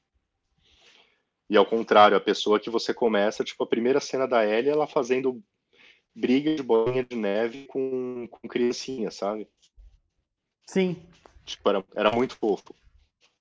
E 1.50 1.56
ao 1.56 1.66
contrário, 1.66 2.16
a 2.16 2.20
pessoa 2.20 2.58
que 2.58 2.70
você 2.70 2.94
começa, 2.94 3.44
tipo, 3.44 3.62
a 3.62 3.66
primeira 3.66 4.00
cena 4.00 4.26
da 4.26 4.46
Ellie, 4.46 4.70
ela 4.70 4.86
fazendo 4.86 5.42
briga 6.14 6.54
de 6.54 6.62
bolinha 6.62 7.04
de 7.04 7.16
neve 7.16 7.66
com, 7.66 8.26
com 8.30 8.48
criancinha, 8.48 9.10
sabe? 9.10 9.46
Sim. 10.66 10.96
Tipo, 11.44 11.68
era, 11.68 11.84
era 11.94 12.10
muito 12.12 12.36
fofo. 12.36 12.74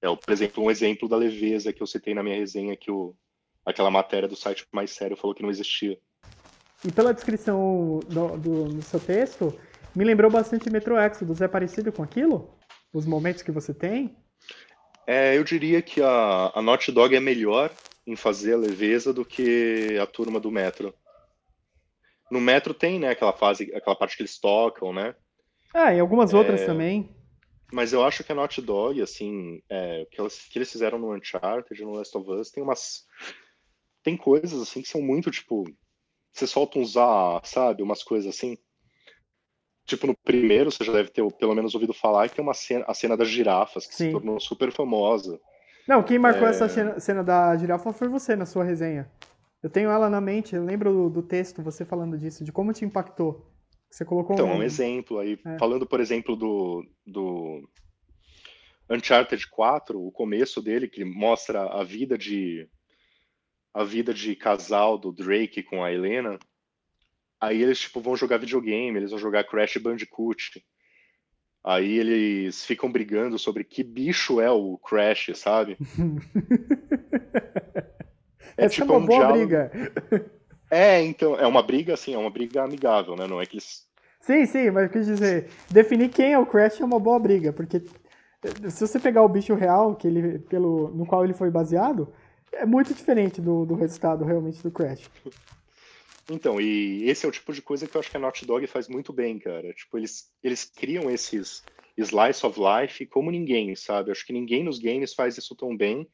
É, 0.02 0.14
por 0.14 0.34
exemplo, 0.34 0.64
um 0.64 0.72
exemplo 0.72 1.08
da 1.08 1.16
leveza 1.16 1.72
que 1.72 1.82
eu 1.82 1.88
citei 1.88 2.14
na 2.14 2.24
minha 2.24 2.36
resenha, 2.36 2.76
que 2.76 2.90
o, 2.90 3.16
aquela 3.66 3.92
matéria 3.92 4.28
do 4.28 4.36
site 4.36 4.66
mais 4.72 4.92
sério 4.92 5.18
falou 5.18 5.36
que 5.36 5.44
não 5.44 5.50
existia. 5.50 5.98
E 6.84 6.92
pela 6.92 7.14
descrição 7.14 8.00
do, 8.08 8.38
do, 8.38 8.64
do 8.70 8.82
seu 8.82 9.00
texto, 9.00 9.58
me 9.96 10.04
lembrou 10.04 10.32
bastante 10.32 10.70
Metro 10.70 10.98
Exodus. 10.98 11.42
É 11.42 11.48
parecido 11.48 11.92
com 11.92 12.02
aquilo? 12.02 12.58
Os 12.94 13.06
momentos 13.06 13.44
que 13.44 13.52
você 13.52 13.74
tem? 13.74 14.16
É, 15.06 15.38
eu 15.38 15.44
diria 15.44 15.82
que 15.82 16.02
a, 16.02 16.52
a 16.54 16.62
Naughty 16.62 16.92
Dog 16.92 17.16
é 17.16 17.20
melhor 17.20 17.72
em 18.06 18.16
fazer 18.16 18.54
a 18.54 18.58
leveza 18.58 19.14
do 19.14 19.24
que 19.24 19.98
a 20.02 20.06
turma 20.06 20.40
do 20.40 20.52
Metro. 20.52 20.94
No 22.30 22.40
Metro 22.40 22.74
tem, 22.74 23.00
né, 23.00 23.10
aquela 23.10 23.34
fase, 23.34 23.72
aquela 23.76 23.96
parte 23.96 24.16
que 24.16 24.24
eles 24.24 24.40
tocam, 24.40 24.94
né? 24.94 25.14
Ah, 25.74 25.94
e 25.94 26.00
algumas 26.00 26.34
outras 26.34 26.62
é... 26.62 26.66
também. 26.66 27.10
Mas 27.72 27.94
eu 27.94 28.04
acho 28.04 28.24
que 28.24 28.32
a 28.32 28.36
Naughty 28.36 28.62
Dog, 28.62 29.02
assim, 29.02 29.62
é, 29.70 30.06
que, 30.12 30.20
elas, 30.20 30.40
que 30.40 30.58
eles 30.58 30.72
fizeram 30.72 31.00
no 31.00 31.14
Uncharted, 31.16 31.82
no 31.84 31.94
Last 31.94 32.18
of 32.18 32.30
Us, 32.30 32.52
tem 32.52 32.62
umas. 32.62 33.06
Tem 34.04 34.18
coisas, 34.18 34.60
assim, 34.62 34.82
que 34.82 34.90
são 34.90 35.02
muito, 35.02 35.32
tipo. 35.32 35.64
Você 36.34 36.48
solta 36.48 36.80
uns 36.80 36.96
ah, 36.96 37.42
sabe? 37.44 37.84
Umas 37.84 38.04
coisas 38.04 38.34
assim. 38.34 38.58
Tipo, 39.86 40.08
no 40.08 40.16
primeiro, 40.16 40.72
você 40.72 40.84
já 40.84 40.94
deve 40.94 41.10
ter 41.10 41.26
pelo 41.34 41.56
menos 41.56 41.74
ouvido 41.74 41.94
falar 41.94 42.30
que 42.30 42.36
tem 42.36 42.44
uma 42.44 42.54
cena, 42.54 42.86
a 42.88 42.94
cena 42.94 43.18
das 43.18 43.28
girafas, 43.28 43.86
que 43.86 43.96
Sim. 43.96 44.06
se 44.06 44.12
tornou 44.12 44.40
super 44.40 44.72
famosa. 44.72 45.40
Não, 45.88 46.04
quem 46.04 46.20
marcou 46.20 46.48
é... 46.48 46.52
essa 46.52 46.70
cena, 46.70 47.00
cena, 47.00 47.24
da 47.24 47.56
girafa 47.58 47.92
foi 47.92 48.08
você 48.08 48.36
na 48.36 48.46
sua 48.46 48.64
resenha. 48.64 49.12
Eu 49.62 49.70
tenho 49.70 49.90
ela 49.90 50.10
na 50.10 50.22
mente, 50.22 50.56
eu 50.56 50.64
lembro 50.64 51.10
do, 51.10 51.22
texto, 51.22 51.62
você 51.62 51.84
falando 51.84 52.18
disso, 52.18 52.44
de 52.44 52.52
como 52.52 52.74
te 52.74 52.86
impactou. 52.86 53.46
Você 53.90 54.06
colocou 54.06 54.36
então, 54.36 54.48
um, 54.48 54.58
um 54.60 54.64
exemplo 54.64 55.20
aí, 55.20 55.38
é. 55.46 55.58
falando, 55.58 55.86
por 55.86 56.00
exemplo, 56.00 56.36
do, 56.36 56.86
do 57.06 57.68
Uncharted 58.90 59.48
4, 59.50 60.02
o 60.02 60.12
começo 60.12 60.62
dele, 60.62 60.88
que 60.88 61.04
mostra 61.04 61.64
a 61.66 61.84
vida 61.84 62.18
de 62.18 62.68
a 63.74 63.84
vida 63.84 64.14
de 64.14 64.36
casal 64.36 64.98
do 64.98 65.12
Drake 65.12 65.64
com 65.64 65.84
a 65.84 65.92
Helena. 65.92 66.38
Aí 67.40 67.62
eles 67.62 67.80
tipo 67.80 68.02
vão 68.02 68.16
jogar 68.16 68.38
videogame, 68.38 68.98
eles 68.98 69.12
vão 69.12 69.20
jogar 69.20 69.44
Crash 69.44 69.78
Bandicoot. 69.78 70.64
Aí 71.64 71.98
eles 71.98 72.66
ficam 72.66 72.92
brigando 72.92 73.38
sobre 73.38 73.64
que 73.64 73.84
bicho 73.84 74.42
é 74.42 74.50
o 74.50 74.78
Crash, 74.78 75.32
sabe? 75.36 75.78
é 78.58 78.66
Essa 78.66 78.76
tipo 78.76 78.94
é 78.94 78.98
uma 78.98 79.04
um 79.04 79.06
boa 79.06 79.20
diálogo... 79.20 79.48
briga. 79.48 79.72
É, 80.74 81.04
então, 81.04 81.36
é 81.36 81.46
uma 81.46 81.62
briga 81.62 81.96
assim, 81.96 82.14
é 82.14 82.18
uma 82.18 82.30
briga 82.30 82.64
amigável, 82.64 83.18
né? 83.18 83.28
Não 83.28 83.42
é 83.42 83.46
que 83.46 83.56
eles 83.56 83.86
Sim, 84.22 84.46
sim, 84.46 84.70
mas 84.70 84.84
eu 84.84 84.90
quis 84.90 85.06
dizer, 85.08 85.48
definir 85.70 86.10
quem 86.10 86.34
é 86.34 86.40
o 86.40 86.46
Crash 86.46 86.80
é 86.80 86.86
uma 86.86 87.00
boa 87.00 87.20
briga, 87.20 87.52
porque 87.52 87.82
se 88.70 88.88
você 88.88 89.00
pegar 89.00 89.24
o 89.24 89.30
bicho 89.30 89.56
real 89.56 89.96
que 89.96 90.08
ele, 90.08 90.40
pelo, 90.40 90.90
no 90.90 91.06
qual 91.06 91.24
ele 91.24 91.34
foi 91.34 91.50
baseado, 91.50 92.08
é 92.54 92.66
muito 92.66 92.94
diferente 92.94 93.42
do, 93.42 93.66
do 93.66 93.76
resultado 93.76 94.24
realmente 94.24 94.62
do 94.62 94.72
Crash. 94.72 95.10
Então, 96.30 96.62
e 96.62 97.10
esse 97.10 97.26
é 97.26 97.30
o 97.30 97.32
tipo 97.32 97.52
de 97.52 97.62
coisa 97.62 97.88
que 97.88 97.96
eu 97.96 98.00
acho 98.00 98.10
que 98.10 98.18
a 98.18 98.20
Naughty 98.20 98.46
Dog 98.46 98.66
faz 98.68 98.88
muito 98.88 99.12
bem, 99.12 99.40
cara. 99.40 99.74
Tipo, 99.74 99.98
eles, 99.98 100.32
eles 100.44 100.64
criam 100.64 101.10
esses 101.10 101.64
slice 101.98 102.46
of 102.46 102.60
life 102.60 103.06
como 103.08 103.32
ninguém, 103.32 103.76
sabe? 103.76 104.10
Eu 104.10 104.12
acho 104.14 104.26
que 104.26 104.34
ninguém 104.34 104.64
nos 104.64 104.80
games 104.80 105.14
faz 105.14 105.38
isso 105.38 105.56
tão 105.56 105.76
bem. 105.76 106.08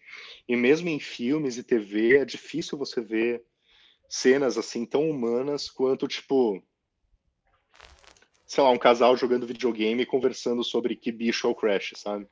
E 0.48 0.56
mesmo 0.56 0.90
em 0.90 1.00
filmes 1.00 1.58
e 1.58 1.64
TV, 1.64 2.18
é 2.18 2.26
difícil 2.26 2.78
você 2.78 3.02
ver 3.02 3.44
cenas 4.10 4.58
assim 4.58 4.86
tão 4.86 5.10
humanas 5.10 5.70
quanto, 5.70 6.08
tipo, 6.08 6.64
sei 8.46 8.64
lá, 8.64 8.70
um 8.70 8.78
casal 8.78 9.16
jogando 9.18 9.46
videogame 9.46 10.04
e 10.04 10.06
conversando 10.06 10.64
sobre 10.64 10.96
que 10.96 11.12
bicho 11.12 11.48
é 11.48 11.50
o 11.50 11.56
Crash, 11.56 11.94
sabe? 11.96 12.28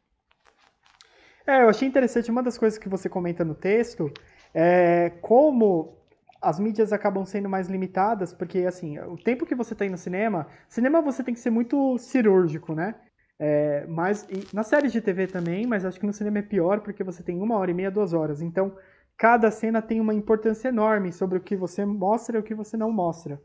É, 1.47 1.61
eu 1.61 1.69
achei 1.69 1.87
interessante, 1.87 2.31
uma 2.31 2.41
das 2.41 2.57
coisas 2.57 2.79
que 2.79 2.89
você 2.89 3.07
comenta 3.07 3.45
no 3.45 3.53
texto 3.53 4.11
é 4.53 5.11
como 5.21 5.95
as 6.41 6.59
mídias 6.59 6.93
acabam 6.93 7.25
sendo 7.25 7.49
mais 7.49 7.67
limitadas, 7.67 8.31
porque, 8.33 8.59
assim, 8.59 8.99
o 8.99 9.17
tempo 9.17 9.45
que 9.45 9.55
você 9.55 9.73
tem 9.73 9.89
no 9.89 9.97
cinema, 9.97 10.47
cinema 10.69 11.01
você 11.01 11.23
tem 11.23 11.33
que 11.33 11.39
ser 11.39 11.49
muito 11.49 11.97
cirúrgico, 11.97 12.73
né? 12.73 12.95
É, 13.37 13.85
mas 13.87 14.27
na 14.53 14.63
série 14.63 14.87
de 14.87 15.01
TV 15.01 15.27
também, 15.27 15.67
mas 15.67 15.83
acho 15.83 15.99
que 15.99 16.05
no 16.05 16.13
cinema 16.13 16.39
é 16.39 16.41
pior, 16.41 16.81
porque 16.81 17.03
você 17.03 17.21
tem 17.21 17.41
uma 17.41 17.57
hora 17.57 17.71
e 17.71 17.73
meia, 17.73 17.91
duas 17.91 18.13
horas. 18.13 18.41
Então, 18.41 18.75
cada 19.17 19.51
cena 19.51 19.81
tem 19.81 19.99
uma 19.99 20.13
importância 20.13 20.69
enorme 20.69 21.11
sobre 21.11 21.37
o 21.37 21.41
que 21.41 21.55
você 21.55 21.85
mostra 21.85 22.37
e 22.37 22.39
o 22.39 22.43
que 22.43 22.53
você 22.53 22.77
não 22.77 22.91
mostra. 22.91 23.41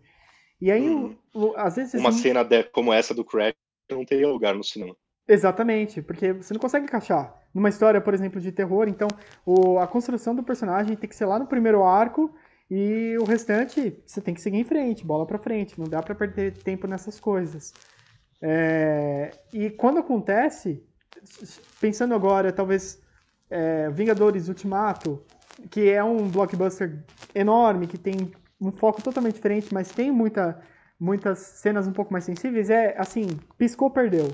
E 0.60 0.70
aí, 0.70 0.88
hum. 0.88 1.16
o, 1.34 1.54
às 1.56 1.76
vezes. 1.76 2.00
Uma 2.00 2.12
cena 2.12 2.44
de, 2.44 2.64
como 2.64 2.92
essa 2.92 3.14
do 3.14 3.24
Crash 3.24 3.54
não 3.90 4.04
teria 4.04 4.28
lugar 4.28 4.54
no 4.54 4.62
cinema. 4.62 4.94
Exatamente, 5.32 6.02
porque 6.02 6.32
você 6.32 6.52
não 6.52 6.60
consegue 6.60 6.86
encaixar. 6.86 7.32
Numa 7.54 7.68
história, 7.68 8.00
por 8.00 8.12
exemplo, 8.12 8.40
de 8.40 8.50
terror, 8.50 8.88
então 8.88 9.06
o, 9.46 9.78
a 9.78 9.86
construção 9.86 10.34
do 10.34 10.42
personagem 10.42 10.96
tem 10.96 11.08
que 11.08 11.14
ser 11.14 11.24
lá 11.24 11.38
no 11.38 11.46
primeiro 11.46 11.84
arco 11.84 12.34
e 12.68 13.16
o 13.16 13.24
restante 13.24 13.96
você 14.04 14.20
tem 14.20 14.34
que 14.34 14.40
seguir 14.40 14.56
em 14.56 14.64
frente, 14.64 15.06
bola 15.06 15.24
para 15.24 15.38
frente, 15.38 15.78
não 15.78 15.88
dá 15.88 16.02
para 16.02 16.16
perder 16.16 16.54
tempo 16.64 16.88
nessas 16.88 17.20
coisas. 17.20 17.72
É, 18.42 19.30
e 19.52 19.70
quando 19.70 20.00
acontece, 20.00 20.82
pensando 21.80 22.12
agora, 22.12 22.50
talvez 22.50 23.00
é, 23.48 23.88
Vingadores 23.90 24.48
Ultimato, 24.48 25.22
que 25.70 25.90
é 25.90 26.02
um 26.02 26.28
blockbuster 26.28 27.04
enorme, 27.32 27.86
que 27.86 27.98
tem 27.98 28.32
um 28.60 28.72
foco 28.72 29.00
totalmente 29.00 29.36
diferente, 29.36 29.72
mas 29.72 29.92
tem 29.92 30.10
muita, 30.10 30.60
muitas 30.98 31.38
cenas 31.38 31.86
um 31.86 31.92
pouco 31.92 32.12
mais 32.12 32.24
sensíveis, 32.24 32.68
é 32.68 32.96
assim, 32.98 33.28
piscou, 33.56 33.90
perdeu. 33.90 34.28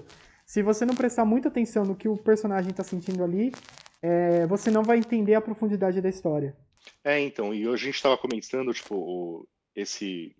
Se 0.46 0.62
você 0.62 0.86
não 0.86 0.94
prestar 0.94 1.24
muita 1.24 1.48
atenção 1.48 1.84
no 1.84 1.96
que 1.96 2.08
o 2.08 2.16
personagem 2.16 2.70
está 2.70 2.84
sentindo 2.84 3.24
ali, 3.24 3.52
é, 4.00 4.46
você 4.46 4.70
não 4.70 4.84
vai 4.84 4.96
entender 4.96 5.34
a 5.34 5.40
profundidade 5.40 6.00
da 6.00 6.08
história. 6.08 6.56
É, 7.02 7.18
então, 7.18 7.52
e 7.52 7.66
hoje 7.66 7.82
a 7.82 7.86
gente 7.86 7.96
estava 7.96 8.16
comentando, 8.16 8.72
tipo, 8.72 8.94
o, 8.94 9.48
esse 9.74 10.36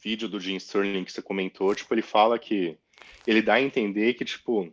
vídeo 0.00 0.28
do 0.28 0.38
Jim 0.38 0.54
Sterling 0.56 1.04
que 1.04 1.10
você 1.10 1.20
comentou, 1.20 1.74
tipo, 1.74 1.92
ele 1.92 2.02
fala 2.02 2.38
que 2.38 2.78
ele 3.26 3.42
dá 3.42 3.54
a 3.54 3.60
entender 3.60 4.14
que, 4.14 4.24
tipo, 4.24 4.72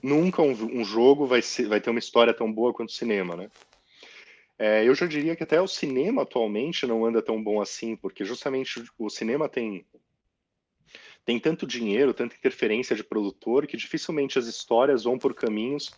nunca 0.00 0.40
um, 0.40 0.52
um 0.52 0.84
jogo 0.84 1.26
vai, 1.26 1.42
ser, 1.42 1.66
vai 1.66 1.80
ter 1.80 1.90
uma 1.90 1.98
história 1.98 2.32
tão 2.32 2.50
boa 2.52 2.72
quanto 2.72 2.90
o 2.90 2.94
cinema, 2.94 3.34
né? 3.34 3.50
É, 4.56 4.86
eu 4.86 4.94
já 4.94 5.06
diria 5.06 5.34
que 5.34 5.42
até 5.42 5.60
o 5.60 5.66
cinema 5.66 6.22
atualmente 6.22 6.86
não 6.86 7.04
anda 7.04 7.20
tão 7.20 7.42
bom 7.42 7.60
assim, 7.60 7.96
porque 7.96 8.24
justamente 8.24 8.84
o 8.98 9.10
cinema 9.10 9.48
tem 9.48 9.84
tem 11.30 11.38
tanto 11.38 11.64
dinheiro, 11.64 12.12
tanta 12.12 12.34
interferência 12.34 12.96
de 12.96 13.04
produtor, 13.04 13.64
que 13.64 13.76
dificilmente 13.76 14.36
as 14.36 14.46
histórias 14.46 15.04
vão 15.04 15.16
por 15.16 15.32
caminhos 15.32 15.92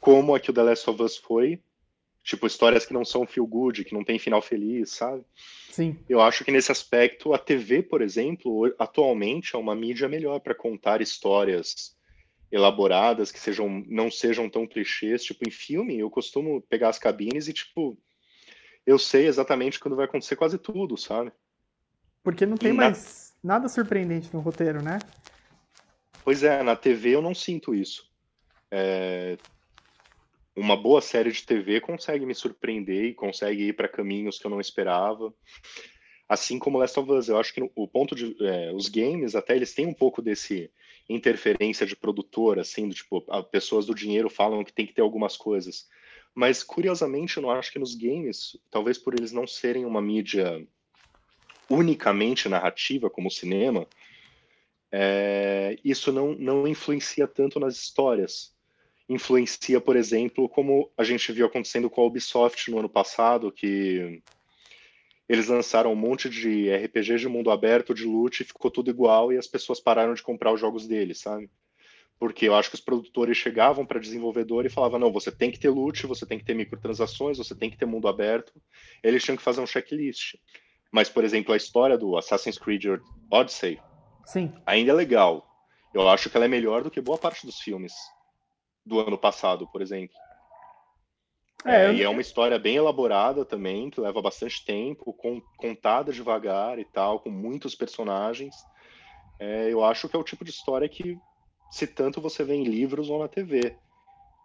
como 0.00 0.34
a 0.34 0.40
que 0.40 0.50
o 0.50 0.54
The 0.54 0.62
Last 0.62 0.88
of 0.88 1.02
Us 1.02 1.18
foi. 1.18 1.60
Tipo, 2.22 2.46
histórias 2.46 2.86
que 2.86 2.94
não 2.94 3.04
são 3.04 3.26
feel 3.26 3.46
good, 3.46 3.84
que 3.84 3.92
não 3.92 4.02
tem 4.02 4.18
final 4.18 4.40
feliz, 4.40 4.92
sabe? 4.92 5.22
Sim. 5.70 5.98
Eu 6.08 6.18
acho 6.22 6.44
que 6.44 6.50
nesse 6.50 6.72
aspecto, 6.72 7.34
a 7.34 7.38
TV, 7.38 7.82
por 7.82 8.00
exemplo, 8.00 8.74
atualmente 8.78 9.54
é 9.54 9.58
uma 9.58 9.74
mídia 9.74 10.08
melhor 10.08 10.40
para 10.40 10.54
contar 10.54 11.02
histórias 11.02 11.94
elaboradas, 12.50 13.30
que 13.30 13.38
sejam 13.38 13.84
não 13.86 14.10
sejam 14.10 14.48
tão 14.48 14.66
clichês. 14.66 15.22
Tipo, 15.22 15.46
em 15.46 15.50
filme, 15.50 15.98
eu 15.98 16.08
costumo 16.08 16.62
pegar 16.62 16.88
as 16.88 16.98
cabines 16.98 17.48
e, 17.48 17.52
tipo, 17.52 17.98
eu 18.86 18.98
sei 18.98 19.26
exatamente 19.26 19.78
quando 19.78 19.96
vai 19.96 20.06
acontecer 20.06 20.36
quase 20.36 20.56
tudo, 20.56 20.96
sabe? 20.96 21.30
Porque 22.22 22.46
não 22.46 22.56
tem 22.56 22.72
mais 22.72 23.29
nada 23.42 23.68
surpreendente 23.68 24.30
no 24.32 24.40
roteiro, 24.40 24.82
né? 24.82 24.98
Pois 26.24 26.42
é, 26.42 26.62
na 26.62 26.76
TV 26.76 27.10
eu 27.10 27.22
não 27.22 27.34
sinto 27.34 27.74
isso. 27.74 28.08
É... 28.70 29.36
Uma 30.54 30.76
boa 30.76 31.00
série 31.00 31.32
de 31.32 31.44
TV 31.44 31.80
consegue 31.80 32.26
me 32.26 32.34
surpreender 32.34 33.04
e 33.04 33.14
consegue 33.14 33.68
ir 33.68 33.72
para 33.72 33.88
caminhos 33.88 34.38
que 34.38 34.46
eu 34.46 34.50
não 34.50 34.60
esperava. 34.60 35.32
Assim 36.28 36.58
como 36.58 36.78
Last 36.78 36.98
of 37.00 37.10
Us, 37.10 37.28
eu 37.28 37.38
acho 37.38 37.52
que 37.54 37.70
o 37.74 37.88
ponto 37.88 38.14
de. 38.14 38.36
É, 38.40 38.72
os 38.72 38.88
games, 38.88 39.34
até 39.34 39.56
eles 39.56 39.74
têm 39.74 39.86
um 39.86 39.94
pouco 39.94 40.20
desse 40.20 40.70
interferência 41.08 41.84
de 41.84 41.96
produtor, 41.96 42.58
assim, 42.58 42.88
do, 42.88 42.94
tipo, 42.94 43.20
pessoas 43.50 43.86
do 43.86 43.94
dinheiro 43.94 44.30
falam 44.30 44.62
que 44.62 44.72
tem 44.72 44.86
que 44.86 44.92
ter 44.92 45.02
algumas 45.02 45.36
coisas. 45.36 45.88
Mas, 46.32 46.62
curiosamente, 46.62 47.36
eu 47.36 47.42
não 47.42 47.50
acho 47.50 47.72
que 47.72 47.78
nos 47.78 47.96
games, 47.96 48.56
talvez 48.70 48.96
por 48.96 49.14
eles 49.14 49.32
não 49.32 49.46
serem 49.46 49.84
uma 49.84 50.00
mídia 50.00 50.64
unicamente 51.70 52.48
narrativa, 52.48 53.08
como 53.08 53.28
o 53.28 53.32
cinema, 53.32 53.86
é, 54.92 55.78
isso 55.84 56.12
não, 56.12 56.34
não 56.34 56.66
influencia 56.66 57.26
tanto 57.26 57.60
nas 57.60 57.76
histórias. 57.76 58.52
Influencia, 59.08 59.80
por 59.80 59.96
exemplo, 59.96 60.48
como 60.48 60.90
a 60.96 61.04
gente 61.04 61.32
viu 61.32 61.46
acontecendo 61.46 61.88
com 61.88 62.00
a 62.00 62.06
Ubisoft 62.06 62.70
no 62.70 62.78
ano 62.78 62.88
passado, 62.88 63.52
que 63.52 64.20
eles 65.28 65.46
lançaram 65.46 65.92
um 65.92 65.96
monte 65.96 66.28
de 66.28 66.68
RPG 66.74 67.18
de 67.18 67.28
mundo 67.28 67.52
aberto, 67.52 67.94
de 67.94 68.04
loot, 68.04 68.40
e 68.40 68.44
ficou 68.44 68.70
tudo 68.70 68.90
igual, 68.90 69.32
e 69.32 69.38
as 69.38 69.46
pessoas 69.46 69.78
pararam 69.78 70.12
de 70.12 70.22
comprar 70.22 70.52
os 70.52 70.60
jogos 70.60 70.88
deles, 70.88 71.20
sabe? 71.20 71.48
Porque 72.18 72.46
eu 72.46 72.54
acho 72.54 72.68
que 72.68 72.74
os 72.74 72.80
produtores 72.80 73.36
chegavam 73.36 73.86
para 73.86 74.00
desenvolvedor 74.00 74.66
e 74.66 74.68
falavam: 74.68 74.98
não, 74.98 75.12
você 75.12 75.32
tem 75.32 75.50
que 75.50 75.58
ter 75.58 75.70
loot, 75.70 76.06
você 76.06 76.26
tem 76.26 76.38
que 76.38 76.44
ter 76.44 76.54
microtransações, 76.54 77.38
você 77.38 77.54
tem 77.54 77.70
que 77.70 77.78
ter 77.78 77.86
mundo 77.86 78.08
aberto. 78.08 78.52
Eles 79.02 79.22
tinham 79.22 79.36
que 79.36 79.42
fazer 79.42 79.60
um 79.60 79.66
checklist. 79.66 80.34
Mas, 80.90 81.08
por 81.08 81.24
exemplo, 81.24 81.54
a 81.54 81.56
história 81.56 81.96
do 81.96 82.16
Assassin's 82.16 82.58
Creed 82.58 82.84
Odyssey 83.30 83.80
Sim. 84.24 84.52
ainda 84.66 84.90
é 84.90 84.94
legal. 84.94 85.46
Eu 85.94 86.08
acho 86.08 86.28
que 86.28 86.36
ela 86.36 86.46
é 86.46 86.48
melhor 86.48 86.82
do 86.82 86.90
que 86.90 87.00
boa 87.00 87.18
parte 87.18 87.46
dos 87.46 87.58
filmes 87.60 87.92
do 88.84 88.98
ano 89.00 89.18
passado, 89.18 89.66
por 89.68 89.82
exemplo. 89.82 90.14
É, 91.64 91.86
é, 91.86 91.94
e 91.94 92.02
é 92.02 92.08
uma 92.08 92.20
história 92.20 92.58
bem 92.58 92.76
elaborada 92.76 93.44
também, 93.44 93.90
que 93.90 94.00
leva 94.00 94.22
bastante 94.22 94.64
tempo, 94.64 95.12
com, 95.12 95.40
contada 95.58 96.12
devagar 96.12 96.78
e 96.78 96.84
tal, 96.84 97.20
com 97.20 97.30
muitos 97.30 97.74
personagens. 97.74 98.54
É, 99.38 99.70
eu 99.70 99.84
acho 99.84 100.08
que 100.08 100.16
é 100.16 100.18
o 100.18 100.24
tipo 100.24 100.44
de 100.44 100.50
história 100.50 100.88
que, 100.88 101.18
se 101.70 101.86
tanto 101.86 102.20
você 102.20 102.42
vê 102.42 102.54
em 102.54 102.64
livros 102.64 103.10
ou 103.10 103.18
na 103.18 103.28
TV. 103.28 103.76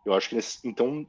Eu 0.06 0.14
acho 0.14 0.30
que, 0.30 0.36
nesse, 0.36 0.68
então, 0.68 1.08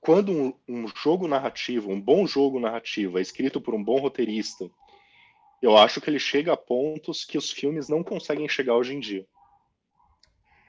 quando 0.00 0.32
um, 0.32 0.52
um 0.68 0.86
jogo 0.88 1.26
narrativo, 1.26 1.90
um 1.90 2.00
bom 2.00 2.26
jogo 2.26 2.60
narrativo, 2.60 3.18
é 3.18 3.22
escrito 3.22 3.60
por 3.60 3.74
um 3.74 3.82
bom 3.82 3.98
roteirista, 3.98 4.68
eu 5.60 5.76
acho 5.76 6.00
que 6.00 6.08
ele 6.08 6.18
chega 6.18 6.52
a 6.52 6.56
pontos 6.56 7.24
que 7.24 7.36
os 7.36 7.50
filmes 7.50 7.88
não 7.88 8.02
conseguem 8.02 8.48
chegar 8.48 8.76
hoje 8.76 8.94
em 8.94 9.00
dia. 9.00 9.26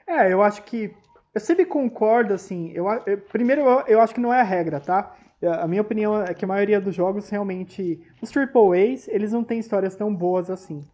É, 0.06 0.32
eu 0.32 0.42
acho 0.42 0.62
que 0.64 0.92
eu 1.32 1.40
sempre 1.40 1.64
concordo, 1.64 2.34
assim. 2.34 2.72
Eu, 2.72 2.86
eu 3.06 3.18
primeiro, 3.18 3.62
eu, 3.62 3.86
eu, 3.86 4.00
acho 4.00 4.14
que 4.14 4.20
não 4.20 4.34
é 4.34 4.40
a 4.40 4.44
regra, 4.44 4.80
tá? 4.80 5.16
A 5.60 5.66
minha 5.66 5.80
opinião 5.80 6.20
é 6.22 6.34
que 6.34 6.44
a 6.44 6.48
maioria 6.48 6.80
dos 6.80 6.94
jogos 6.94 7.28
realmente. 7.28 8.00
Os 8.20 8.36
AAAs, 8.36 9.08
eles 9.08 9.32
não 9.32 9.44
têm 9.44 9.60
histórias 9.60 9.94
tão 9.94 10.14
boas 10.14 10.50
assim. 10.50 10.84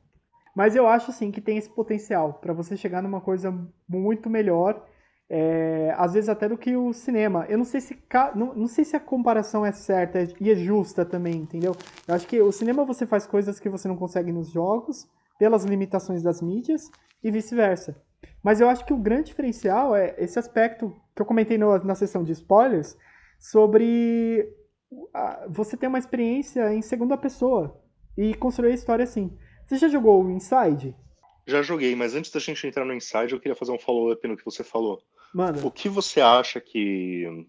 Mas 0.55 0.77
eu 0.77 0.87
acho 0.87 1.11
assim 1.11 1.31
que 1.31 1.41
tem 1.41 1.57
esse 1.57 1.69
potencial 1.69 2.35
para 2.35 2.53
você 2.53 2.77
chegar 2.77 3.03
numa 3.03 3.21
coisa 3.21 3.53
muito 3.89 4.31
melhor, 4.31 4.87
é, 5.29 5.93
às 5.97 6.15
vezes 6.15 6.29
até 6.29 6.49
do 6.49 6.57
que 6.57 6.77
o 6.77 6.93
cinema. 6.93 7.47
Eu 7.49 7.59
não 7.59 7.65
sei 7.65 7.81
se 7.81 7.99
não, 8.35 8.55
não 8.55 8.67
sei 8.67 8.85
se 8.85 8.97
a 8.97 9.01
comparação 9.01 9.67
é 9.67 9.73
certa 9.73 10.27
e 10.41 10.51
é 10.51 10.55
justa 10.55 11.05
também, 11.05 11.35
entendeu? 11.35 11.73
Eu 12.07 12.15
acho 12.15 12.27
que 12.27 12.41
o 12.41 12.53
cinema 12.53 12.85
você 12.85 13.07
faz 13.07 13.27
coisas 13.27 13.59
que 13.59 13.69
você 13.69 13.89
não 13.89 13.97
consegue 13.97 14.33
nos 14.33 14.51
jogos 14.51 15.09
pelas 15.39 15.65
limitações 15.65 16.23
das 16.23 16.41
mídias 16.41 16.91
e 17.23 17.31
vice-versa. 17.31 18.01
Mas 18.43 18.61
eu 18.61 18.69
acho 18.69 18.85
que 18.85 18.93
o 18.93 18.99
grande 18.99 19.29
diferencial 19.29 19.95
é 19.95 20.15
esse 20.19 20.39
aspecto 20.39 20.95
que 21.15 21.23
eu 21.23 21.27
comentei 21.27 21.59
no, 21.59 21.77
na 21.79 21.95
sessão 21.95 22.23
de 22.23 22.33
spoilers 22.33 22.97
sobre 23.39 24.49
você 25.49 25.77
ter 25.77 25.89
uma 25.89 25.99
experiência 25.99 26.73
em 26.73 26.81
segunda 26.81 27.17
pessoa 27.17 27.81
e 28.17 28.35
construir 28.35 28.71
a 28.71 28.75
história 28.75 29.03
assim. 29.03 29.37
Você 29.67 29.77
já 29.77 29.89
jogou 29.89 30.23
o 30.23 30.31
Inside? 30.31 30.95
Já 31.47 31.61
joguei, 31.63 31.95
mas 31.97 32.15
antes 32.15 32.31
da 32.31 32.41
gente 32.41 32.67
entrar 32.67 32.85
no 32.85 32.95
Inside, 32.95 33.33
eu 33.33 33.41
queria 33.41 33.57
fazer 33.57 33.73
um 33.73 33.79
follow-up 33.79 34.27
no 34.27 34.37
que 34.37 34.45
você 34.45 34.63
falou. 34.63 35.03
Mano. 35.35 35.67
O 35.67 35.71
que 35.71 35.89
você 35.89 36.21
acha 36.21 36.61
que 36.61 37.47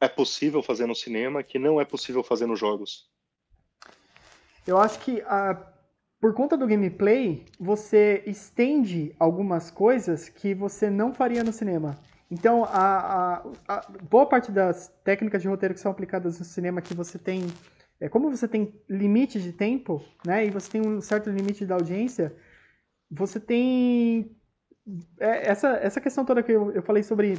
é 0.00 0.08
possível 0.08 0.62
fazer 0.62 0.86
no 0.86 0.94
cinema 0.94 1.42
que 1.42 1.58
não 1.58 1.80
é 1.80 1.84
possível 1.84 2.22
fazer 2.22 2.46
nos 2.46 2.58
jogos? 2.58 3.08
Eu 4.66 4.78
acho 4.78 4.98
que 5.00 5.20
a, 5.22 5.54
por 6.20 6.34
conta 6.34 6.56
do 6.56 6.66
gameplay, 6.66 7.44
você 7.58 8.22
estende 8.26 9.14
algumas 9.18 9.70
coisas 9.70 10.28
que 10.28 10.54
você 10.54 10.90
não 10.90 11.14
faria 11.14 11.42
no 11.42 11.52
cinema. 11.52 11.98
Então, 12.30 12.64
a, 12.64 13.42
a, 13.66 13.76
a 13.76 13.80
boa 14.02 14.26
parte 14.26 14.52
das 14.52 14.88
técnicas 15.02 15.40
de 15.40 15.48
roteiro 15.48 15.74
que 15.74 15.80
são 15.80 15.90
aplicadas 15.90 16.38
no 16.38 16.44
cinema 16.44 16.82
que 16.82 16.92
você 16.92 17.18
tem 17.18 17.46
é, 18.00 18.08
como 18.08 18.30
você 18.30 18.46
tem 18.46 18.80
limite 18.88 19.40
de 19.40 19.52
tempo, 19.52 20.04
né, 20.24 20.46
e 20.46 20.50
você 20.50 20.70
tem 20.70 20.80
um 20.80 21.00
certo 21.00 21.30
limite 21.30 21.66
da 21.66 21.74
audiência, 21.74 22.34
você 23.10 23.40
tem 23.40 24.37
é, 25.18 25.50
essa, 25.50 25.68
essa 25.82 26.00
questão 26.00 26.24
toda 26.24 26.42
que 26.42 26.52
eu, 26.52 26.72
eu 26.72 26.82
falei 26.82 27.02
sobre 27.02 27.38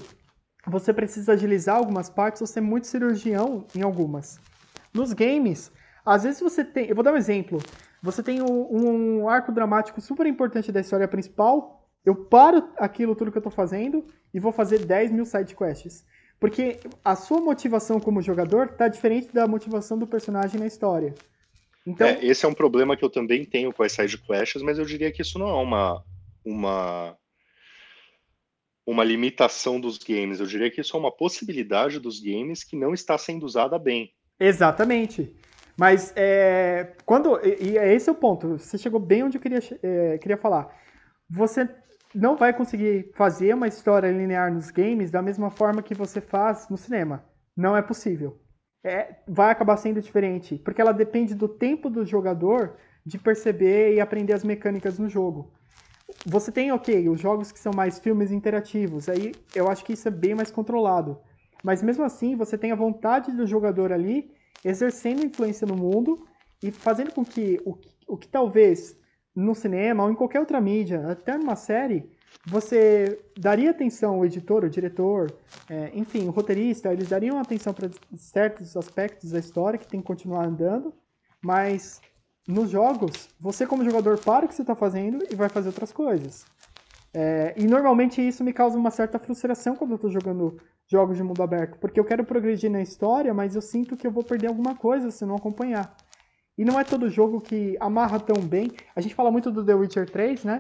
você 0.68 0.94
precisa 0.94 1.34
agilizar 1.34 1.78
algumas 1.78 2.10
partes, 2.10 2.42
você 2.42 2.60
é 2.60 2.62
muito 2.62 2.88
cirurgião 2.88 3.66
em 3.76 3.82
algumas. 3.82 4.40
Nos 4.94 5.14
games, 5.14 5.72
às 6.06 6.24
vezes 6.24 6.42
você 6.42 6.64
tem, 6.64 6.88
eu 6.88 6.96
vou 6.96 7.04
dar 7.04 7.14
um 7.14 7.18
exemplo, 7.18 7.60
você 8.02 8.22
tem 8.22 8.42
um, 8.42 9.22
um 9.22 9.30
arco 9.30 9.52
dramático 9.52 10.02
super 10.02 10.26
importante 10.26 10.72
da 10.72 10.82
história 10.82 11.08
principal, 11.08 11.88
eu 12.06 12.16
paro 12.16 12.70
aquilo 12.78 13.16
tudo 13.16 13.32
que 13.32 13.38
eu 13.38 13.42
tô 13.42 13.52
fazendo 13.52 14.06
e 14.34 14.40
vou 14.40 14.52
fazer 14.52 14.86
10 14.86 15.12
mil 15.12 15.26
side 15.26 15.56
quests. 15.56 16.06
Porque 16.40 16.80
a 17.04 17.16
sua 17.16 17.42
motivação 17.42 18.00
como 18.00 18.22
jogador 18.22 18.70
tá 18.70 18.88
diferente 18.88 19.34
da 19.34 19.46
motivação 19.46 19.98
do 19.98 20.08
personagem 20.08 20.60
na 20.60 20.68
história. 20.68 21.14
Então... 21.86 22.08
É, 22.08 22.24
esse 22.26 22.46
é 22.46 22.48
um 22.48 22.54
problema 22.54 22.96
que 22.96 23.04
eu 23.04 23.10
também 23.10 23.44
tenho 23.44 23.74
com 23.74 23.84
as 23.84 23.92
side 23.92 24.18
quests, 24.18 24.62
mas 24.62 24.80
eu 24.80 24.86
diria 24.86 25.12
que 25.12 25.22
isso 25.22 25.38
não 25.38 25.50
é 25.50 25.62
uma, 25.62 26.04
uma, 26.46 27.18
uma 28.90 29.04
limitação 29.04 29.80
dos 29.80 30.00
games. 30.00 30.40
Eu 30.40 30.48
diria 30.48 30.72
que 30.72 30.82
isso 30.82 30.98
é 30.98 31.00
uma 31.00 31.16
possibilidade 31.16 32.00
dos 32.00 32.20
games 32.20 32.64
que 32.64 32.76
não 32.76 32.92
está 32.92 33.18
sendo 33.18 33.46
usada 33.46 33.78
bem. 33.78 34.12
Exatamente. 34.40 35.32
Mas 35.78 36.12
é, 36.16 36.96
quando. 37.06 37.40
E, 37.46 37.70
e 37.70 37.78
esse 37.78 38.10
é 38.10 38.12
o 38.12 38.16
ponto. 38.16 38.58
Você 38.58 38.80
chegou 38.80 39.00
bem 39.00 39.24
onde 39.24 39.38
eu 39.38 39.42
queria, 39.42 39.60
é, 39.84 40.18
queria 40.18 40.38
falar. 40.38 40.76
Você 41.30 41.70
não 42.16 42.36
vai 42.36 42.52
conseguir 42.52 43.12
fazer 43.14 43.54
uma 43.54 43.68
história 43.68 44.12
linear 44.12 44.52
nos 44.52 44.72
games 44.72 45.12
da 45.12 45.22
mesma 45.22 45.52
forma 45.52 45.84
que 45.84 45.94
você 45.94 46.20
faz 46.20 46.68
no 46.68 46.78
cinema. 46.78 47.24
Não 47.56 47.78
é 47.78 47.84
possível. 47.84 48.40
É, 48.84 49.18
vai 49.28 49.52
acabar 49.52 49.78
sendo 49.78 50.02
diferente, 50.02 50.58
porque 50.58 50.82
ela 50.82 50.94
depende 50.94 51.36
do 51.36 51.48
tempo 51.48 51.90
do 51.90 52.06
jogador 52.06 52.78
de 53.06 53.20
perceber 53.20 53.94
e 53.94 54.00
aprender 54.00 54.34
as 54.34 54.44
mecânicas 54.44 54.98
no 54.98 55.10
jogo. 55.10 55.54
Você 56.26 56.52
tem, 56.52 56.72
ok, 56.72 57.08
os 57.10 57.20
jogos 57.20 57.52
que 57.52 57.60
são 57.60 57.74
mais 57.74 58.00
filmes 58.00 58.32
interativos, 58.32 59.08
aí 59.08 59.34
eu 59.56 59.70
acho 59.70 59.86
que 59.86 59.94
isso 59.94 60.08
é 60.08 60.12
bem 60.12 60.36
mais 60.36 60.52
controlado. 60.52 61.20
Mas 61.64 61.84
mesmo 61.84 62.04
assim, 62.04 62.36
você 62.36 62.58
tem 62.58 62.72
a 62.72 62.76
vontade 62.76 63.32
do 63.32 63.46
jogador 63.46 63.92
ali 63.92 64.32
exercendo 64.64 65.26
influência 65.26 65.66
no 65.68 65.76
mundo 65.76 66.26
e 66.64 66.72
fazendo 66.72 67.12
com 67.12 67.24
que 67.24 67.62
o, 67.66 67.78
o 68.08 68.18
que 68.18 68.28
talvez 68.28 68.98
no 69.36 69.56
cinema 69.56 70.04
ou 70.04 70.12
em 70.12 70.16
qualquer 70.16 70.40
outra 70.40 70.60
mídia, 70.60 71.08
até 71.10 71.38
numa 71.38 71.56
série, 71.56 72.10
você 72.46 73.20
daria 73.38 73.72
atenção 73.72 74.16
ao 74.16 74.26
editor, 74.26 74.64
ao 74.64 74.70
diretor, 74.70 75.32
é, 75.70 75.92
enfim, 75.94 76.28
o 76.28 76.32
roteirista, 76.32 76.92
eles 76.92 77.10
dariam 77.10 77.40
atenção 77.40 77.74
para 77.74 77.90
certos 78.16 78.76
aspectos 78.76 79.32
da 79.32 79.40
história 79.40 79.78
que 79.78 79.88
tem 79.88 80.02
que 80.02 80.08
continuar 80.08 80.46
andando, 80.46 80.94
mas 81.42 82.02
nos 82.50 82.72
jogos, 82.72 83.30
você 83.40 83.68
como 83.68 83.86
jogador 83.86 84.18
para 84.18 84.46
o 84.46 84.50
que 84.50 84.56
você 84.56 84.64
está 84.64 84.76
fazendo 84.76 85.24
e 85.32 85.36
vai 85.36 85.50
fazer 85.50 85.70
outras 85.70 85.92
coisas. 85.92 86.46
É, 87.14 87.54
e 87.56 87.68
normalmente 87.68 88.28
isso 88.28 88.44
me 88.44 88.52
causa 88.52 88.78
uma 88.78 88.90
certa 88.90 89.20
frustração 89.20 89.76
quando 89.76 89.92
eu 89.92 89.96
estou 89.96 90.10
jogando 90.10 90.60
jogos 90.88 91.16
de 91.16 91.24
mundo 91.24 91.44
aberto, 91.44 91.78
porque 91.80 92.00
eu 92.00 92.06
quero 92.06 92.26
progredir 92.26 92.72
na 92.72 92.82
história, 92.82 93.34
mas 93.34 93.56
eu 93.56 93.62
sinto 93.62 93.96
que 93.96 94.08
eu 94.08 94.12
vou 94.12 94.24
perder 94.24 94.48
alguma 94.48 94.76
coisa 94.76 95.12
se 95.12 95.24
não 95.26 95.36
acompanhar. 95.36 95.96
E 96.58 96.66
não 96.66 96.80
é 96.80 96.84
todo 96.84 97.08
jogo 97.08 97.40
que 97.40 97.78
amarra 97.80 98.20
tão 98.20 98.42
bem. 98.42 98.72
A 98.96 99.00
gente 99.00 99.14
fala 99.14 99.32
muito 99.32 99.52
do 99.52 99.64
The 99.64 99.76
Witcher 99.76 100.10
3, 100.10 100.44
né? 100.44 100.60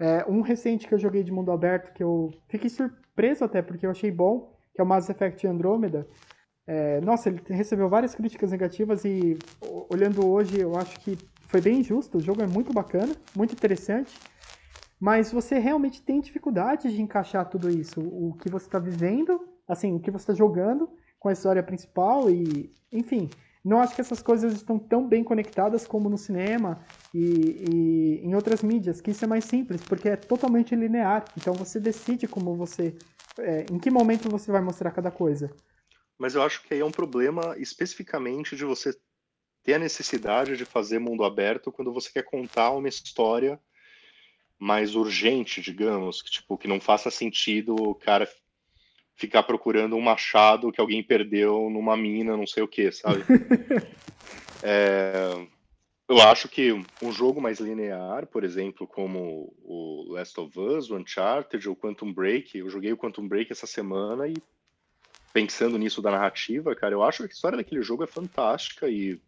É, 0.00 0.24
um 0.28 0.40
recente 0.40 0.86
que 0.86 0.94
eu 0.94 0.98
joguei 0.98 1.22
de 1.22 1.32
mundo 1.32 1.52
aberto, 1.52 1.92
que 1.92 2.02
eu 2.02 2.30
fiquei 2.48 2.68
surpreso 2.68 3.44
até, 3.44 3.62
porque 3.62 3.86
eu 3.86 3.90
achei 3.90 4.10
bom, 4.10 4.52
que 4.74 4.80
é 4.80 4.84
o 4.84 4.86
Mass 4.86 5.08
Effect 5.08 5.46
Andromeda. 5.46 6.06
É, 6.70 7.00
nossa, 7.00 7.30
ele 7.30 7.40
recebeu 7.48 7.88
várias 7.88 8.14
críticas 8.14 8.50
negativas 8.50 9.02
e 9.02 9.38
olhando 9.88 10.24
hoje, 10.24 10.58
eu 10.58 10.76
acho 10.76 10.98
que 11.00 11.18
foi 11.46 11.60
bem 11.60 11.80
injusto. 11.80 12.18
O 12.18 12.22
jogo 12.22 12.42
é 12.42 12.46
muito 12.46 12.72
bacana, 12.72 13.16
muito 13.34 13.54
interessante. 13.54 14.20
Mas 15.00 15.32
você 15.32 15.58
realmente 15.58 16.02
tem 16.02 16.20
dificuldade 16.20 16.92
de 16.92 17.00
encaixar 17.00 17.48
tudo 17.48 17.70
isso. 17.70 18.00
O 18.00 18.36
que 18.40 18.48
você 18.48 18.66
está 18.66 18.78
vivendo, 18.78 19.40
assim, 19.66 19.94
o 19.94 20.00
que 20.00 20.10
você 20.10 20.24
está 20.24 20.34
jogando 20.34 20.90
com 21.18 21.28
a 21.28 21.32
história 21.32 21.62
principal 21.62 22.28
e, 22.30 22.72
enfim, 22.92 23.30
não 23.64 23.80
acho 23.80 23.94
que 23.94 24.00
essas 24.00 24.22
coisas 24.22 24.54
estão 24.54 24.78
tão 24.78 25.06
bem 25.06 25.22
conectadas 25.22 25.86
como 25.86 26.08
no 26.08 26.18
cinema 26.18 26.84
e, 27.14 27.20
e, 27.20 28.26
em 28.26 28.34
outras 28.34 28.62
mídias, 28.62 29.00
que 29.00 29.10
isso 29.10 29.24
é 29.24 29.28
mais 29.28 29.44
simples, 29.44 29.82
porque 29.82 30.08
é 30.08 30.16
totalmente 30.16 30.74
linear. 30.74 31.24
Então 31.36 31.54
você 31.54 31.80
decide 31.80 32.26
como 32.26 32.56
você. 32.56 32.94
É, 33.38 33.66
em 33.70 33.78
que 33.78 33.90
momento 33.90 34.28
você 34.28 34.50
vai 34.50 34.60
mostrar 34.60 34.90
cada 34.90 35.12
coisa. 35.12 35.48
Mas 36.18 36.34
eu 36.34 36.42
acho 36.42 36.62
que 36.64 36.74
aí 36.74 36.80
é 36.80 36.84
um 36.84 36.90
problema 36.90 37.54
especificamente 37.56 38.56
de 38.56 38.64
você 38.64 38.92
ter 39.68 39.74
a 39.74 39.78
necessidade 39.78 40.56
de 40.56 40.64
fazer 40.64 40.98
mundo 40.98 41.22
aberto 41.22 41.70
quando 41.70 41.92
você 41.92 42.10
quer 42.10 42.22
contar 42.22 42.70
uma 42.70 42.88
história 42.88 43.60
mais 44.58 44.94
urgente, 44.94 45.60
digamos, 45.60 46.22
que, 46.22 46.30
tipo, 46.30 46.56
que 46.56 46.66
não 46.66 46.80
faça 46.80 47.10
sentido 47.10 47.74
o 47.74 47.94
cara 47.94 48.26
ficar 49.14 49.42
procurando 49.42 49.94
um 49.94 50.00
machado 50.00 50.72
que 50.72 50.80
alguém 50.80 51.02
perdeu 51.02 51.68
numa 51.68 51.98
mina, 51.98 52.34
não 52.34 52.46
sei 52.46 52.62
o 52.62 52.68
que, 52.68 52.90
sabe? 52.90 53.22
é, 54.64 55.34
eu 56.08 56.18
acho 56.22 56.48
que 56.48 56.72
um 56.72 57.12
jogo 57.12 57.38
mais 57.38 57.60
linear, 57.60 58.26
por 58.26 58.44
exemplo, 58.44 58.86
como 58.86 59.54
o 59.62 60.06
Last 60.08 60.40
of 60.40 60.58
Us, 60.58 60.88
o 60.88 60.96
Uncharted, 60.96 61.68
o 61.68 61.76
Quantum 61.76 62.10
Break, 62.10 62.56
eu 62.56 62.70
joguei 62.70 62.90
o 62.90 62.96
Quantum 62.96 63.28
Break 63.28 63.52
essa 63.52 63.66
semana 63.66 64.26
e 64.26 64.34
pensando 65.30 65.76
nisso 65.76 66.00
da 66.00 66.10
narrativa, 66.10 66.74
cara, 66.74 66.94
eu 66.94 67.02
acho 67.02 67.18
que 67.18 67.28
a 67.28 67.34
história 67.34 67.58
daquele 67.58 67.82
jogo 67.82 68.02
é 68.02 68.06
fantástica 68.06 68.88
e 68.88 69.20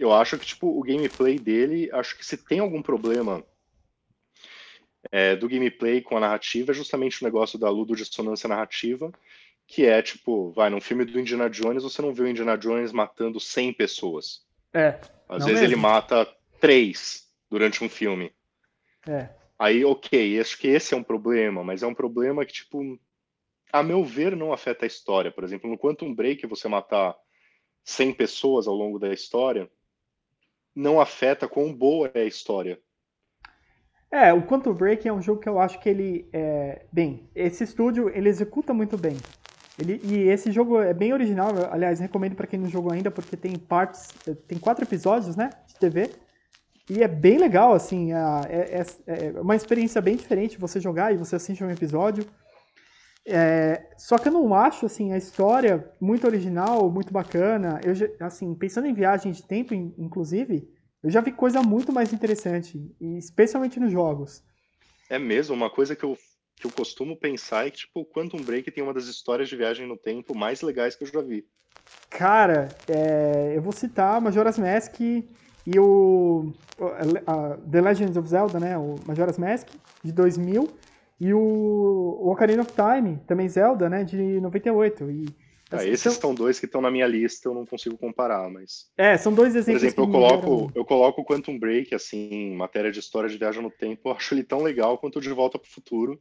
eu 0.00 0.12
acho 0.14 0.38
que 0.38 0.46
tipo 0.46 0.66
o 0.66 0.82
gameplay 0.82 1.38
dele, 1.38 1.90
acho 1.92 2.16
que 2.16 2.24
se 2.24 2.38
tem 2.38 2.58
algum 2.58 2.80
problema 2.80 3.44
é, 5.12 5.36
do 5.36 5.46
gameplay 5.46 6.00
com 6.00 6.16
a 6.16 6.20
narrativa 6.20 6.72
é 6.72 6.74
justamente 6.74 7.20
o 7.20 7.24
negócio 7.24 7.58
da 7.58 7.68
ludodissonância 7.68 8.48
narrativa, 8.48 9.12
que 9.66 9.84
é 9.84 10.00
tipo, 10.00 10.52
vai, 10.52 10.70
num 10.70 10.80
filme 10.80 11.04
do 11.04 11.20
Indiana 11.20 11.50
Jones, 11.50 11.82
você 11.82 12.00
não 12.00 12.14
vê 12.14 12.22
o 12.22 12.28
Indiana 12.28 12.56
Jones 12.56 12.92
matando 12.92 13.38
100 13.38 13.74
pessoas. 13.74 14.42
É. 14.72 14.98
Às 15.28 15.44
vezes 15.44 15.60
mesmo. 15.60 15.74
ele 15.74 15.76
mata 15.76 16.26
três 16.58 17.28
durante 17.50 17.84
um 17.84 17.88
filme. 17.88 18.32
É. 19.06 19.28
Aí, 19.58 19.84
ok, 19.84 20.40
acho 20.40 20.58
que 20.58 20.68
esse 20.68 20.94
é 20.94 20.96
um 20.96 21.02
problema, 21.02 21.62
mas 21.62 21.82
é 21.82 21.86
um 21.86 21.94
problema 21.94 22.46
que, 22.46 22.54
tipo, 22.54 22.98
a 23.70 23.82
meu 23.82 24.02
ver, 24.02 24.34
não 24.34 24.52
afeta 24.52 24.86
a 24.86 24.88
história. 24.88 25.30
Por 25.30 25.44
exemplo, 25.44 25.68
no 25.68 25.78
Quantum 25.78 26.14
Break, 26.14 26.46
você 26.46 26.66
matar 26.68 27.14
100 27.84 28.14
pessoas 28.14 28.66
ao 28.66 28.74
longo 28.74 28.98
da 28.98 29.12
história, 29.12 29.70
não 30.74 31.00
afeta 31.00 31.48
quão 31.48 31.72
boa 31.72 32.10
é 32.14 32.20
a 32.20 32.26
história. 32.26 32.78
É, 34.10 34.32
o 34.32 34.42
Quantum 34.42 34.74
Break 34.74 35.06
é 35.06 35.12
um 35.12 35.22
jogo 35.22 35.40
que 35.40 35.48
eu 35.48 35.60
acho 35.60 35.78
que 35.78 35.88
ele 35.88 36.28
é 36.32 36.82
bem. 36.92 37.28
Esse 37.34 37.62
estúdio 37.62 38.10
ele 38.10 38.28
executa 38.28 38.74
muito 38.74 38.98
bem. 38.98 39.16
Ele, 39.78 40.00
e 40.04 40.28
esse 40.28 40.50
jogo 40.50 40.80
é 40.80 40.92
bem 40.92 41.12
original. 41.12 41.52
Aliás, 41.70 42.00
recomendo 42.00 42.34
para 42.34 42.46
quem 42.46 42.58
não 42.58 42.68
jogou 42.68 42.92
ainda 42.92 43.10
porque 43.10 43.36
tem 43.36 43.56
partes, 43.56 44.08
tem 44.48 44.58
quatro 44.58 44.84
episódios, 44.84 45.36
né, 45.36 45.50
de 45.66 45.76
TV. 45.76 46.10
E 46.88 47.04
é 47.04 47.08
bem 47.08 47.38
legal, 47.38 47.72
assim, 47.72 48.12
é, 48.12 48.18
é, 48.48 49.36
é 49.36 49.40
uma 49.40 49.54
experiência 49.54 50.00
bem 50.00 50.16
diferente 50.16 50.58
você 50.58 50.80
jogar 50.80 51.14
e 51.14 51.16
você 51.16 51.36
assiste 51.36 51.62
um 51.62 51.70
episódio. 51.70 52.26
É, 53.26 53.94
só 53.98 54.18
que 54.18 54.28
eu 54.28 54.32
não 54.32 54.54
acho 54.54 54.86
assim 54.86 55.12
a 55.12 55.18
história 55.18 55.90
muito 56.00 56.26
original, 56.26 56.90
muito 56.90 57.12
bacana. 57.12 57.80
Eu 57.84 57.94
assim, 58.26 58.54
pensando 58.54 58.86
em 58.86 58.94
viagem 58.94 59.32
de 59.32 59.42
tempo, 59.42 59.74
inclusive, 59.74 60.68
Eu 61.02 61.10
já 61.10 61.20
vi 61.20 61.32
coisa 61.32 61.62
muito 61.62 61.92
mais 61.92 62.12
interessante, 62.12 62.78
especialmente 63.00 63.80
nos 63.80 63.90
jogos. 63.90 64.42
É 65.08 65.18
mesmo, 65.18 65.54
uma 65.54 65.70
coisa 65.70 65.96
que 65.96 66.04
eu, 66.04 66.16
que 66.58 66.66
eu 66.66 66.70
costumo 66.70 67.16
pensar 67.16 67.66
é 67.66 67.70
que, 67.70 67.78
tipo, 67.78 68.00
o 68.00 68.04
Quantum 68.04 68.42
Break 68.42 68.70
tem 68.70 68.84
uma 68.84 68.92
das 68.92 69.06
histórias 69.06 69.48
de 69.48 69.56
viagem 69.56 69.86
no 69.86 69.96
tempo 69.96 70.34
mais 70.34 70.60
legais 70.60 70.94
que 70.94 71.04
eu 71.04 71.08
já 71.08 71.22
vi. 71.22 71.46
Cara, 72.10 72.76
é, 72.88 73.54
eu 73.56 73.62
vou 73.62 73.72
citar 73.72 74.20
Majora's 74.20 74.58
Mask 74.58 75.00
e 75.00 75.78
o 75.78 76.52
a, 77.26 77.56
The 77.70 77.80
Legend 77.80 78.18
of 78.18 78.28
Zelda, 78.28 78.58
né, 78.58 78.76
o 78.76 78.96
Majora's 79.06 79.38
Mask 79.38 79.68
de 80.02 80.12
2000 80.12 80.68
e 81.20 81.34
o, 81.34 81.38
o 81.38 82.30
Ocarina 82.30 82.62
of 82.62 82.72
Time, 82.72 83.18
também 83.26 83.48
Zelda, 83.48 83.88
né, 83.90 84.04
de 84.04 84.40
98. 84.40 85.10
E 85.10 85.26
ah, 85.70 85.84
esses 85.84 86.00
são... 86.00 86.12
são 86.12 86.34
dois 86.34 86.58
que 86.58 86.66
estão 86.66 86.80
na 86.80 86.90
minha 86.90 87.06
lista, 87.06 87.48
eu 87.48 87.54
não 87.54 87.64
consigo 87.64 87.96
comparar, 87.96 88.48
mas. 88.50 88.90
É, 88.96 89.16
são 89.16 89.32
dois 89.32 89.54
exemplos. 89.54 89.82
Por 89.82 89.86
exemplo, 89.86 90.04
eu 90.04 90.10
coloco, 90.10 90.72
eu 90.74 90.84
coloco 90.84 91.20
o 91.20 91.24
Quantum 91.24 91.58
Break, 91.58 91.94
assim, 91.94 92.28
em 92.32 92.56
matéria 92.56 92.90
de 92.90 92.98
história 92.98 93.28
de 93.28 93.38
viagem 93.38 93.62
no 93.62 93.70
tempo, 93.70 94.08
eu 94.08 94.12
acho 94.12 94.34
ele 94.34 94.42
tão 94.42 94.62
legal 94.62 94.98
quanto 94.98 95.18
o 95.18 95.20
De 95.20 95.28
Volta 95.30 95.58
para 95.58 95.68
o 95.68 95.70
Futuro. 95.72 96.20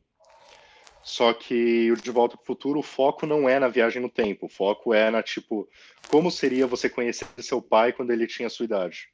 Só 1.02 1.34
que 1.34 1.90
o 1.92 1.96
De 1.96 2.12
Volta 2.12 2.36
para 2.36 2.44
o 2.44 2.46
Futuro, 2.46 2.80
o 2.80 2.84
foco 2.84 3.26
não 3.26 3.48
é 3.48 3.58
na 3.58 3.70
viagem 3.70 4.02
no 4.02 4.10
tempo, 4.10 4.46
o 4.48 4.50
foco 4.50 4.94
é 4.94 5.10
na, 5.10 5.24
tipo, 5.24 5.68
como 6.10 6.30
seria 6.30 6.68
você 6.68 6.90
conhecer 6.90 7.26
seu 7.40 7.62
pai 7.62 7.94
quando 7.94 8.12
ele 8.12 8.28
tinha 8.28 8.48
a 8.48 8.50
sua 8.50 8.66
idade. 8.66 9.08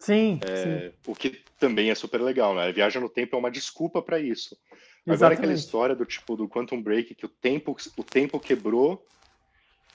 Sim, 0.00 0.40
é, 0.42 0.56
sim. 0.56 0.92
O 1.06 1.14
que 1.14 1.42
também 1.58 1.90
é 1.90 1.94
super 1.94 2.20
legal, 2.20 2.54
né? 2.54 2.66
A 2.66 2.72
viagem 2.72 3.00
no 3.00 3.08
tempo 3.08 3.36
é 3.36 3.38
uma 3.38 3.50
desculpa 3.50 4.02
para 4.02 4.18
isso. 4.18 4.56
Exatamente. 5.06 5.22
Agora 5.22 5.34
aquela 5.34 5.52
história 5.52 5.96
do 5.96 6.04
tipo 6.04 6.36
do 6.36 6.48
Quantum 6.48 6.82
Break 6.82 7.14
que 7.14 7.26
o 7.26 7.28
tempo 7.28 7.76
o 7.96 8.04
tempo 8.04 8.38
quebrou 8.38 9.04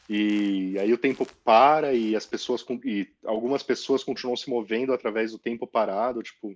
e 0.07 0.77
aí 0.79 0.93
o 0.93 0.97
tempo 0.97 1.25
para 1.43 1.93
e 1.93 2.15
as 2.15 2.25
pessoas 2.25 2.63
e 2.83 3.07
algumas 3.23 3.63
pessoas 3.63 4.03
continuam 4.03 4.37
se 4.37 4.49
movendo 4.49 4.93
através 4.93 5.31
do 5.31 5.39
tempo 5.39 5.65
parado, 5.65 6.21
tipo. 6.21 6.55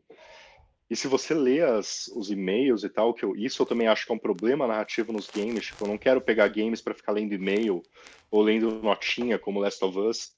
E 0.89 0.95
se 0.95 1.07
você 1.07 1.35
lê 1.35 1.61
as, 1.61 2.07
os 2.15 2.31
e-mails 2.31 2.83
e 2.83 2.89
tal, 2.89 3.13
que 3.13 3.23
eu, 3.23 3.35
isso 3.35 3.61
eu 3.61 3.65
também 3.65 3.87
acho 3.87 4.07
que 4.07 4.11
é 4.11 4.15
um 4.15 4.19
problema 4.19 4.65
narrativo 4.65 5.13
nos 5.13 5.27
games, 5.27 5.67
tipo, 5.67 5.83
eu 5.83 5.87
não 5.87 5.99
quero 5.99 6.19
pegar 6.19 6.47
games 6.47 6.81
para 6.81 6.95
ficar 6.95 7.11
lendo 7.11 7.33
e-mail 7.33 7.83
ou 8.31 8.41
lendo 8.41 8.81
notinha 8.81 9.37
como 9.37 9.59
Last 9.59 9.83
of 9.85 9.99
Us. 9.99 10.31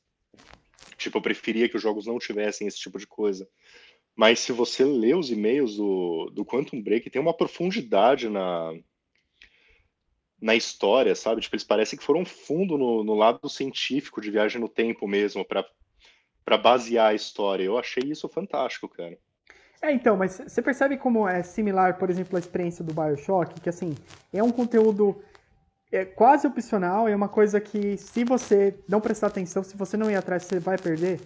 Tipo, 0.97 1.18
eu 1.18 1.22
preferia 1.22 1.70
que 1.70 1.78
os 1.78 1.82
jogos 1.82 2.05
não 2.05 2.20
tivessem 2.20 2.68
esse 2.68 2.78
tipo 2.78 2.99
de 2.99 3.07
coisa. 3.07 3.47
Mas 4.16 4.39
se 4.39 4.51
você 4.51 4.84
lê 4.84 5.14
os 5.14 5.32
e-mails 5.32 5.78
do, 5.78 6.32
do 6.34 6.45
Quantum 6.45 6.82
Break, 6.82 7.09
tem 7.09 7.22
uma 7.22 7.36
profundidade 7.36 8.30
na, 8.30 8.74
na 10.41 10.55
história, 10.55 11.16
sabe? 11.16 11.41
Tipo, 11.41 11.55
eles 11.55 11.64
parecem 11.64 11.97
que 11.97 12.05
foram 12.05 12.26
fundo 12.26 12.78
no, 12.78 13.03
no 13.03 13.14
lado 13.14 13.47
científico 13.49 14.20
de 14.20 14.32
viagem 14.32 14.59
no 14.59 14.68
tempo 14.68 15.07
mesmo, 15.07 15.45
para 15.45 16.57
basear 16.57 17.12
a 17.12 17.14
história. 17.16 17.64
Eu 17.64 17.78
achei 17.78 18.03
isso 18.03 18.28
fantástico, 18.28 18.89
cara. 18.89 19.18
É, 19.82 19.91
então, 19.91 20.16
mas 20.16 20.34
você 20.34 20.62
percebe 20.62 20.97
como 20.97 21.28
é 21.28 21.41
similar, 21.41 21.97
por 21.97 22.09
exemplo, 22.09 22.36
a 22.36 22.39
experiência 22.39 22.84
do 22.84 22.93
Bioshock, 22.93 23.59
que 23.59 23.70
assim, 23.70 23.95
é 24.32 24.43
um 24.43 24.51
conteúdo 24.51 25.24
é 25.91 26.05
quase 26.05 26.47
opcional, 26.47 27.07
é 27.07 27.16
uma 27.16 27.28
coisa 27.28 27.59
que 27.59 27.97
se 27.97 28.24
você 28.24 28.80
não 28.88 29.01
prestar 29.01 29.28
atenção, 29.28 29.64
se 29.64 29.76
você 29.76 29.97
não 29.97 30.09
ir 30.09 30.16
atrás, 30.16 30.43
você 30.43 30.59
vai 30.59 30.78
perder. 30.78 31.20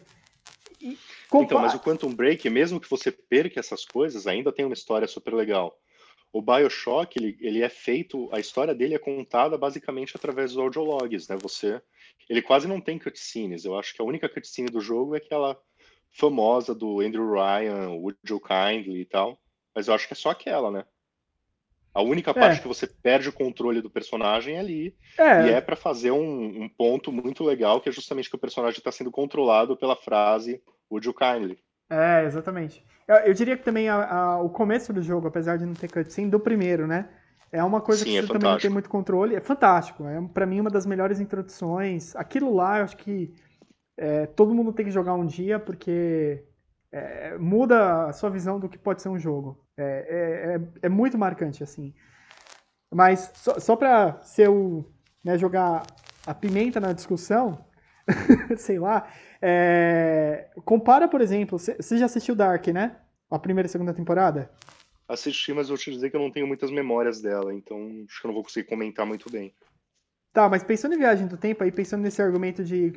E, 1.42 1.46
Então, 1.46 1.60
mas 1.60 1.74
o 1.74 1.80
Quantum 1.80 2.14
Break, 2.14 2.50
mesmo 2.50 2.80
que 2.80 2.90
você 2.90 3.12
perca 3.12 3.60
essas 3.60 3.86
coisas, 3.86 4.28
ainda 4.28 4.52
tem 4.52 4.66
uma 4.66 4.74
história 4.74 5.08
super 5.08 5.34
legal. 5.34 5.78
O 6.32 6.42
Bioshock, 6.42 7.18
ele, 7.18 7.38
ele 7.40 7.64
é 7.64 7.70
feito, 7.70 8.30
a 8.32 8.40
história 8.40 8.76
dele 8.76 8.94
é 8.94 9.00
contada 9.00 9.58
basicamente 9.58 10.14
através 10.16 10.52
dos 10.52 10.60
audiologs, 10.62 11.30
né? 11.30 11.38
Você, 11.42 11.82
ele 12.30 12.42
quase 12.42 12.68
não 12.68 12.82
tem 12.82 13.00
cutscenes. 13.00 13.64
Eu 13.64 13.78
acho 13.80 13.94
que 13.94 14.02
a 14.02 14.06
única 14.06 14.28
cutscene 14.28 14.70
do 14.70 14.82
jogo 14.82 15.16
é 15.16 15.20
aquela 15.20 15.58
famosa 16.12 16.76
do 16.76 17.00
Andrew 17.00 17.32
Ryan, 17.32 17.92
Would 17.92 18.20
You 18.30 18.42
Kindly 18.42 19.02
e 19.02 19.06
tal. 19.06 19.40
Mas 19.74 19.88
eu 19.88 19.94
acho 19.94 20.08
que 20.08 20.14
é 20.14 20.18
só 20.18 20.30
aquela, 20.30 20.70
né? 20.70 20.86
A 21.94 22.02
única 22.02 22.34
parte 22.34 22.60
é. 22.60 22.62
que 22.62 22.68
você 22.68 22.86
perde 22.86 23.30
o 23.30 23.34
controle 23.34 23.82
do 23.82 23.90
personagem 23.90 24.58
é 24.58 24.60
ali. 24.60 24.94
É. 25.18 25.48
E 25.48 25.50
é 25.52 25.62
para 25.62 25.78
fazer 25.78 26.12
um, 26.12 26.64
um, 26.64 26.68
ponto 26.68 27.10
muito 27.10 27.42
legal, 27.42 27.80
que 27.80 27.88
é 27.88 27.92
justamente 27.94 28.30
que 28.30 28.36
o 28.36 28.40
personagem 28.40 28.78
está 28.78 28.92
sendo 28.92 29.10
controlado 29.10 29.78
pela 29.78 29.96
frase 29.96 30.62
Would 30.92 31.08
you 31.08 31.14
kindly? 31.14 31.58
É, 31.90 32.26
exatamente. 32.26 32.84
Eu, 33.08 33.16
eu 33.18 33.34
diria 33.34 33.58
que 33.58 33.64
também 33.64 33.90
a, 33.90 33.96
a, 33.96 34.42
o 34.42 34.50
começo 34.50 34.92
do 34.92 35.02
jogo, 35.02 35.28
apesar 35.28 35.58
de 35.58 35.66
não 35.66 35.74
ter 35.74 35.88
cutscene, 35.88 36.30
do 36.30 36.40
primeiro, 36.40 36.88
né? 36.88 37.10
É 37.52 37.64
uma 37.64 37.80
coisa 37.80 38.04
Sim, 38.04 38.12
que 38.12 38.18
é 38.18 38.22
você 38.22 38.28
também 38.28 38.52
não 38.52 38.60
tem 38.60 38.70
muito 38.70 38.90
controle. 38.90 39.36
É 39.36 39.42
fantástico. 39.42 40.06
É 40.06 40.22
para 40.34 40.46
mim 40.46 40.60
uma 40.60 40.70
das 40.70 40.86
melhores 40.86 41.20
introduções. 41.20 42.16
Aquilo 42.16 42.54
lá, 42.54 42.80
eu 42.80 42.84
acho 42.84 42.98
que 42.98 43.34
é, 43.98 44.26
todo 44.26 44.54
mundo 44.54 44.74
tem 44.74 44.86
que 44.86 44.92
jogar 44.92 45.14
um 45.14 45.26
dia, 45.26 45.60
porque 45.60 46.44
é, 46.92 47.38
muda 47.38 48.08
a 48.08 48.14
sua 48.14 48.30
visão 48.30 48.60
do 48.60 48.68
que 48.68 48.78
pode 48.78 49.02
ser 49.02 49.10
um 49.10 49.20
jogo. 49.20 49.66
É, 49.78 49.84
é, 49.84 50.56
é, 50.56 50.88
é 50.88 50.90
muito 50.90 51.18
marcante, 51.18 51.64
assim. 51.64 51.94
Mas 52.94 53.32
só, 53.36 53.60
só 53.60 53.76
pra 53.76 54.22
ser 54.22 54.50
o, 54.50 54.86
né, 55.24 55.38
jogar 55.38 55.84
a 56.26 56.34
pimenta 56.34 56.80
na 56.80 56.94
discussão, 56.94 57.66
sei 58.58 58.80
lá, 58.80 59.08
é... 59.42 60.48
Compara, 60.64 61.08
por 61.08 61.22
exemplo, 61.22 61.58
você 61.60 61.98
já 61.98 62.06
assistiu 62.06 62.36
Dark, 62.36 62.68
né? 62.68 62.98
A 63.30 63.40
primeira 63.40 63.68
e 63.68 63.70
segunda 63.70 63.94
temporada? 63.94 64.50
Assisti, 65.08 65.54
mas 65.54 65.70
vou 65.70 65.78
te 65.78 65.92
dizer 65.92 66.10
que 66.10 66.16
eu 66.16 66.22
não 66.22 66.32
tenho 66.32 66.48
muitas 66.48 66.72
memórias 66.72 67.22
dela, 67.22 67.54
então 67.54 67.78
acho 68.08 68.22
que 68.22 68.26
eu 68.26 68.30
não 68.30 68.34
vou 68.34 68.44
conseguir 68.44 68.68
comentar 68.68 69.06
muito 69.06 69.30
bem. 69.32 69.54
Tá, 70.34 70.50
mas 70.50 70.64
pensando 70.64 70.96
em 70.96 70.98
viagem 70.98 71.28
do 71.28 71.38
tempo, 71.38 71.64
aí 71.64 71.72
pensando 71.72 72.02
nesse 72.02 72.22
argumento 72.22 72.64
de 72.64 72.94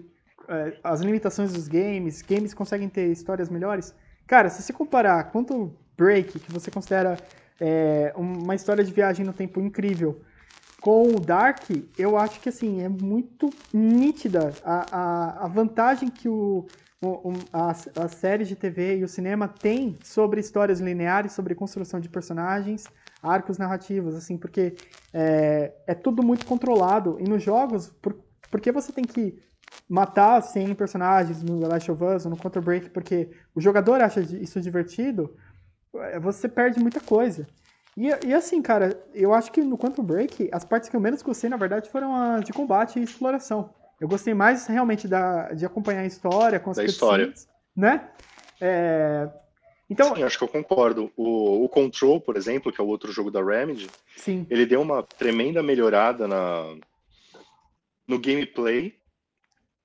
é, 0.48 0.78
as 0.82 1.00
limitações 1.00 1.52
dos 1.52 1.68
games, 1.68 2.22
games 2.22 2.54
conseguem 2.54 2.88
ter 2.88 3.12
histórias 3.12 3.48
melhores. 3.48 3.94
Cara, 4.26 4.48
se 4.48 4.62
você 4.62 4.72
comparar 4.72 5.30
quanto 5.30 5.76
Break, 5.96 6.38
que 6.38 6.52
você 6.52 6.70
considera 6.70 7.18
é, 7.60 8.12
uma 8.16 8.54
história 8.54 8.82
de 8.82 8.92
viagem 8.92 9.24
no 9.24 9.32
tempo 9.32 9.60
incrível, 9.60 10.22
com 10.80 11.16
o 11.16 11.20
Dark, 11.20 11.64
eu 11.98 12.16
acho 12.16 12.40
que 12.40 12.48
assim, 12.48 12.80
é 12.80 12.88
muito 12.88 13.52
nítida 13.72 14.54
a, 14.64 14.96
a, 14.96 15.44
a 15.44 15.48
vantagem 15.48 16.08
que 16.08 16.28
o, 16.28 16.66
o, 17.02 17.32
a, 17.52 17.70
a 17.70 18.08
série 18.08 18.44
de 18.44 18.54
TV 18.54 18.98
e 18.98 19.04
o 19.04 19.08
cinema 19.08 19.48
tem 19.48 19.98
sobre 20.02 20.40
histórias 20.40 20.80
lineares, 20.80 21.32
sobre 21.32 21.54
construção 21.54 21.98
de 22.00 22.08
personagens, 22.08 22.86
arcos 23.22 23.58
narrativos, 23.58 24.14
assim, 24.14 24.36
porque 24.36 24.76
é, 25.12 25.72
é 25.86 25.94
tudo 25.94 26.22
muito 26.22 26.46
controlado. 26.46 27.18
E 27.20 27.24
nos 27.24 27.42
jogos, 27.42 27.88
por, 28.00 28.16
porque 28.50 28.70
você 28.70 28.92
tem 28.92 29.06
que 29.06 29.36
matar 29.88 30.40
100 30.42 30.74
personagens 30.74 31.42
no 31.42 31.58
The 31.60 31.66
Last 31.66 31.90
of 31.90 32.04
Us 32.04 32.24
ou 32.24 32.30
no 32.30 32.36
Counter 32.36 32.62
Break 32.62 32.90
porque 32.90 33.30
o 33.54 33.60
jogador 33.60 34.00
acha 34.00 34.20
isso 34.20 34.60
divertido, 34.60 35.34
você 36.20 36.48
perde 36.48 36.78
muita 36.78 37.00
coisa. 37.00 37.46
E, 37.98 38.28
e, 38.28 38.32
assim, 38.32 38.62
cara, 38.62 38.96
eu 39.12 39.34
acho 39.34 39.50
que 39.50 39.60
no 39.60 39.76
Quantum 39.76 40.04
Break, 40.04 40.48
as 40.52 40.64
partes 40.64 40.88
que 40.88 40.94
eu 40.94 41.00
menos 41.00 41.20
gostei, 41.20 41.50
na 41.50 41.56
verdade, 41.56 41.90
foram 41.90 42.14
as 42.14 42.44
de 42.44 42.52
combate 42.52 43.00
e 43.00 43.02
exploração. 43.02 43.74
Eu 44.00 44.06
gostei 44.06 44.32
mais 44.34 44.68
realmente 44.68 45.08
da, 45.08 45.52
de 45.52 45.66
acompanhar 45.66 46.02
a 46.02 46.06
história, 46.06 46.60
com 46.60 46.70
as 46.70 46.76
da 46.76 46.84
história. 46.84 47.34
né? 47.76 48.08
É... 48.60 49.28
Então, 49.90 50.14
Sim, 50.14 50.22
acho 50.22 50.38
que 50.38 50.44
eu 50.44 50.48
concordo. 50.48 51.10
O, 51.16 51.64
o, 51.64 51.68
Control, 51.68 52.20
por 52.20 52.36
exemplo, 52.36 52.70
que 52.70 52.80
é 52.80 52.84
o 52.84 52.86
outro 52.86 53.10
jogo 53.10 53.32
da 53.32 53.42
Remedy, 53.42 53.90
Sim. 54.16 54.46
ele 54.48 54.64
deu 54.64 54.80
uma 54.80 55.02
tremenda 55.02 55.60
melhorada 55.60 56.28
na, 56.28 56.76
no 58.06 58.16
gameplay, 58.16 58.94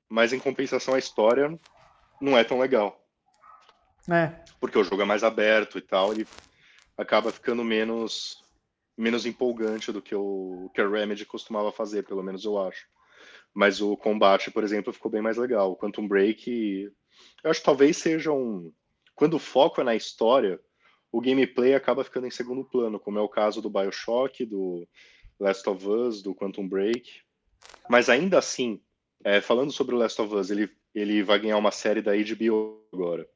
mas 0.07 0.31
em 0.31 0.39
compensação 0.39 0.93
a 0.93 0.99
história 0.99 1.57
não 2.21 2.37
é 2.37 2.43
tão 2.43 2.59
legal. 2.59 3.03
É. 4.07 4.33
Porque 4.59 4.77
o 4.77 4.83
jogo 4.83 5.01
é 5.01 5.05
mais 5.05 5.23
aberto 5.23 5.79
e 5.79 5.81
tal, 5.81 6.13
ele 6.13 6.27
acaba 6.97 7.31
ficando 7.31 7.63
menos 7.63 8.41
menos 8.95 9.25
empolgante 9.25 9.91
do 9.91 10.01
que 10.01 10.13
o 10.13 10.69
que 10.73 10.79
a 10.79 10.87
Remedy 10.87 11.25
costumava 11.25 11.71
fazer, 11.71 12.03
pelo 12.03 12.21
menos 12.21 12.45
eu 12.45 12.59
acho. 12.59 12.87
Mas 13.51 13.81
o 13.81 13.97
combate, 13.97 14.51
por 14.51 14.63
exemplo, 14.63 14.93
ficou 14.93 15.09
bem 15.09 15.21
mais 15.21 15.37
legal. 15.37 15.71
O 15.71 15.75
Quantum 15.75 16.07
Break, 16.07 16.91
eu 17.43 17.51
acho 17.51 17.59
que 17.59 17.65
talvez 17.65 17.97
seja 17.97 18.31
um 18.31 18.71
quando 19.15 19.35
o 19.35 19.39
foco 19.39 19.81
é 19.81 19.83
na 19.83 19.95
história, 19.95 20.59
o 21.11 21.21
gameplay 21.21 21.75
acaba 21.75 22.03
ficando 22.03 22.27
em 22.27 22.31
segundo 22.31 22.65
plano, 22.65 22.99
como 22.99 23.19
é 23.19 23.21
o 23.21 23.29
caso 23.29 23.61
do 23.61 23.69
BioShock, 23.69 24.45
do 24.45 24.87
Last 25.39 25.69
of 25.69 25.87
Us, 25.87 26.21
do 26.21 26.33
Quantum 26.33 26.67
Break. 26.67 27.21
Mas 27.87 28.09
ainda 28.09 28.39
assim, 28.39 28.81
é, 29.23 29.39
falando 29.39 29.71
sobre 29.71 29.93
o 29.93 29.97
Last 29.97 30.19
of 30.21 30.33
Us, 30.33 30.49
ele, 30.49 30.69
ele 30.93 31.23
vai 31.23 31.39
ganhar 31.39 31.57
uma 31.57 31.71
série 31.71 32.01
da 32.01 32.13
HBO 32.13 32.83
agora. 32.91 33.27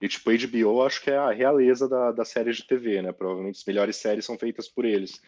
E, 0.00 0.08
tipo, 0.08 0.30
HBO 0.30 0.82
acho 0.82 1.02
que 1.02 1.10
é 1.10 1.16
a 1.16 1.30
realeza 1.30 1.88
da, 1.88 2.10
da 2.10 2.24
série 2.24 2.52
de 2.52 2.66
TV, 2.66 3.02
né? 3.02 3.12
Provavelmente 3.12 3.58
as 3.58 3.64
melhores 3.64 3.96
séries 3.96 4.24
são 4.24 4.38
feitas 4.38 4.68
por 4.68 4.84
eles. 4.84 5.20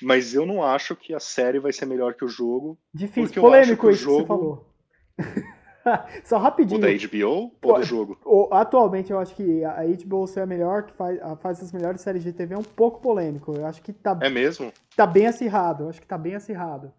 Mas 0.00 0.34
eu 0.34 0.46
não 0.46 0.62
acho 0.62 0.96
que 0.96 1.12
a 1.12 1.20
série 1.20 1.58
vai 1.58 1.72
ser 1.72 1.84
melhor 1.84 2.14
que 2.14 2.24
o 2.24 2.28
jogo. 2.28 2.78
Difícil, 2.94 3.42
polêmico 3.42 3.90
isso 3.90 4.04
jogo... 4.04 4.16
que 4.16 4.22
você 4.22 4.26
falou. 4.26 4.70
Só 6.24 6.38
rapidinho. 6.38 6.78
O 6.78 6.82
da 6.82 6.88
HBO 6.88 7.52
ou 7.62 7.74
do 7.74 7.82
jogo? 7.82 8.48
Atualmente 8.52 9.10
eu 9.10 9.18
acho 9.18 9.34
que 9.34 9.64
a 9.64 9.82
HBO 9.84 10.26
ser 10.26 10.40
a 10.40 10.46
melhor, 10.46 10.84
que 10.84 10.92
faz, 10.92 11.18
faz 11.40 11.62
as 11.62 11.72
melhores 11.72 12.00
séries 12.00 12.22
de 12.22 12.32
TV, 12.32 12.54
é 12.54 12.58
um 12.58 12.62
pouco 12.62 13.00
polêmico. 13.00 13.54
Eu 13.54 13.66
acho 13.66 13.82
que 13.82 13.92
tá. 13.92 14.18
É 14.20 14.28
mesmo? 14.28 14.72
Tá 14.94 15.06
bem 15.06 15.26
acirrado. 15.26 15.84
Eu 15.84 15.88
acho 15.88 16.00
que 16.00 16.06
tá 16.06 16.18
bem 16.18 16.34
acirrado. 16.34 16.92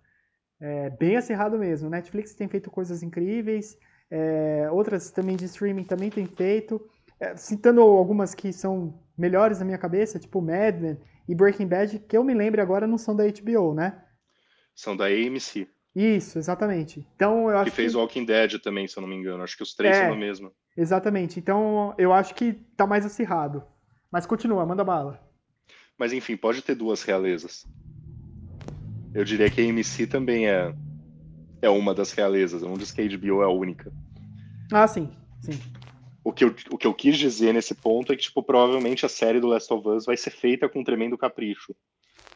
É, 0.60 0.90
bem 0.90 1.16
acirrado 1.16 1.58
mesmo. 1.58 1.90
Netflix 1.90 2.34
tem 2.34 2.48
feito 2.48 2.70
coisas 2.70 3.02
incríveis. 3.02 3.78
É, 4.12 4.68
outras 4.70 5.10
também 5.10 5.38
de 5.38 5.46
streaming 5.46 5.86
também 5.86 6.10
tem 6.10 6.26
feito. 6.26 6.86
é, 7.22 7.38
citando 7.38 7.82
algumas 7.82 8.36
que 8.36 8.52
são 8.52 9.00
melhores 9.18 9.60
na 9.60 9.66
minha 9.66 9.78
cabeça, 9.78 10.20
tipo 10.20 10.42
Mad 10.42 10.76
Men 10.80 10.98
e 11.30 11.36
Breaking 11.36 11.68
Bad, 11.68 12.00
que 12.00 12.18
eu 12.18 12.24
me 12.24 12.34
lembro 12.34 12.62
agora 12.62 12.88
não 12.88 12.98
são 12.98 13.16
da 13.16 13.24
HBO, 13.26 13.74
né? 13.74 14.04
São 14.76 14.98
da 14.98 15.06
AMC. 15.06 15.70
Isso, 15.96 16.40
exatamente. 16.40 17.08
Então 17.16 17.50
eu 17.50 17.58
acho 17.58 17.70
que 17.70 17.76
fez 17.76 17.92
que... 17.92 17.98
Walking 17.98 18.26
Dead 18.26 18.60
também, 18.62 18.88
se 18.88 18.98
eu 18.98 19.02
não 19.02 19.08
me 19.08 19.16
engano. 19.16 19.44
Acho 19.44 19.56
que 19.56 19.64
os 19.64 19.76
três 19.76 19.96
é, 19.96 20.06
são 20.06 20.14
a 20.14 20.18
mesma. 20.18 20.52
Exatamente. 20.76 21.40
Então 21.40 21.94
eu 21.98 22.12
acho 22.12 22.34
que 22.34 22.54
tá 22.76 22.88
mais 22.88 23.06
acirrado. 23.06 23.64
Mas 24.12 24.26
continua, 24.26 24.66
manda 24.66 24.84
bala. 24.84 25.22
Mas 25.98 26.12
enfim, 26.12 26.36
pode 26.36 26.62
ter 26.62 26.76
duas 26.76 27.04
realezas. 27.04 27.66
Eu 29.14 29.24
diria 29.24 29.50
que 29.50 29.62
a 29.62 29.64
AMC 29.64 30.08
também 30.08 30.48
é, 30.48 30.74
é 31.62 31.70
uma 31.70 31.94
das 31.94 32.12
realezas. 32.12 32.62
Eu 32.62 32.70
não 32.70 32.78
disse 32.78 32.94
que 32.94 33.02
a 33.02 33.06
HBO 33.06 33.42
é 33.42 33.46
a 33.46 33.50
única. 33.50 33.92
Ah, 34.72 34.88
sim, 34.88 35.10
sim. 35.42 35.60
O 36.24 36.32
que, 36.32 36.44
eu, 36.44 36.56
o 36.70 36.78
que 36.78 36.86
eu 36.86 36.94
quis 36.94 37.18
dizer 37.18 37.54
nesse 37.54 37.74
ponto 37.74 38.14
é 38.14 38.16
que, 38.16 38.22
tipo, 38.22 38.44
provavelmente 38.44 39.06
a 39.06 39.10
série 39.10 39.40
do 39.40 39.48
Last 39.48 39.74
of 39.74 39.88
Us 39.88 40.06
vai 40.06 40.16
ser 40.16 40.32
feita 40.32 40.70
com 40.70 40.80
um 40.80 40.84
tremendo 40.84 41.18
capricho. 41.18 41.76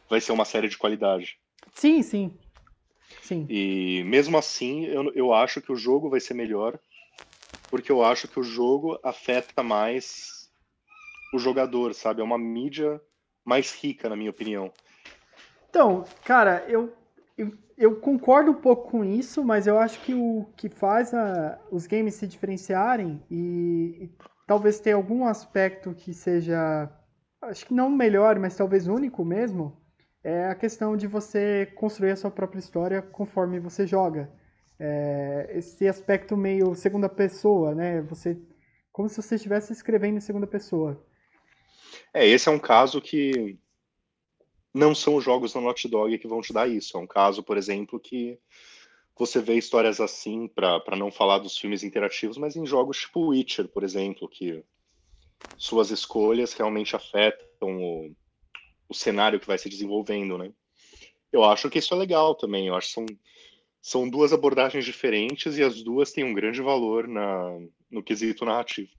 Vai 0.08 0.20
ser 0.20 0.32
uma 0.32 0.44
série 0.44 0.68
de 0.68 0.76
qualidade. 0.76 1.38
Sim, 1.72 2.02
sim. 2.02 2.38
Sim. 3.22 3.46
E 3.48 4.02
mesmo 4.04 4.36
assim, 4.36 4.84
eu, 4.86 5.12
eu 5.14 5.32
acho 5.32 5.60
que 5.60 5.72
o 5.72 5.76
jogo 5.76 6.10
vai 6.10 6.20
ser 6.20 6.34
melhor, 6.34 6.78
porque 7.70 7.90
eu 7.90 8.02
acho 8.02 8.28
que 8.28 8.38
o 8.38 8.42
jogo 8.42 8.98
afeta 9.02 9.62
mais 9.62 10.50
o 11.32 11.38
jogador, 11.38 11.94
sabe? 11.94 12.20
É 12.20 12.24
uma 12.24 12.38
mídia 12.38 13.00
mais 13.44 13.72
rica, 13.72 14.08
na 14.08 14.16
minha 14.16 14.30
opinião. 14.30 14.72
Então, 15.68 16.04
cara, 16.24 16.64
eu, 16.68 16.92
eu, 17.76 17.96
concordo 17.96 18.50
um 18.50 18.60
pouco 18.60 18.90
com 18.90 19.04
isso, 19.04 19.44
mas 19.44 19.66
eu 19.66 19.78
acho 19.78 20.00
que 20.00 20.14
o 20.14 20.46
que 20.56 20.68
faz 20.68 21.12
a, 21.12 21.58
os 21.70 21.86
games 21.86 22.14
se 22.14 22.26
diferenciarem 22.26 23.22
e, 23.30 24.04
e 24.04 24.10
talvez 24.46 24.80
ter 24.80 24.92
algum 24.92 25.26
aspecto 25.26 25.94
que 25.94 26.14
seja, 26.14 26.90
acho 27.42 27.66
que 27.66 27.74
não 27.74 27.90
melhor, 27.90 28.38
mas 28.38 28.56
talvez 28.56 28.86
único 28.86 29.24
mesmo, 29.24 29.76
é 30.24 30.46
a 30.46 30.54
questão 30.54 30.96
de 30.96 31.06
você 31.06 31.66
construir 31.76 32.10
a 32.12 32.16
sua 32.16 32.30
própria 32.30 32.58
história 32.58 33.02
conforme 33.02 33.60
você 33.60 33.86
joga. 33.86 34.30
É, 34.78 35.50
esse 35.54 35.86
aspecto 35.86 36.36
meio 36.36 36.74
segunda 36.74 37.08
pessoa, 37.08 37.74
né? 37.74 38.02
Você 38.02 38.36
como 38.92 39.10
se 39.10 39.20
você 39.20 39.34
estivesse 39.34 39.74
escrevendo 39.74 40.16
em 40.16 40.20
segunda 40.20 40.46
pessoa. 40.46 41.04
É, 42.14 42.26
esse 42.26 42.48
é 42.48 42.52
um 42.52 42.58
caso 42.58 42.98
que 43.00 43.58
não 44.76 44.94
são 44.94 45.16
os 45.16 45.24
jogos 45.24 45.54
da 45.54 45.60
Naughty 45.60 45.88
Dog 45.88 46.18
que 46.18 46.28
vão 46.28 46.42
te 46.42 46.52
dar 46.52 46.68
isso. 46.68 46.96
É 46.96 47.00
um 47.00 47.06
caso, 47.06 47.42
por 47.42 47.56
exemplo, 47.56 47.98
que 47.98 48.38
você 49.18 49.40
vê 49.40 49.54
histórias 49.54 50.00
assim, 50.00 50.46
para 50.46 50.96
não 50.96 51.10
falar 51.10 51.38
dos 51.38 51.56
filmes 51.56 51.82
interativos, 51.82 52.36
mas 52.36 52.56
em 52.56 52.66
jogos 52.66 52.98
tipo 52.98 53.28
Witcher, 53.28 53.66
por 53.68 53.82
exemplo, 53.82 54.28
que 54.28 54.62
suas 55.56 55.90
escolhas 55.90 56.52
realmente 56.52 56.94
afetam 56.94 57.82
o, 57.82 58.14
o 58.86 58.94
cenário 58.94 59.40
que 59.40 59.46
vai 59.46 59.56
se 59.56 59.70
desenvolvendo, 59.70 60.36
né? 60.36 60.52
Eu 61.32 61.42
acho 61.42 61.70
que 61.70 61.78
isso 61.78 61.94
é 61.94 61.96
legal 61.96 62.34
também. 62.34 62.66
Eu 62.66 62.74
acho 62.74 62.88
que 62.88 62.94
são, 62.94 63.06
são 63.80 64.08
duas 64.08 64.34
abordagens 64.34 64.84
diferentes 64.84 65.56
e 65.56 65.62
as 65.62 65.82
duas 65.82 66.12
têm 66.12 66.24
um 66.24 66.34
grande 66.34 66.60
valor 66.60 67.08
na, 67.08 67.58
no 67.90 68.02
quesito 68.02 68.44
narrativo. 68.44 68.90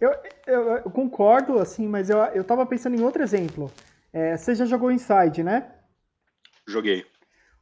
Eu, 0.00 0.10
eu, 0.46 0.62
eu 0.76 0.90
concordo, 0.90 1.58
assim, 1.58 1.86
mas 1.86 2.08
eu, 2.08 2.18
eu 2.18 2.44
tava 2.44 2.64
pensando 2.64 2.96
em 2.96 3.02
outro 3.02 3.22
exemplo. 3.22 3.70
É, 4.16 4.34
você 4.34 4.54
já 4.54 4.64
jogou 4.64 4.90
Inside, 4.90 5.42
né? 5.42 5.70
Joguei. 6.66 7.04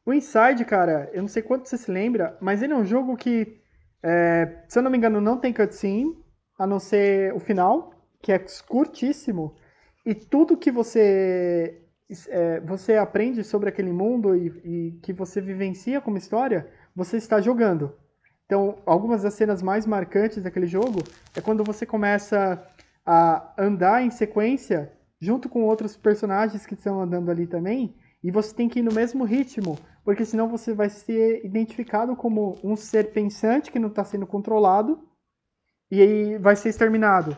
O 0.07 0.13
Inside, 0.13 0.65
cara, 0.65 1.11
eu 1.13 1.21
não 1.21 1.29
sei 1.29 1.43
quanto 1.43 1.69
você 1.69 1.77
se 1.77 1.91
lembra, 1.91 2.39
mas 2.41 2.63
ele 2.63 2.73
é 2.73 2.77
um 2.77 2.85
jogo 2.85 3.17
que, 3.17 3.61
é, 4.01 4.63
se 4.69 4.79
eu 4.79 4.83
não 4.85 4.89
me 4.89 4.97
engano, 4.97 5.21
não 5.21 5.37
tem 5.37 5.53
cutscene, 5.53 6.17
a 6.57 6.65
não 6.65 6.79
ser 6.79 7.35
o 7.35 7.41
final, 7.41 7.93
que 8.23 8.31
é 8.31 8.39
curtíssimo, 8.69 9.57
e 10.07 10.15
tudo 10.15 10.57
que 10.57 10.71
você 10.71 11.83
é, 12.29 12.61
você 12.61 12.99
aprende 12.99 13.43
sobre 13.43 13.69
aquele 13.69 13.91
mundo 13.91 14.37
e, 14.37 14.47
e, 14.65 15.01
que 15.03 15.13
você 15.13 15.41
vivencia 15.41 16.01
como 16.01 16.19
história, 16.19 16.71
você 16.95 17.17
está 17.17 17.41
jogando. 17.41 17.97
Então, 18.47 18.81
algumas 18.87 19.25
das 19.25 19.35
cenas 19.35 19.61
mais 19.61 19.87
marcantes 19.87 20.41
daquele 20.41 20.69
jogo 20.69 21.03
é 21.35 21.41
quando 21.41 21.65
você 21.65 21.85
começa 21.85 22.65
a 23.05 23.53
andar 23.59 24.05
em 24.05 24.11
sequência 24.13 24.93
junto 25.25 25.49
com 25.49 25.64
outros 25.64 25.97
personagens 25.97 26.66
que 26.66 26.75
estão 26.75 27.01
andando 27.01 27.31
ali 27.31 27.47
também, 27.47 27.95
e 28.22 28.31
você 28.31 28.55
tem 28.55 28.68
que 28.68 28.79
ir 28.79 28.83
no 28.83 28.93
mesmo 28.93 29.25
ritmo, 29.25 29.79
porque 30.05 30.25
senão 30.25 30.49
você 30.49 30.72
vai 30.72 30.89
ser 30.89 31.45
identificado 31.45 32.14
como 32.14 32.59
um 32.62 32.77
ser 32.77 33.12
pensante 33.12 33.70
que 33.70 33.79
não 33.79 33.89
está 33.89 34.05
sendo 34.05 34.27
controlado 34.27 35.01
e 35.91 36.01
aí 36.01 36.39
vai 36.39 36.57
ser 36.57 36.68
exterminado. 36.68 37.37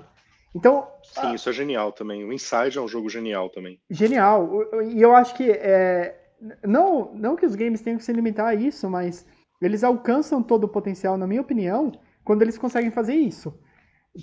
Então. 0.55 0.89
Sim, 1.03 1.35
isso 1.35 1.49
é 1.49 1.53
genial 1.53 1.93
também. 1.93 2.25
O 2.25 2.33
Inside 2.33 2.79
é 2.79 2.81
um 2.81 2.89
jogo 2.89 3.09
genial 3.09 3.51
também. 3.51 3.79
Genial. 3.91 4.49
E 4.85 5.01
eu 5.03 5.15
acho 5.15 5.35
que 5.35 5.51
é, 5.51 6.19
não, 6.65 7.15
não 7.15 7.37
que 7.37 7.47
os 7.47 7.55
games 7.55 7.83
tenham 7.83 7.99
que 7.99 8.05
se 8.05 8.13
limitar 8.13 8.47
a 8.47 8.55
isso, 8.55 8.89
mas 8.89 9.27
eles 9.61 9.85
alcançam 9.85 10.43
todo 10.43 10.65
o 10.65 10.69
potencial, 10.69 11.17
na 11.17 11.27
minha 11.27 11.41
opinião, 11.41 11.93
quando 12.25 12.43
eles 12.43 12.59
conseguem 12.59 12.91
fazer 12.91 13.15
isso. 13.15 13.59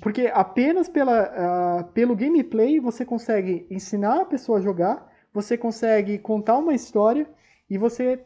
Porque 0.02 0.32
apenas 0.34 0.90
pela, 0.90 1.82
uh, 1.82 1.92
pelo 1.94 2.16
gameplay 2.16 2.80
você 2.80 3.06
consegue 3.06 3.68
ensinar 3.70 4.22
a 4.22 4.26
pessoa 4.26 4.58
a 4.58 4.62
jogar, 4.62 5.12
você 5.34 5.58
consegue 5.58 6.18
contar 6.18 6.58
uma 6.58 6.74
história 6.74 7.28
e 7.70 7.78
você 7.78 8.26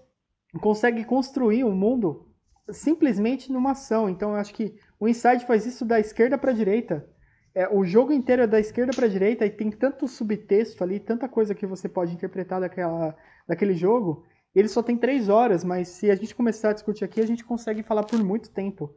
consegue 0.61 1.03
construir 1.03 1.63
um 1.63 1.75
mundo 1.75 2.27
simplesmente 2.69 3.51
numa 3.51 3.71
ação. 3.71 4.09
Então 4.09 4.31
eu 4.31 4.35
acho 4.37 4.53
que 4.53 4.75
o 4.99 5.07
Inside 5.07 5.45
faz 5.45 5.65
isso 5.65 5.85
da 5.85 5.99
esquerda 5.99 6.37
para 6.37 6.51
a 6.51 6.55
direita. 6.55 7.07
É, 7.53 7.67
o 7.67 7.83
jogo 7.83 8.13
inteiro 8.13 8.43
é 8.43 8.47
da 8.47 8.59
esquerda 8.59 8.93
para 8.95 9.05
a 9.05 9.09
direita 9.09 9.45
e 9.45 9.49
tem 9.49 9.71
tanto 9.71 10.07
subtexto 10.07 10.83
ali, 10.83 10.99
tanta 10.99 11.27
coisa 11.27 11.55
que 11.55 11.65
você 11.65 11.89
pode 11.89 12.13
interpretar 12.13 12.61
daquela, 12.61 13.15
daquele 13.47 13.73
jogo. 13.73 14.23
Ele 14.53 14.67
só 14.67 14.83
tem 14.83 14.97
três 14.97 15.29
horas, 15.29 15.63
mas 15.63 15.87
se 15.87 16.09
a 16.09 16.15
gente 16.15 16.35
começar 16.35 16.69
a 16.69 16.73
discutir 16.73 17.03
aqui, 17.03 17.21
a 17.21 17.25
gente 17.25 17.43
consegue 17.43 17.83
falar 17.83 18.03
por 18.03 18.23
muito 18.23 18.49
tempo. 18.51 18.93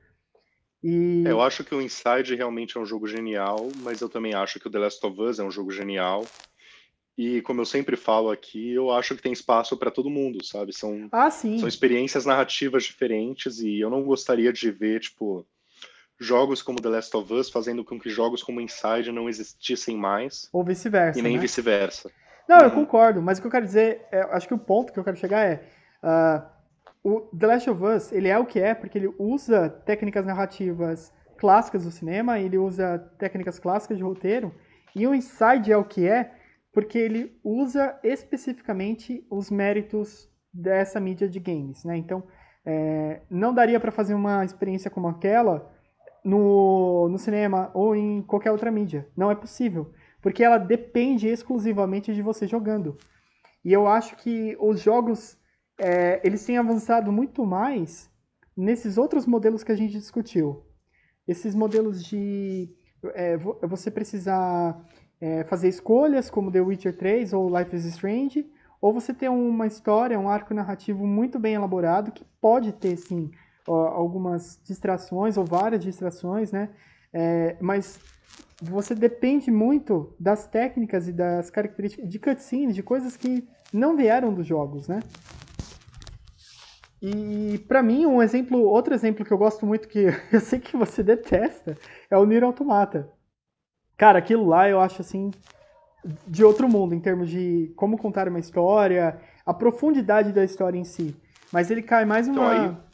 E... 0.82 1.24
É, 1.26 1.30
eu 1.30 1.40
acho 1.40 1.64
que 1.64 1.74
o 1.74 1.80
Inside 1.80 2.34
realmente 2.34 2.76
é 2.76 2.80
um 2.80 2.86
jogo 2.86 3.06
genial, 3.06 3.68
mas 3.82 4.00
eu 4.00 4.08
também 4.08 4.34
acho 4.34 4.58
que 4.58 4.66
o 4.66 4.70
The 4.70 4.78
Last 4.78 5.04
of 5.06 5.20
Us 5.20 5.38
é 5.38 5.44
um 5.44 5.50
jogo 5.50 5.70
genial. 5.70 6.26
E 7.18 7.42
como 7.42 7.60
eu 7.60 7.66
sempre 7.66 7.96
falo 7.96 8.30
aqui, 8.30 8.72
eu 8.72 8.90
acho 8.90 9.14
que 9.14 9.22
tem 9.22 9.32
espaço 9.32 9.76
para 9.76 9.90
todo 9.90 10.08
mundo, 10.08 10.42
sabe? 10.44 10.72
São, 10.72 11.08
ah, 11.12 11.30
são 11.30 11.68
experiências 11.68 12.24
narrativas 12.24 12.84
diferentes 12.84 13.60
e 13.60 13.78
eu 13.78 13.90
não 13.90 14.02
gostaria 14.02 14.50
de 14.52 14.70
ver, 14.70 15.00
tipo, 15.00 15.46
jogos 16.18 16.62
como 16.62 16.80
The 16.80 16.88
Last 16.88 17.14
of 17.14 17.32
Us 17.32 17.50
fazendo 17.50 17.84
com 17.84 18.00
que 18.00 18.08
jogos 18.08 18.42
como 18.42 18.60
Inside 18.60 19.12
não 19.12 19.28
existissem 19.28 19.96
mais. 19.96 20.48
Ou 20.52 20.64
vice-versa. 20.64 21.18
E 21.18 21.22
nem 21.22 21.34
né? 21.34 21.40
vice-versa. 21.40 22.10
Não, 22.48 22.58
uhum. 22.58 22.64
eu 22.64 22.70
concordo, 22.70 23.20
mas 23.20 23.38
o 23.38 23.42
que 23.42 23.46
eu 23.46 23.52
quero 23.52 23.66
dizer, 23.66 24.06
é, 24.10 24.22
acho 24.30 24.48
que 24.48 24.54
o 24.54 24.58
ponto 24.58 24.92
que 24.92 24.98
eu 24.98 25.04
quero 25.04 25.16
chegar 25.16 25.44
é. 25.44 25.62
Uh, 26.02 26.59
o 27.02 27.20
The 27.36 27.46
Last 27.46 27.70
of 27.70 27.82
Us, 27.82 28.12
ele 28.12 28.28
é 28.28 28.38
o 28.38 28.46
que 28.46 28.60
é 28.60 28.74
porque 28.74 28.98
ele 28.98 29.14
usa 29.18 29.68
técnicas 29.68 30.26
narrativas 30.26 31.12
clássicas 31.38 31.84
do 31.84 31.90
cinema, 31.90 32.38
ele 32.38 32.58
usa 32.58 32.98
técnicas 33.18 33.58
clássicas 33.58 33.96
de 33.96 34.04
roteiro, 34.04 34.54
e 34.94 35.06
o 35.06 35.14
Inside 35.14 35.72
é 35.72 35.76
o 35.76 35.84
que 35.84 36.06
é 36.06 36.34
porque 36.72 36.98
ele 36.98 37.38
usa 37.42 37.98
especificamente 38.04 39.26
os 39.30 39.50
méritos 39.50 40.28
dessa 40.52 41.00
mídia 41.00 41.28
de 41.28 41.40
games, 41.40 41.84
né? 41.84 41.96
Então, 41.96 42.22
é, 42.64 43.22
não 43.30 43.54
daria 43.54 43.80
para 43.80 43.90
fazer 43.90 44.14
uma 44.14 44.44
experiência 44.44 44.90
como 44.90 45.08
aquela 45.08 45.72
no, 46.22 47.08
no 47.08 47.18
cinema 47.18 47.70
ou 47.72 47.96
em 47.96 48.22
qualquer 48.22 48.52
outra 48.52 48.70
mídia. 48.70 49.08
Não 49.16 49.30
é 49.30 49.34
possível, 49.34 49.92
porque 50.20 50.44
ela 50.44 50.58
depende 50.58 51.28
exclusivamente 51.28 52.14
de 52.14 52.22
você 52.22 52.46
jogando. 52.46 52.98
E 53.64 53.72
eu 53.72 53.86
acho 53.86 54.16
que 54.16 54.56
os 54.60 54.80
jogos 54.80 55.39
é, 55.80 56.20
eles 56.22 56.44
têm 56.44 56.58
avançado 56.58 57.10
muito 57.10 57.44
mais 57.44 58.10
nesses 58.54 58.98
outros 58.98 59.24
modelos 59.26 59.64
que 59.64 59.72
a 59.72 59.76
gente 59.76 59.92
discutiu. 59.92 60.62
Esses 61.26 61.54
modelos 61.54 62.04
de 62.04 62.68
é, 63.14 63.38
você 63.38 63.90
precisar 63.90 64.78
é, 65.18 65.42
fazer 65.44 65.68
escolhas, 65.68 66.28
como 66.28 66.52
The 66.52 66.60
Witcher 66.60 66.96
3 66.96 67.32
ou 67.32 67.58
Life 67.58 67.74
is 67.74 67.86
Strange, 67.86 68.46
ou 68.80 68.92
você 68.92 69.14
ter 69.14 69.30
uma 69.30 69.66
história, 69.66 70.20
um 70.20 70.28
arco 70.28 70.52
narrativo 70.52 71.06
muito 71.06 71.38
bem 71.38 71.54
elaborado, 71.54 72.12
que 72.12 72.24
pode 72.40 72.72
ter, 72.72 72.96
sim, 72.96 73.30
algumas 73.66 74.60
distrações 74.64 75.36
ou 75.36 75.44
várias 75.44 75.82
distrações, 75.82 76.50
né? 76.50 76.70
É, 77.12 77.56
mas 77.60 78.00
você 78.60 78.94
depende 78.94 79.50
muito 79.50 80.14
das 80.18 80.46
técnicas 80.46 81.08
e 81.08 81.12
das 81.12 81.50
características 81.50 82.08
de 82.08 82.18
cutscenes, 82.18 82.74
de 82.74 82.82
coisas 82.82 83.16
que 83.16 83.46
não 83.72 83.96
vieram 83.96 84.34
dos 84.34 84.46
jogos, 84.46 84.88
né? 84.88 85.00
E 87.02 87.58
para 87.66 87.82
mim, 87.82 88.04
um 88.04 88.22
exemplo, 88.22 88.60
outro 88.60 88.92
exemplo 88.92 89.24
que 89.24 89.32
eu 89.32 89.38
gosto 89.38 89.64
muito, 89.64 89.88
que 89.88 90.06
eu 90.32 90.40
sei 90.40 90.58
que 90.58 90.76
você 90.76 91.02
detesta, 91.02 91.76
é 92.10 92.16
o 92.16 92.24
Nier 92.24 92.44
Automata. 92.44 93.10
Cara, 93.96 94.18
aquilo 94.18 94.46
lá 94.46 94.68
eu 94.68 94.80
acho 94.80 95.00
assim 95.00 95.30
de 96.26 96.44
outro 96.44 96.68
mundo 96.68 96.94
em 96.94 97.00
termos 97.00 97.28
de 97.28 97.72
como 97.76 97.98
contar 97.98 98.28
uma 98.28 98.38
história, 98.38 99.20
a 99.44 99.52
profundidade 99.52 100.32
da 100.32 100.44
história 100.44 100.78
em 100.78 100.84
si. 100.84 101.14
Mas 101.52 101.70
ele 101.70 101.82
cai 101.82 102.04
mais 102.04 102.28
uma. 102.28 102.54
Então, 102.54 102.84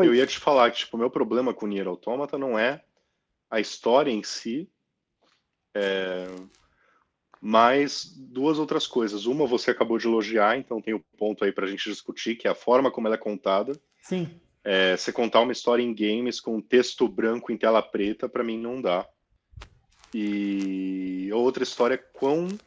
aí, 0.00 0.06
eu 0.06 0.14
ia 0.14 0.26
te 0.26 0.38
falar 0.38 0.70
que 0.70 0.78
tipo, 0.78 0.96
o 0.96 1.00
meu 1.00 1.10
problema 1.10 1.52
com 1.52 1.66
o 1.66 1.68
Nier 1.68 1.86
Automata 1.86 2.38
não 2.38 2.58
é 2.58 2.82
a 3.50 3.60
história 3.60 4.10
em 4.10 4.22
si, 4.22 4.70
É... 5.74 6.26
Mas 7.40 8.12
duas 8.16 8.58
outras 8.58 8.86
coisas. 8.86 9.26
Uma 9.26 9.46
você 9.46 9.70
acabou 9.70 9.98
de 9.98 10.06
elogiar, 10.06 10.58
então 10.58 10.80
tem 10.80 10.94
o 10.94 10.98
um 10.98 11.16
ponto 11.16 11.44
aí 11.44 11.52
para 11.52 11.66
a 11.66 11.68
gente 11.68 11.88
discutir, 11.88 12.36
que 12.36 12.48
é 12.48 12.50
a 12.50 12.54
forma 12.54 12.90
como 12.90 13.06
ela 13.06 13.16
é 13.16 13.18
contada. 13.18 13.72
Sim. 14.00 14.40
É, 14.64 14.96
você 14.96 15.12
contar 15.12 15.40
uma 15.40 15.52
história 15.52 15.82
em 15.82 15.94
games 15.94 16.40
com 16.40 16.60
texto 16.60 17.06
branco 17.06 17.52
em 17.52 17.56
tela 17.56 17.80
preta, 17.82 18.28
para 18.28 18.42
mim 18.42 18.58
não 18.58 18.80
dá. 18.80 19.06
E 20.12 21.30
outra 21.32 21.62
história 21.62 21.94
é 21.94 21.98
quão 21.98 22.58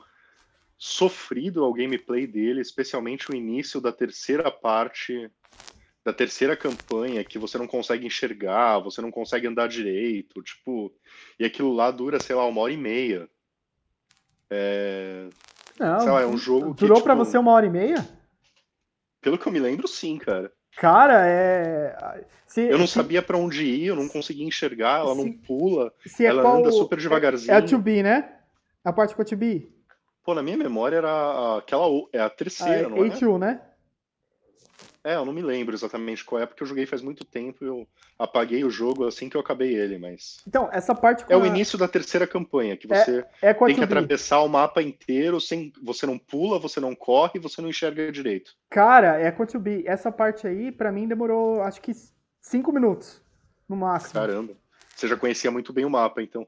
sofrido 0.77 1.63
é 1.63 1.67
o 1.67 1.73
gameplay 1.73 2.25
dele, 2.25 2.61
especialmente 2.61 3.29
o 3.29 3.35
início 3.35 3.81
da 3.81 3.91
terceira 3.91 4.49
parte 4.49 5.29
da 6.03 6.13
terceira 6.13 6.55
campanha 6.55 7.23
que 7.23 7.37
você 7.37 7.57
não 7.57 7.67
consegue 7.67 8.07
enxergar, 8.07 8.79
você 8.79 9.01
não 9.01 9.11
consegue 9.11 9.47
andar 9.47 9.67
direito, 9.67 10.41
tipo, 10.41 10.93
e 11.37 11.45
aquilo 11.45 11.73
lá 11.73 11.91
dura, 11.91 12.19
sei 12.19 12.35
lá, 12.35 12.45
uma 12.45 12.61
hora 12.61 12.73
e 12.73 12.77
meia. 12.77 13.29
É, 14.49 15.27
não, 15.79 15.99
sei 16.01 16.11
lá, 16.11 16.21
é 16.21 16.25
um 16.25 16.37
jogo 16.37 16.73
que. 16.73 16.81
Durou 16.81 16.97
tipo, 16.97 17.05
pra 17.05 17.15
você 17.15 17.37
uma 17.37 17.51
hora 17.51 17.65
e 17.65 17.69
meia? 17.69 18.07
Pelo 19.21 19.37
que 19.37 19.47
eu 19.47 19.51
me 19.51 19.59
lembro, 19.59 19.87
sim, 19.87 20.17
cara. 20.17 20.51
Cara, 20.75 21.27
é. 21.27 22.25
Se, 22.45 22.61
eu 22.61 22.77
não 22.77 22.87
se... 22.87 22.93
sabia 22.93 23.21
para 23.21 23.37
onde 23.37 23.63
ir, 23.63 23.87
eu 23.87 23.95
não 23.95 24.07
conseguia 24.07 24.45
enxergar, 24.45 25.01
ela 25.01 25.15
se... 25.15 25.23
não 25.23 25.31
pula, 25.31 25.93
se 26.05 26.25
ela 26.25 26.41
qual... 26.41 26.57
anda 26.57 26.71
super 26.71 26.97
devagarzinho. 26.97 27.51
É, 27.51 27.55
é 27.55 27.57
a 27.57 27.61
2B, 27.61 28.03
né? 28.03 28.33
A 28.83 28.91
parte 28.91 29.15
com 29.15 29.21
a 29.21 29.25
2B. 29.25 29.67
Pô, 30.23 30.33
na 30.33 30.43
minha 30.43 30.57
memória 30.57 30.97
era 30.97 31.57
aquela. 31.57 31.85
É 32.11 32.19
a 32.19 32.29
terceira, 32.29 32.87
a, 32.87 32.89
não 32.89 33.05
é? 33.05 33.09
A2, 33.09 33.39
né? 33.39 33.61
É, 35.03 35.15
eu 35.15 35.23
não 35.23 35.31
me 35.31 35.41
lembro 35.41 35.73
exatamente 35.73 36.25
qual 36.25 36.41
é, 36.41 36.45
porque 36.45 36.61
eu 36.61 36.67
joguei 36.67 36.85
faz 36.85 37.01
muito 37.01 37.23
tempo 37.23 37.63
e 37.63 37.67
eu 37.67 37.87
apaguei 38.17 38.65
o 38.65 38.69
jogo 38.69 39.07
assim 39.07 39.29
que 39.29 39.37
eu 39.37 39.41
acabei 39.41 39.73
ele, 39.73 39.97
mas. 39.97 40.37
Então, 40.45 40.69
essa 40.73 40.93
parte. 40.93 41.25
É 41.29 41.35
a... 41.35 41.37
o 41.37 41.45
início 41.45 41.77
da 41.77 41.87
terceira 41.87 42.27
campanha, 42.27 42.75
que 42.75 42.91
é, 42.91 42.95
você 42.95 43.25
é, 43.41 43.49
é 43.49 43.53
tem 43.53 43.75
que 43.75 43.83
atravessar 43.83 44.41
o 44.41 44.49
mapa 44.49 44.81
inteiro 44.81 45.39
sem. 45.39 45.71
Você 45.81 46.05
não 46.05 46.17
pula, 46.17 46.59
você 46.59 46.81
não 46.81 46.93
corre, 46.93 47.39
você 47.39 47.61
não 47.61 47.69
enxerga 47.69 48.11
direito. 48.11 48.51
Cara, 48.69 49.17
é 49.19 49.27
a 49.29 49.59
B. 49.59 49.83
Essa 49.85 50.11
parte 50.11 50.45
aí, 50.45 50.71
para 50.71 50.91
mim, 50.91 51.07
demorou 51.07 51.61
acho 51.63 51.81
que 51.81 51.93
cinco 52.41 52.73
minutos, 52.73 53.21
no 53.69 53.77
máximo. 53.77 54.13
Caramba. 54.13 54.53
Você 54.95 55.07
já 55.07 55.15
conhecia 55.15 55.49
muito 55.49 55.71
bem 55.71 55.85
o 55.85 55.89
mapa, 55.89 56.21
então. 56.21 56.45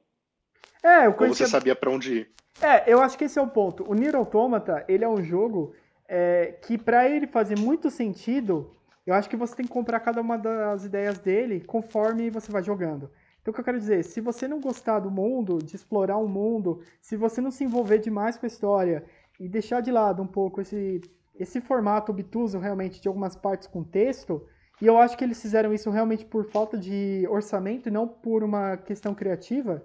É, 0.84 1.06
eu 1.06 1.14
conhecia. 1.14 1.46
Ou 1.46 1.48
você 1.48 1.48
sabia 1.48 1.76
para 1.76 1.90
onde 1.90 2.14
ir. 2.14 2.32
É, 2.62 2.92
eu 2.92 3.02
acho 3.02 3.18
que 3.18 3.24
esse 3.24 3.40
é 3.40 3.42
o 3.42 3.48
ponto. 3.48 3.90
O 3.90 3.94
Nier 3.94 4.16
Automata, 4.16 4.84
ele 4.90 5.06
é 5.06 5.08
um 5.08 5.24
jogo 5.24 5.74
é, 6.14 6.58
que 6.62 6.78
para 6.78 7.10
ele 7.10 7.26
fazer 7.26 7.58
muito 7.58 7.90
sentido, 7.90 8.76
eu 9.08 9.14
acho 9.14 9.30
que 9.30 9.38
você 9.38 9.56
tem 9.56 9.66
que 9.66 9.72
comprar 9.72 10.02
cada 10.02 10.20
uma 10.20 10.38
das 10.38 10.84
ideias 10.84 11.18
dele 11.18 11.62
conforme 11.62 12.30
você 12.30 12.52
vai 12.52 12.62
jogando. 12.62 13.10
Então, 13.42 13.52
o 13.52 13.54
que 13.54 13.62
eu 13.62 13.64
quero 13.64 13.80
dizer, 13.80 14.04
se 14.04 14.20
você 14.20 14.46
não 14.46 14.60
gostar 14.60 15.00
do 15.00 15.10
mundo, 15.10 15.60
de 15.60 15.74
explorar 15.74 16.18
o 16.18 16.28
mundo, 16.28 16.82
se 17.00 17.16
você 17.16 17.40
não 17.40 17.50
se 17.50 17.64
envolver 17.64 17.98
demais 18.00 18.36
com 18.36 18.46
a 18.46 18.48
história 18.48 19.06
e 19.40 19.48
deixar 19.48 19.80
de 19.80 19.90
lado 19.90 20.22
um 20.22 20.28
pouco 20.28 20.60
esse, 20.60 21.00
esse 21.34 21.62
formato 21.62 22.12
obtuso 22.12 22.60
realmente 22.60 23.02
de 23.02 23.08
algumas 23.08 23.38
partes 23.38 23.66
com 23.66 23.82
texto, 23.82 24.46
e 24.82 24.88
eu 24.88 24.98
acho 24.98 25.18
que 25.18 25.24
eles 25.24 25.42
fizeram 25.42 25.74
isso 25.74 25.90
realmente 25.90 26.26
por 26.26 26.44
falta 26.52 26.78
de 26.78 27.26
orçamento 27.30 27.88
e 27.88 27.92
não 27.92 28.06
por 28.06 28.44
uma 28.44 28.76
questão 28.76 29.16
criativa. 29.16 29.82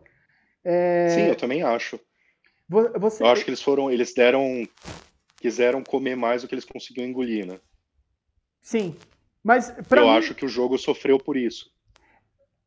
É... 0.65 1.09
Sim, 1.11 1.29
eu 1.29 1.37
também 1.37 1.63
acho. 1.63 2.01
Você... 2.69 3.23
Eu 3.23 3.29
acho 3.29 3.45
que 3.45 3.51
eles 3.51 3.63
foram, 3.63 3.93
eles 3.93 4.13
deram 4.13 4.67
quiseram 5.47 5.81
comer 5.81 6.17
mais 6.17 6.43
do 6.43 6.49
que 6.49 6.55
eles 6.57 6.65
conseguiam 6.65 7.07
engolir, 7.07 7.47
né? 7.47 7.61
Sim. 8.61 8.97
Mas 9.45 9.69
eu 9.69 10.03
mim... 10.03 10.09
acho 10.09 10.35
que 10.35 10.45
o 10.45 10.49
jogo 10.49 10.77
sofreu 10.77 11.19
por 11.19 11.37
isso. 11.37 11.71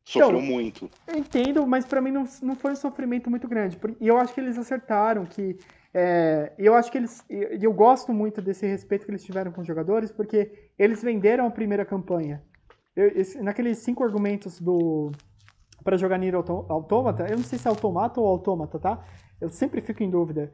Sofreu 0.02 0.38
então, 0.38 0.40
muito. 0.40 0.90
Eu 1.06 1.16
entendo, 1.18 1.66
mas 1.66 1.84
para 1.84 2.00
mim 2.00 2.10
não, 2.10 2.24
não 2.42 2.56
foi 2.56 2.72
um 2.72 2.76
sofrimento 2.76 3.28
muito 3.28 3.46
grande. 3.46 3.78
E 4.00 4.08
eu 4.08 4.16
acho 4.16 4.32
que 4.32 4.40
eles 4.40 4.56
acertaram, 4.56 5.26
que 5.26 5.58
é, 5.92 6.54
eu 6.58 6.74
acho 6.74 6.90
que 6.90 6.96
eles. 6.96 7.22
Eu 7.28 7.70
gosto 7.74 8.14
muito 8.14 8.40
desse 8.40 8.66
respeito 8.66 9.04
que 9.04 9.10
eles 9.10 9.22
tiveram 9.22 9.52
com 9.52 9.60
os 9.60 9.66
jogadores, 9.66 10.10
porque 10.10 10.50
eles 10.78 11.02
venderam 11.02 11.46
a 11.46 11.50
primeira 11.50 11.84
campanha. 11.84 12.42
Eu, 12.96 13.08
esse, 13.08 13.38
naqueles 13.42 13.76
cinco 13.78 14.02
argumentos 14.02 14.58
do 14.58 15.12
para 15.84 15.98
jogar 15.98 16.16
Nier 16.16 16.34
Automata, 16.34 17.26
eu 17.28 17.36
não 17.36 17.44
sei 17.44 17.58
se 17.58 17.68
é 17.68 17.70
Automata 17.70 18.20
ou 18.20 18.26
Automata, 18.26 18.78
tá? 18.78 19.04
Eu 19.38 19.50
sempre 19.50 19.82
fico 19.82 20.02
em 20.02 20.10
dúvida. 20.10 20.50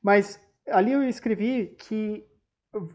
Mas 0.00 0.38
ali 0.68 0.92
eu 0.92 1.02
escrevi 1.02 1.76
que 1.78 2.24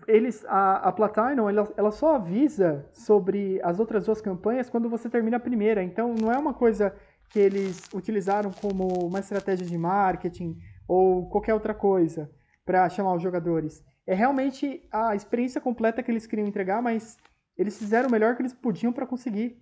eles 0.08 0.44
a, 0.46 0.90
a 0.90 0.92
Platinum 0.92 1.50
ela, 1.50 1.74
ela 1.78 1.92
só 1.92 2.16
avisa 2.16 2.86
sobre 2.92 3.62
as 3.64 3.80
outras 3.80 4.06
duas 4.06 4.20
campanhas 4.20 4.70
quando 4.70 4.90
você 4.90 5.10
termina 5.10 5.38
a 5.38 5.40
primeira. 5.40 5.84
Então 5.84 6.14
não 6.14 6.32
é 6.32 6.38
uma 6.38 6.54
coisa 6.54 6.94
que 7.30 7.40
eles 7.40 7.90
utilizaram 7.94 8.52
como 8.52 8.88
uma 9.06 9.20
estratégia 9.20 9.66
de 9.66 9.78
marketing 9.78 10.58
ou 10.88 11.30
qualquer 11.30 11.54
outra 11.54 11.74
coisa 11.74 12.30
para 12.66 12.90
chamar 12.90 13.14
os 13.14 13.22
jogadores. 13.22 13.84
É 14.06 14.14
realmente 14.14 14.88
a 14.92 15.16
experiência 15.16 15.62
completa 15.62 16.02
que 16.02 16.10
eles 16.10 16.26
queriam 16.26 16.48
entregar, 16.48 16.82
mas 16.82 17.18
eles 17.56 17.78
fizeram 17.78 18.10
o 18.10 18.12
melhor 18.12 18.36
que 18.36 18.42
eles 18.42 18.54
podiam 18.54 18.92
para 18.92 19.06
conseguir. 19.06 19.62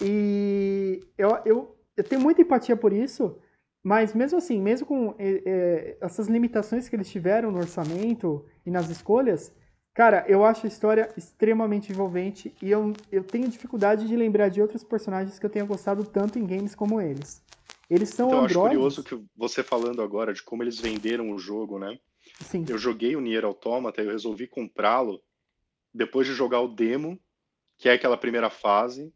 E 0.00 1.00
eu, 1.16 1.38
eu, 1.44 1.76
eu 1.96 2.04
tenho 2.04 2.20
muita 2.20 2.42
empatia 2.42 2.76
por 2.76 2.92
isso, 2.92 3.38
mas 3.88 4.12
mesmo 4.12 4.36
assim, 4.36 4.60
mesmo 4.60 4.86
com 4.86 5.14
é, 5.18 5.96
essas 5.98 6.28
limitações 6.28 6.90
que 6.90 6.94
eles 6.94 7.10
tiveram 7.10 7.50
no 7.50 7.58
orçamento 7.58 8.44
e 8.66 8.70
nas 8.70 8.90
escolhas, 8.90 9.50
cara, 9.94 10.26
eu 10.28 10.44
acho 10.44 10.66
a 10.66 10.68
história 10.68 11.10
extremamente 11.16 11.90
envolvente 11.90 12.54
e 12.60 12.70
eu, 12.70 12.92
eu 13.10 13.24
tenho 13.24 13.48
dificuldade 13.48 14.06
de 14.06 14.14
lembrar 14.14 14.50
de 14.50 14.60
outros 14.60 14.84
personagens 14.84 15.38
que 15.38 15.46
eu 15.46 15.48
tenha 15.48 15.64
gostado 15.64 16.04
tanto 16.04 16.38
em 16.38 16.44
games 16.44 16.74
como 16.74 17.00
eles. 17.00 17.42
Eles 17.88 18.10
são 18.10 18.26
então, 18.28 18.44
androides. 18.44 18.56
Eu 18.56 18.86
acho 18.86 19.02
curioso 19.02 19.04
que 19.04 19.24
você 19.34 19.62
falando 19.62 20.02
agora 20.02 20.34
de 20.34 20.42
como 20.42 20.62
eles 20.62 20.78
venderam 20.78 21.32
o 21.32 21.38
jogo, 21.38 21.78
né? 21.78 21.98
Sim. 22.42 22.66
Eu 22.68 22.76
joguei 22.76 23.16
o 23.16 23.22
Nier 23.22 23.46
Automata 23.46 24.02
e 24.02 24.04
eu 24.04 24.12
resolvi 24.12 24.46
comprá-lo 24.46 25.18
depois 25.94 26.26
de 26.26 26.34
jogar 26.34 26.60
o 26.60 26.68
demo, 26.68 27.18
que 27.78 27.88
é 27.88 27.94
aquela 27.94 28.18
primeira 28.18 28.50
fase, 28.50 29.10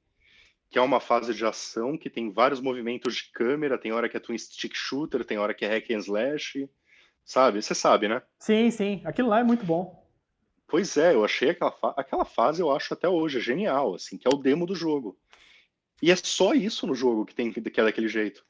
que 0.73 0.79
é 0.79 0.83
uma 0.83 1.01
fase 1.01 1.35
de 1.35 1.45
ação 1.45 1.99
que 1.99 2.09
tem 2.09 2.33
vários 2.33 2.59
movimentos 2.59 3.15
de 3.15 3.31
câmera, 3.31 3.77
tem 3.77 3.93
hora 3.93 4.09
que 4.09 4.17
é 4.17 4.21
twin 4.21 4.39
stick 4.39 4.75
shooter, 4.75 5.23
tem 5.23 5.37
hora 5.37 5.53
que 5.53 5.67
é 5.67 5.69
hack 5.69 5.91
and 5.91 5.99
slash, 5.99 6.67
sabe? 7.23 7.61
Você 7.61 7.75
sabe, 7.75 8.09
né? 8.09 8.23
Sim, 8.39 8.71
sim. 8.71 9.03
Aquilo 9.05 9.29
lá 9.29 9.41
é 9.41 9.45
muito 9.45 9.67
bom. 9.67 10.03
Pois 10.67 10.97
é, 10.97 11.13
eu 11.13 11.23
achei 11.23 11.51
aquela, 11.51 11.71
fa 11.71 11.93
aquela 11.95 12.25
fase, 12.25 12.63
eu 12.63 12.75
acho 12.75 12.95
até 12.95 13.07
hoje 13.07 13.39
genial, 13.39 13.95
assim, 13.95 14.17
que 14.17 14.27
é 14.27 14.31
o 14.35 14.39
demo 14.39 14.65
do 14.65 14.75
jogo. 14.75 15.15
E 16.01 16.11
é 16.11 16.17
só 16.17 16.55
isso 16.55 16.87
no 16.87 16.95
jogo 16.95 17.27
que 17.27 17.35
tem 17.35 17.53
que 17.53 17.61
é 17.61 17.85
daquele 17.85 18.09
jeito. 18.09 18.43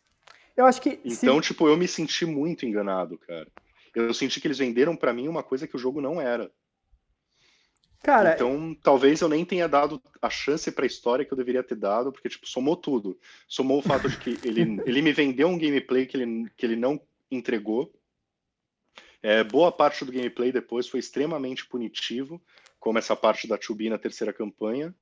Eu 0.56 0.64
acho 0.64 0.80
que. 0.80 1.00
Então, 1.04 1.42
se... 1.42 1.48
tipo, 1.48 1.66
eu 1.66 1.76
me 1.76 1.88
senti 1.88 2.24
muito 2.24 2.64
enganado, 2.64 3.18
cara. 3.18 3.48
Eu 3.96 4.14
senti 4.14 4.40
que 4.40 4.46
eles 4.46 4.58
venderam 4.58 4.94
para 4.94 5.12
mim 5.12 5.26
uma 5.26 5.42
coisa 5.42 5.66
que 5.66 5.74
o 5.74 5.78
jogo 5.78 6.00
não 6.00 6.20
era. 6.20 6.52
Cara, 8.02 8.34
então, 8.34 8.76
talvez 8.82 9.20
eu 9.20 9.28
nem 9.28 9.44
tenha 9.44 9.68
dado 9.68 10.02
a 10.20 10.28
chance 10.28 10.70
para 10.72 10.84
a 10.84 10.86
história 10.86 11.24
que 11.24 11.32
eu 11.32 11.36
deveria 11.36 11.62
ter 11.62 11.76
dado, 11.76 12.10
porque 12.10 12.28
tipo, 12.28 12.48
somou 12.48 12.76
tudo. 12.76 13.16
Somou 13.46 13.78
o 13.78 13.82
fato 13.82 14.08
de 14.08 14.16
que 14.16 14.30
ele, 14.42 14.82
ele 14.84 15.02
me 15.02 15.12
vendeu 15.12 15.46
um 15.46 15.56
gameplay 15.56 16.04
que 16.04 16.16
ele, 16.16 16.50
que 16.56 16.66
ele 16.66 16.74
não 16.74 17.00
entregou. 17.30 17.94
É, 19.22 19.44
boa 19.44 19.70
parte 19.70 20.04
do 20.04 20.10
gameplay 20.10 20.50
depois 20.50 20.88
foi 20.88 20.98
extremamente 20.98 21.64
punitivo, 21.66 22.42
como 22.80 22.98
essa 22.98 23.14
parte 23.14 23.46
da 23.46 23.60
Chubi 23.60 23.88
na 23.88 23.98
terceira 23.98 24.32
campanha. 24.32 24.92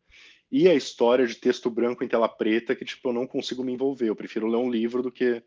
E 0.53 0.69
a 0.69 0.75
história 0.75 1.27
de 1.27 1.37
texto 1.37 1.71
branco 1.71 2.05
em 2.05 2.09
tela 2.09 2.29
preta, 2.29 2.77
que 2.77 2.85
tipo, 2.85 3.09
eu 3.09 3.13
não 3.15 3.27
consigo 3.27 3.65
me 3.65 3.73
envolver. 3.73 4.11
Eu 4.11 4.17
prefiro 4.17 4.47
ler 4.47 4.59
um 4.59 4.71
livro 4.71 5.03
do 5.03 5.11
que 5.11 5.43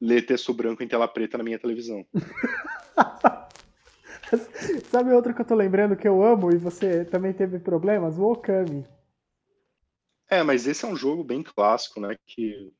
ler 0.00 0.26
texto 0.26 0.52
branco 0.52 0.82
em 0.82 0.88
tela 0.88 1.06
preta 1.06 1.38
na 1.38 1.44
minha 1.44 1.58
televisão. 1.58 2.04
Sabe 4.90 5.12
outro 5.12 5.34
que 5.34 5.40
eu 5.40 5.46
tô 5.46 5.54
lembrando 5.54 5.96
que 5.96 6.06
eu 6.06 6.22
amo 6.22 6.52
e 6.52 6.56
você 6.56 7.04
também 7.04 7.32
teve 7.32 7.58
problemas? 7.58 8.18
O 8.18 8.32
Okami. 8.32 8.84
É, 10.28 10.42
mas 10.42 10.66
esse 10.66 10.84
é 10.84 10.88
um 10.88 10.96
jogo 10.96 11.22
bem 11.22 11.42
clássico, 11.42 12.00
né? 12.00 12.16
Que 12.26 12.72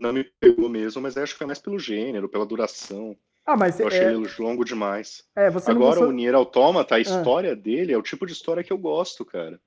não 0.00 0.12
me 0.12 0.24
pegou 0.24 0.68
mesmo, 0.68 1.02
mas 1.02 1.16
acho 1.16 1.32
que 1.32 1.38
foi 1.38 1.46
mais 1.46 1.58
pelo 1.58 1.78
gênero, 1.78 2.28
pela 2.28 2.46
duração. 2.46 3.16
Ah, 3.46 3.56
mas 3.56 3.78
eu 3.78 3.86
achei 3.86 4.00
é... 4.00 4.12
ele 4.12 4.26
longo 4.38 4.64
demais. 4.64 5.22
É, 5.36 5.50
você 5.50 5.70
Agora, 5.70 5.96
gostou... 5.96 6.08
o 6.08 6.12
Nier 6.12 6.34
Automata, 6.34 6.94
a 6.94 6.98
ah. 6.98 7.00
história 7.00 7.52
ah. 7.52 7.56
dele 7.56 7.92
é 7.92 7.98
o 7.98 8.02
tipo 8.02 8.26
de 8.26 8.32
história 8.32 8.64
que 8.64 8.72
eu 8.72 8.78
gosto, 8.78 9.24
cara. 9.24 9.60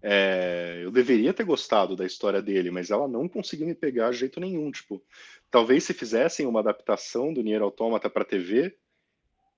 É... 0.00 0.80
eu 0.82 0.92
deveria 0.92 1.34
ter 1.34 1.44
gostado 1.44 1.96
da 1.96 2.06
história 2.06 2.40
dele, 2.40 2.70
mas 2.70 2.90
ela 2.90 3.08
não 3.08 3.28
conseguiu 3.28 3.66
me 3.66 3.74
pegar 3.74 4.12
de 4.12 4.18
jeito 4.18 4.38
nenhum. 4.38 4.70
Tipo, 4.70 5.02
talvez 5.50 5.82
se 5.82 5.92
fizessem 5.92 6.46
uma 6.46 6.60
adaptação 6.60 7.34
do 7.34 7.42
Nier 7.42 7.62
Automata 7.62 8.08
para 8.08 8.24
TV, 8.24 8.76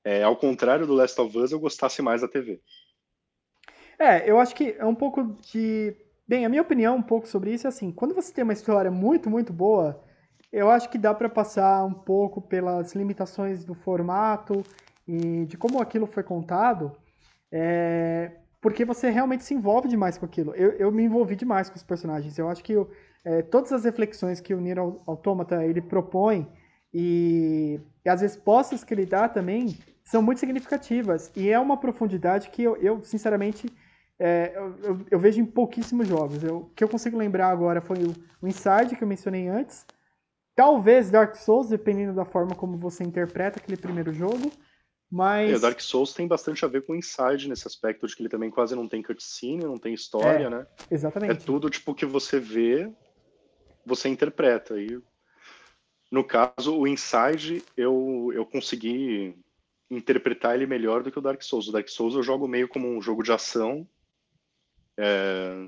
é, 0.05 0.23
ao 0.23 0.37
contrário 0.37 0.87
do 0.87 0.95
Last 0.95 1.21
of 1.21 1.37
Us, 1.37 1.53
eu 1.53 1.61
gostasse 1.61 2.03
mais 2.03 2.21
da 2.21 2.29
TV. 2.29 2.61
É, 3.99 4.29
eu 4.29 4.39
acho 4.41 4.55
que 4.55 4.75
é 4.79 4.85
um 4.85 4.95
pouco 4.95 5.37
de. 5.53 5.95
Bem, 6.27 6.45
a 6.45 6.49
minha 6.49 6.63
opinião 6.63 6.97
um 6.97 7.03
pouco 7.03 7.27
sobre 7.27 7.53
isso 7.53 7.67
é 7.67 7.69
assim: 7.69 7.93
quando 7.93 8.15
você 8.15 8.33
tem 8.33 8.45
uma 8.45 8.53
história 8.53 8.91
muito, 8.91 9.31
muito 9.31 9.53
boa, 9.53 10.03
eu 10.53 10.71
acho 10.71 10.91
que 10.91 10.99
dá 10.99 11.15
para 11.15 11.29
passar 11.29 11.85
um 11.85 11.95
pouco 11.95 12.41
pelas 12.41 12.95
limitações 12.95 13.65
do 13.65 13.75
formato 13.75 14.63
e 15.07 15.47
de 15.47 15.57
como 15.57 15.81
aquilo 15.81 16.07
foi 16.07 16.23
contado, 16.23 16.93
é, 17.51 18.33
porque 18.61 18.85
você 18.85 19.11
realmente 19.11 19.45
se 19.45 19.55
envolve 19.55 19.89
demais 19.89 20.19
com 20.19 20.27
aquilo. 20.27 20.55
Eu, 20.55 20.73
eu 20.73 20.91
me 20.91 21.05
envolvi 21.05 21.37
demais 21.37 21.71
com 21.71 21.77
os 21.77 21.83
personagens. 21.83 22.39
Eu 22.39 22.49
acho 22.49 22.63
que 22.63 22.73
eu, 22.73 22.91
é, 23.25 23.43
todas 23.43 23.73
as 23.73 23.85
reflexões 23.85 24.41
que 24.41 24.55
o 24.55 24.61
Nier 24.61 24.79
Automata 24.79 25.65
ele 25.65 25.81
propõe 25.81 26.47
E, 26.93 27.81
e 28.05 28.09
as 28.09 28.21
respostas 28.21 28.85
que 28.85 28.93
ele 28.93 29.07
dá 29.07 29.29
também 29.29 29.79
são 30.05 30.23
muito 30.23 30.39
significativas. 30.39 31.31
E 31.37 31.51
é 31.51 31.59
uma 31.59 31.77
profundidade 31.77 32.51
que 32.51 32.63
eu, 32.63 32.77
eu 32.77 33.03
sinceramente, 33.05 33.69
é, 34.19 34.53
eu, 34.55 35.01
eu, 35.11 35.19
vejo 35.19 35.41
em 35.41 35.47
pouquíssimos 35.47 36.09
jogos. 36.09 36.43
O 36.45 36.71
que 36.75 36.83
eu 36.83 36.89
consigo 36.89 37.17
lembrar 37.17 37.49
agora 37.49 37.81
foi 37.81 37.99
o, 37.99 38.15
o 38.41 38.49
Inside, 38.49 38.97
que 38.97 39.03
eu 39.03 39.09
mencionei 39.09 39.49
antes. 39.49 39.87
Talvez 40.55 41.11
Dark 41.11 41.35
Souls, 41.37 41.69
dependendo 41.69 42.15
da 42.15 42.25
forma 42.25 42.55
como 42.55 42.77
você 42.77 43.03
interpreta 43.03 43.59
aquele 43.59 43.77
primeiro 43.77 44.13
jogo. 44.13 44.53
Mas... 45.11 45.51
É, 45.51 45.59
Dark 45.59 45.81
Souls 45.81 46.15
tem 46.15 46.27
bastante 46.27 46.65
a 46.65 46.69
ver 46.69 46.87
com 46.87 46.95
o 46.95 46.97
Inside 46.97 47.49
nesse 47.49 47.67
aspecto 47.67 48.07
de 48.07 48.17
que 48.17 48.23
ele 48.23 48.29
também 48.29 48.51
quase 48.51 48.75
não 48.75 48.89
tem 48.89 49.03
cutscene, 49.03 49.65
não 49.65 49.79
tem 49.79 49.93
história, 49.93 50.47
é, 50.47 50.51
né? 50.51 50.67
Exatamente. 50.91 51.33
É 51.33 51.35
tudo 51.35 51.69
tipo 51.69 51.95
que 51.95 52.07
você 52.07 52.41
vê, 52.41 52.91
você 53.85 54.09
interpreta. 54.09 54.81
E 54.81 55.01
no 56.11 56.25
caso, 56.25 56.79
o 56.79 56.87
Inside, 56.87 57.63
eu, 57.77 58.31
eu 58.35 58.45
consegui 58.45 59.35
interpretar 59.97 60.55
ele 60.55 60.67
melhor 60.67 61.03
do 61.03 61.11
que 61.11 61.19
o 61.19 61.23
Dark 61.23 61.43
Souls. 61.43 61.69
O 61.69 61.73
Dark 61.73 61.89
Souls 61.89 62.15
eu 62.15 62.23
jogo 62.23 62.49
meio 62.49 62.69
como 62.69 62.89
um 62.89 63.01
jogo 63.01 63.23
de 63.23 63.33
ação. 63.33 63.87
É... 64.97 65.67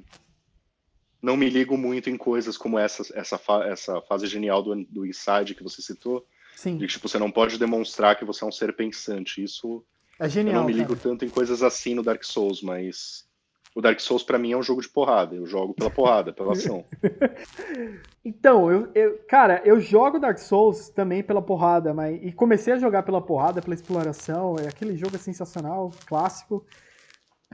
Não 1.23 1.37
me 1.37 1.49
ligo 1.49 1.77
muito 1.77 2.11
em 2.11 2.17
coisas 2.17 2.57
como 2.57 2.79
essa, 2.79 3.03
essa, 3.19 3.39
fa 3.39 3.65
essa 3.65 4.01
fase 4.03 4.27
genial 4.27 4.63
do, 4.63 4.85
do 4.85 5.07
Inside 5.07 5.55
que 5.55 5.63
você 5.63 5.81
citou. 5.81 6.27
Sim. 6.55 6.77
De 6.77 6.87
que 6.87 6.93
tipo, 6.93 7.09
você 7.09 7.19
não 7.19 7.31
pode 7.31 7.59
demonstrar 7.59 8.17
que 8.17 8.25
você 8.25 8.45
é 8.45 8.47
um 8.47 8.53
ser 8.53 8.75
pensante. 8.75 9.43
Isso. 9.43 9.85
É 10.19 10.29
genial. 10.29 10.57
Eu 10.57 10.61
não 10.61 10.67
me 10.67 10.73
ligo 10.73 10.97
cara. 10.97 11.01
tanto 11.01 11.25
em 11.25 11.31
coisas 11.31 11.63
assim 11.63 11.95
no 11.95 12.03
Dark 12.03 12.23
Souls, 12.25 12.63
mas 12.63 13.27
o 13.75 13.81
Dark 13.81 13.99
Souls 13.99 14.23
para 14.23 14.39
mim 14.39 14.53
é 14.53 14.57
um 14.57 14.63
jogo 14.63 14.81
de 14.81 14.89
porrada. 14.89 15.35
Eu 15.35 15.47
jogo 15.47 15.75
pela 15.75 15.91
porrada, 15.91 16.33
pela 16.33 16.53
ação. 16.53 16.85
então, 18.25 18.71
eu, 18.71 18.89
eu, 18.95 19.19
cara, 19.29 19.61
eu 19.65 19.81
jogo 19.81 20.21
Dark 20.21 20.39
Souls 20.39 20.89
também 20.91 21.25
pela 21.25 21.43
porrada, 21.43 21.93
mas 21.93 22.21
e 22.23 22.33
comecei 22.33 22.73
a 22.75 22.79
jogar 22.79 23.03
pela 23.03 23.21
porrada, 23.21 23.61
pela 23.61 23.75
exploração. 23.75 24.55
É 24.61 24.69
aquele 24.69 24.97
jogo 24.97 25.17
é 25.17 25.19
sensacional, 25.19 25.91
clássico. 26.07 26.65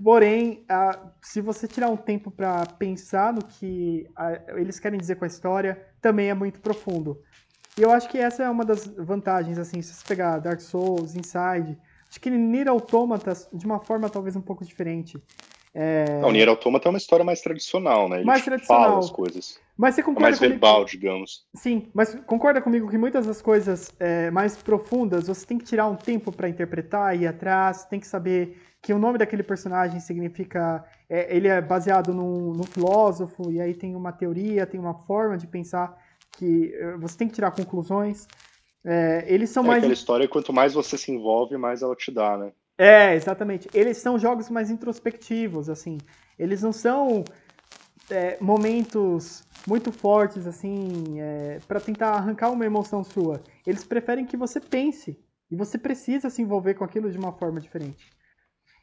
Porém, 0.03 0.65
se 1.23 1.41
você 1.41 1.67
tirar 1.67 1.89
um 1.89 1.97
tempo 1.97 2.31
para 2.31 2.65
pensar 2.79 3.33
no 3.33 3.45
que 3.45 4.07
eles 4.57 4.79
querem 4.79 4.99
dizer 4.99 5.17
com 5.17 5.25
a 5.25 5.29
história, 5.29 5.87
também 6.01 6.29
é 6.31 6.35
muito 6.35 6.61
profundo. 6.61 7.19
E 7.79 7.83
eu 7.83 7.91
acho 7.91 8.09
que 8.09 8.19
essa 8.19 8.43
é 8.43 8.51
uma 8.51 8.65
das 8.65 8.87
vantagens, 8.87 9.59
assim, 9.59 9.81
se 9.81 9.95
você 9.95 10.05
pegar 10.07 10.39
Dark 10.39 10.61
Souls, 10.61 11.15
Inside, 11.15 11.79
acho 12.09 12.21
que 12.21 12.31
Nier 12.31 12.69
Automata, 12.69 13.33
de 13.53 13.65
uma 13.65 13.79
forma 13.79 14.09
talvez 14.09 14.37
um 14.37 14.41
pouco 14.41 14.65
diferente, 14.65 15.23
é... 15.73 16.21
Não, 16.21 16.29
o 16.29 16.33
Nier 16.33 16.49
Automata 16.49 16.89
é 16.89 16.91
uma 16.91 16.99
história 16.99 17.25
mais 17.25 17.41
tradicional, 17.41 18.09
né? 18.09 18.19
Ele 18.19 18.25
mais 18.25 18.45
tradicional. 18.45 18.85
fala 18.85 18.99
as 18.99 19.11
coisas. 19.11 19.61
Mas 19.77 19.95
você 19.95 20.03
concorda 20.03 20.21
é 20.21 20.31
mais 20.31 20.39
comigo... 20.39 20.55
verbal, 20.55 20.85
digamos. 20.85 21.47
Sim, 21.55 21.89
mas 21.95 22.15
concorda 22.27 22.61
comigo 22.61 22.91
que 22.91 22.99
muitas 22.99 23.27
das 23.27 23.41
coisas 23.41 23.91
é, 23.99 24.31
mais 24.31 24.57
profundas 24.57 25.29
você 25.29 25.47
tem 25.47 25.59
que 25.59 25.65
tirar 25.65 25.87
um 25.87 25.97
tempo 25.97 26.33
para 26.33 26.49
interpretar, 26.49 27.17
ir 27.17 27.27
atrás, 27.27 27.85
tem 27.85 28.01
que 28.01 28.07
saber 28.07 28.61
que 28.83 28.93
o 28.93 28.99
nome 28.99 29.19
daquele 29.19 29.43
personagem 29.43 30.01
significa. 30.01 30.85
É, 31.09 31.35
ele 31.35 31.49
é 31.49 31.61
baseado 31.61 32.13
num, 32.13 32.53
num 32.53 32.65
filósofo, 32.65 33.51
e 33.51 33.61
aí 33.61 33.75
tem 33.75 33.95
uma 33.95 34.13
teoria, 34.13 34.67
tem 34.67 34.81
uma 34.81 34.95
forma 34.95 35.37
de 35.37 35.47
pensar 35.47 35.97
que 36.37 36.75
é, 36.75 36.97
você 36.97 37.19
tem 37.19 37.29
que 37.29 37.35
tirar 37.35 37.51
conclusões. 37.53 38.27
É, 38.85 39.25
eles 39.29 39.51
são 39.51 39.65
é 39.65 39.69
mais. 39.69 39.79
aquela 39.79 39.93
história, 39.93 40.29
quanto 40.29 40.53
mais 40.53 40.73
você 40.75 40.97
se 40.97 41.13
envolve, 41.13 41.57
mais 41.57 41.83
ela 41.83 41.95
te 41.95 42.11
dá, 42.11 42.37
né? 42.37 42.53
É, 42.81 43.15
exatamente. 43.15 43.69
Eles 43.75 43.99
são 43.99 44.19
jogos 44.19 44.49
mais 44.49 44.71
introspectivos, 44.71 45.69
assim. 45.69 45.99
Eles 46.39 46.63
não 46.63 46.73
são 46.73 47.23
é, 48.11 48.39
momentos 48.41 49.47
muito 49.69 49.93
fortes, 49.93 50.47
assim, 50.47 51.21
é, 51.21 51.59
para 51.69 51.79
tentar 51.79 52.15
arrancar 52.15 52.49
uma 52.49 52.65
emoção 52.65 53.05
sua. 53.05 53.43
Eles 53.67 53.85
preferem 53.85 54.25
que 54.25 54.35
você 54.35 54.59
pense. 54.59 55.23
E 55.51 55.57
você 55.57 55.77
precisa 55.77 56.31
se 56.31 56.41
envolver 56.41 56.73
com 56.73 56.83
aquilo 56.83 57.11
de 57.11 57.19
uma 57.19 57.33
forma 57.33 57.61
diferente. 57.61 58.11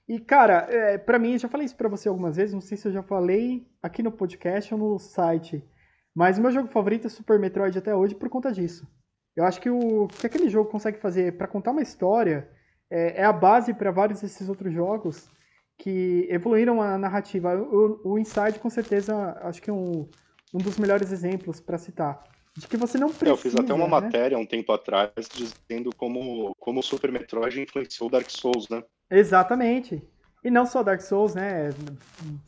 E, 0.07 0.19
cara, 0.19 0.67
é, 0.69 0.99
para 0.99 1.17
mim, 1.17 1.39
já 1.39 1.49
falei 1.49 1.65
isso 1.65 1.75
pra 1.75 1.89
você 1.89 2.07
algumas 2.07 2.35
vezes, 2.35 2.53
não 2.53 2.61
sei 2.61 2.77
se 2.77 2.87
eu 2.87 2.91
já 2.91 3.01
falei 3.01 3.67
aqui 3.81 4.03
no 4.03 4.11
podcast 4.11 4.75
ou 4.75 4.79
no 4.79 4.99
site, 4.99 5.67
mas 6.13 6.37
o 6.37 6.41
meu 6.41 6.51
jogo 6.51 6.67
favorito 6.67 7.07
é 7.07 7.09
Super 7.09 7.39
Metroid 7.39 7.75
até 7.75 7.95
hoje 7.95 8.13
por 8.13 8.29
conta 8.29 8.51
disso. 8.51 8.87
Eu 9.35 9.43
acho 9.43 9.59
que 9.59 9.71
o 9.71 10.07
que 10.07 10.27
aquele 10.27 10.49
jogo 10.49 10.69
consegue 10.69 10.99
fazer 10.99 11.35
para 11.35 11.47
contar 11.47 11.71
uma 11.71 11.81
história 11.81 12.47
é, 12.89 13.21
é 13.21 13.23
a 13.23 13.33
base 13.33 13.73
para 13.73 13.91
vários 13.91 14.21
desses 14.21 14.47
outros 14.49 14.73
jogos 14.73 15.29
que 15.77 16.27
evoluíram 16.29 16.81
a 16.81 16.97
narrativa. 16.97 17.55
O, 17.55 18.13
o 18.13 18.19
Inside, 18.19 18.59
com 18.59 18.69
certeza, 18.69 19.37
acho 19.41 19.61
que 19.61 19.69
é 19.69 19.73
um, 19.73 20.07
um 20.53 20.57
dos 20.57 20.77
melhores 20.77 21.11
exemplos 21.11 21.59
para 21.59 21.77
citar. 21.77 22.23
De 22.55 22.67
que 22.67 22.75
você 22.75 22.97
não 22.97 23.09
precisa. 23.09 23.29
Eu 23.29 23.37
fiz 23.37 23.55
até 23.55 23.71
uma 23.71 23.85
né? 23.85 23.91
matéria 23.91 24.37
um 24.37 24.45
tempo 24.45 24.71
atrás 24.71 25.11
dizendo 25.31 25.91
como, 25.95 26.55
como 26.59 26.79
o 26.79 26.83
Super 26.83 27.11
Metroid 27.11 27.61
influenciou 27.61 28.09
Dark 28.09 28.29
Souls, 28.31 28.67
né? 28.67 28.83
Exatamente. 29.11 30.01
E 30.43 30.49
não 30.49 30.65
só 30.65 30.81
Dark 30.81 31.01
Souls, 31.01 31.35
né? 31.35 31.69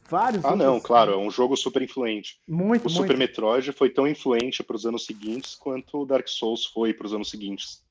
Vários 0.10 0.44
Ah, 0.44 0.50
outros... 0.50 0.68
não, 0.68 0.80
claro, 0.80 1.14
é 1.14 1.18
um 1.18 1.30
jogo 1.30 1.56
super 1.56 1.82
influente. 1.82 2.40
Muito, 2.48 2.88
o 2.88 2.90
muito. 2.90 2.92
Super 2.92 3.18
Metroid 3.18 3.72
foi 3.72 3.90
tão 3.90 4.08
influente 4.08 4.64
para 4.64 4.76
os 4.76 4.86
anos 4.86 5.06
seguintes 5.06 5.54
quanto 5.54 6.02
o 6.02 6.06
Dark 6.06 6.28
Souls 6.28 6.66
foi 6.66 6.94
para 6.94 7.06
os 7.06 7.14
anos 7.14 7.30
seguintes. 7.30 7.84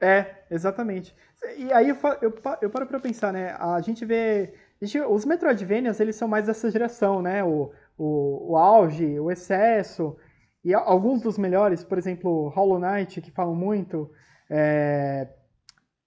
É, 0.00 0.44
exatamente. 0.50 1.14
E 1.56 1.72
aí 1.72 1.88
eu, 1.88 1.96
eu, 2.20 2.34
eu 2.62 2.70
paro 2.70 2.86
pra 2.86 3.00
pensar, 3.00 3.32
né? 3.32 3.54
A 3.58 3.80
gente 3.80 4.04
vê. 4.04 4.54
A 4.80 4.84
gente, 4.84 5.00
os 5.00 5.24
Metroidvanias, 5.24 6.00
eles 6.00 6.16
são 6.16 6.28
mais 6.28 6.46
dessa 6.46 6.70
geração, 6.70 7.22
né? 7.22 7.44
O, 7.44 7.72
o, 7.96 8.52
o 8.52 8.56
auge, 8.56 9.18
o 9.18 9.30
excesso. 9.30 10.16
E 10.64 10.74
alguns 10.74 11.20
dos 11.20 11.38
melhores, 11.38 11.84
por 11.84 11.98
exemplo, 11.98 12.48
Hollow 12.48 12.78
Knight, 12.78 13.20
que 13.20 13.30
falam 13.30 13.54
muito. 13.54 14.10
É, 14.50 15.28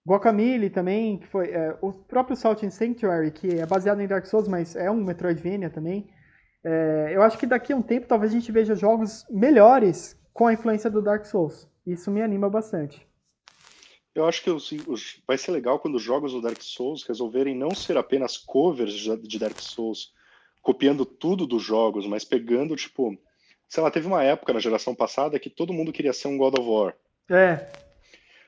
Guacamole 0.07 0.69
também, 0.69 1.19
que 1.19 1.27
foi. 1.27 1.51
É, 1.51 1.77
o 1.81 1.93
próprio 1.93 2.35
Salt 2.35 2.63
and 2.63 2.71
Sanctuary, 2.71 3.31
que 3.31 3.59
é 3.59 3.65
baseado 3.65 4.01
em 4.01 4.07
Dark 4.07 4.25
Souls, 4.25 4.47
mas 4.47 4.75
é 4.75 4.89
um 4.91 5.03
Metroidvania 5.03 5.69
também. 5.69 6.09
É, 6.63 7.11
eu 7.15 7.21
acho 7.21 7.37
que 7.37 7.45
daqui 7.45 7.73
a 7.73 7.75
um 7.75 7.81
tempo 7.81 8.07
talvez 8.07 8.31
a 8.31 8.35
gente 8.35 8.51
veja 8.51 8.75
jogos 8.75 9.25
melhores 9.29 10.17
com 10.33 10.47
a 10.47 10.53
influência 10.53 10.89
do 10.89 11.01
Dark 11.01 11.25
Souls. 11.25 11.69
Isso 11.85 12.11
me 12.11 12.21
anima 12.21 12.49
bastante. 12.49 13.06
Eu 14.17 14.25
acho 14.25 14.41
que 14.41 14.49
os, 14.49 14.71
os, 14.87 15.21
vai 15.27 15.37
ser 15.37 15.51
legal 15.51 15.77
quando 15.77 15.93
os 15.93 16.01
jogos 16.01 16.31
do 16.31 16.41
Dark 16.41 16.59
Souls 16.59 17.03
resolverem 17.03 17.55
não 17.55 17.69
ser 17.75 17.97
apenas 17.97 18.35
covers 18.35 18.95
de 18.95 19.37
Dark 19.37 19.59
Souls, 19.59 20.11
copiando 20.59 21.05
tudo 21.05 21.45
dos 21.45 21.61
jogos, 21.61 22.07
mas 22.07 22.25
pegando, 22.25 22.75
tipo, 22.75 23.15
sei 23.69 23.83
lá, 23.83 23.91
teve 23.91 24.07
uma 24.07 24.23
época 24.23 24.53
na 24.53 24.59
geração 24.59 24.95
passada 24.95 25.37
que 25.39 25.51
todo 25.51 25.71
mundo 25.71 25.93
queria 25.93 26.13
ser 26.13 26.29
um 26.29 26.37
God 26.37 26.57
of 26.57 26.67
War. 26.67 26.97
É. 27.29 27.71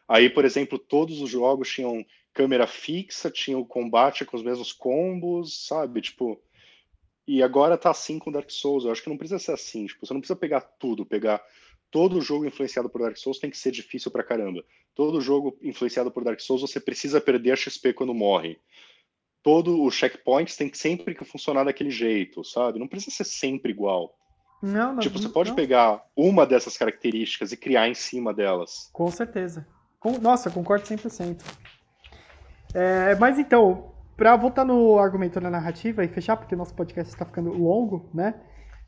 Aí, 0.08 0.28
por 0.28 0.44
exemplo, 0.44 0.80
todos 0.80 1.22
os 1.22 1.30
jogos 1.30 1.70
tinham 1.70 2.04
câmera 2.34 2.66
fixa, 2.66 3.30
tinham 3.30 3.64
combate 3.64 4.26
com 4.26 4.36
os 4.36 4.42
mesmos 4.42 4.74
combos, 4.74 5.68
sabe? 5.68 6.02
Tipo, 6.02 6.42
e 7.28 7.44
agora 7.44 7.78
tá 7.78 7.92
assim 7.92 8.18
com 8.18 8.32
Dark 8.32 8.50
Souls. 8.50 8.86
Eu 8.86 8.92
acho 8.92 9.04
que 9.04 9.10
não 9.10 9.18
precisa 9.18 9.38
ser 9.38 9.52
assim. 9.52 9.86
Tipo, 9.86 10.04
você 10.04 10.16
não 10.16 10.20
precisa 10.20 10.40
pegar 10.40 10.62
tudo, 10.62 11.06
pegar 11.06 11.46
todo 11.92 12.22
jogo 12.22 12.46
influenciado 12.46 12.90
por 12.90 13.02
Dark 13.02 13.18
Souls 13.18 13.40
tem 13.40 13.50
que 13.50 13.58
ser 13.58 13.72
difícil 13.72 14.12
pra 14.12 14.24
caramba. 14.24 14.64
Todo 14.96 15.22
jogo 15.22 15.58
influenciado 15.62 16.12
por 16.12 16.24
Dark 16.24 16.40
Souls 16.40 16.62
você 16.62 16.80
precisa 16.80 17.22
perder 17.22 17.52
a 17.52 17.56
XP 17.56 17.94
quando 17.94 18.14
morre. 18.14 18.60
Todo 19.42 19.82
o 19.82 19.90
checkpoints 19.90 20.58
tem 20.58 20.70
que 20.70 20.78
sempre 20.78 21.16
que 21.16 21.24
funcionar 21.24 21.64
daquele 21.64 21.90
jeito, 21.90 22.44
sabe? 22.44 22.78
Não 22.78 22.88
precisa 22.88 23.18
ser 23.18 23.26
sempre 23.26 23.72
igual. 23.72 24.14
Não, 24.62 24.94
não. 24.94 25.00
Tipo, 25.00 25.18
você 25.18 25.30
pode 25.30 25.50
não. 25.50 25.56
pegar 25.56 26.04
uma 26.16 26.46
dessas 26.46 26.78
características 26.78 27.52
e 27.52 27.58
criar 27.58 27.88
em 27.88 27.94
cima 27.94 28.34
delas. 28.34 28.90
Com 28.92 29.10
certeza. 29.10 29.66
Com, 30.00 30.18
nossa, 30.20 30.52
concordo 30.52 30.86
100%. 30.86 31.42
É, 32.74 33.16
mas 33.16 33.40
então, 33.40 33.94
para 34.18 34.36
voltar 34.36 34.66
no 34.66 35.00
argumento 35.00 35.40
da 35.40 35.50
narrativa 35.50 36.04
e 36.04 36.08
fechar, 36.10 36.36
porque 36.36 36.56
nosso 36.56 36.76
podcast 36.76 37.14
está 37.14 37.26
ficando 37.26 37.52
longo, 37.54 38.10
né? 38.14 38.36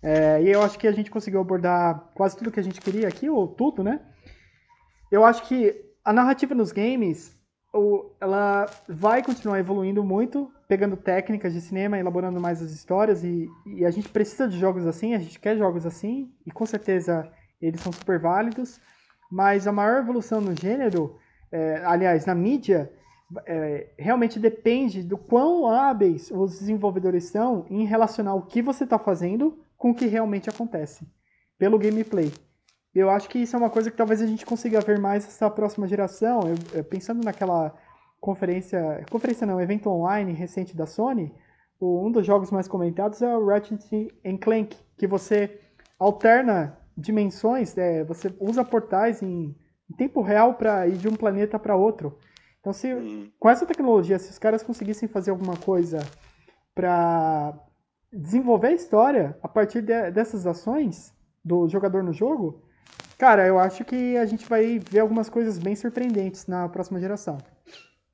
É, 0.03 0.41
e 0.41 0.49
eu 0.49 0.63
acho 0.63 0.79
que 0.79 0.87
a 0.87 0.91
gente 0.91 1.11
conseguiu 1.11 1.41
abordar 1.41 2.09
quase 2.15 2.35
tudo 2.35 2.51
que 2.51 2.59
a 2.59 2.63
gente 2.63 2.81
queria 2.81 3.07
aqui, 3.07 3.29
ou 3.29 3.47
tudo, 3.47 3.83
né? 3.83 4.01
Eu 5.11 5.23
acho 5.23 5.43
que 5.47 5.75
a 6.03 6.11
narrativa 6.11 6.55
nos 6.55 6.71
games, 6.71 7.37
ela 8.19 8.65
vai 8.87 9.23
continuar 9.23 9.59
evoluindo 9.59 10.03
muito, 10.03 10.51
pegando 10.67 10.97
técnicas 10.97 11.53
de 11.53 11.61
cinema, 11.61 11.99
elaborando 11.99 12.39
mais 12.39 12.61
as 12.61 12.71
histórias, 12.71 13.23
e, 13.23 13.47
e 13.65 13.85
a 13.85 13.91
gente 13.91 14.09
precisa 14.09 14.47
de 14.47 14.57
jogos 14.57 14.87
assim, 14.87 15.13
a 15.13 15.19
gente 15.19 15.39
quer 15.39 15.57
jogos 15.57 15.85
assim, 15.85 16.31
e 16.45 16.51
com 16.51 16.65
certeza 16.65 17.31
eles 17.61 17.81
são 17.81 17.91
super 17.91 18.19
válidos, 18.19 18.79
mas 19.31 19.67
a 19.67 19.71
maior 19.71 19.99
evolução 19.99 20.41
no 20.41 20.59
gênero, 20.59 21.15
é, 21.51 21.83
aliás, 21.85 22.25
na 22.25 22.33
mídia, 22.33 22.91
é, 23.45 23.89
realmente 23.97 24.39
depende 24.39 25.03
do 25.03 25.17
quão 25.17 25.67
hábeis 25.67 26.31
os 26.31 26.59
desenvolvedores 26.59 27.25
são 27.25 27.65
em 27.69 27.85
relacionar 27.85 28.33
o 28.33 28.41
que 28.41 28.61
você 28.61 28.83
está 28.83 28.97
fazendo 28.97 29.57
com 29.81 29.89
o 29.89 29.95
que 29.95 30.05
realmente 30.05 30.47
acontece, 30.47 31.07
pelo 31.57 31.79
gameplay. 31.79 32.31
Eu 32.93 33.09
acho 33.09 33.27
que 33.27 33.39
isso 33.39 33.55
é 33.55 33.59
uma 33.59 33.69
coisa 33.69 33.89
que 33.89 33.97
talvez 33.97 34.21
a 34.21 34.27
gente 34.27 34.45
consiga 34.45 34.79
ver 34.79 34.99
mais 34.99 35.25
essa 35.25 35.49
próxima 35.49 35.87
geração. 35.87 36.41
Eu, 36.41 36.55
eu, 36.73 36.83
pensando 36.83 37.23
naquela 37.23 37.73
conferência, 38.19 39.03
conferência 39.09 39.47
não, 39.47 39.59
evento 39.59 39.89
online 39.89 40.33
recente 40.33 40.77
da 40.77 40.85
Sony, 40.85 41.33
o, 41.79 42.05
um 42.05 42.11
dos 42.11 42.23
jogos 42.27 42.51
mais 42.51 42.67
comentados 42.67 43.23
é 43.23 43.35
o 43.35 43.47
Ratchet 43.47 44.13
Clank, 44.39 44.77
que 44.95 45.07
você 45.07 45.59
alterna 45.97 46.77
dimensões, 46.95 47.75
é, 47.75 48.03
você 48.03 48.31
usa 48.39 48.63
portais 48.63 49.23
em 49.23 49.55
em 49.91 49.95
tempo 49.95 50.21
real 50.21 50.53
para 50.53 50.87
ir 50.87 50.95
de 50.95 51.09
um 51.09 51.15
planeta 51.15 51.59
para 51.59 51.75
outro. 51.75 52.17
Então, 52.61 52.71
se 52.71 52.93
Hum. 52.93 53.29
com 53.37 53.49
essa 53.49 53.65
tecnologia, 53.65 54.17
se 54.17 54.29
os 54.29 54.39
caras 54.39 54.63
conseguissem 54.63 55.09
fazer 55.09 55.31
alguma 55.31 55.57
coisa 55.57 55.97
para 56.73 57.53
desenvolver 58.11 58.67
a 58.67 58.73
história 58.73 59.37
a 59.41 59.47
partir 59.47 59.81
de- 59.81 60.11
dessas 60.11 60.45
ações 60.45 61.13
do 61.43 61.67
jogador 61.69 62.03
no 62.03 62.13
jogo, 62.13 62.61
cara, 63.17 63.47
eu 63.47 63.57
acho 63.57 63.83
que 63.85 64.17
a 64.17 64.25
gente 64.25 64.45
vai 64.47 64.79
ver 64.79 64.99
algumas 64.99 65.29
coisas 65.29 65.57
bem 65.57 65.75
surpreendentes 65.75 66.47
na 66.47 66.67
próxima 66.69 66.99
geração. 66.99 67.37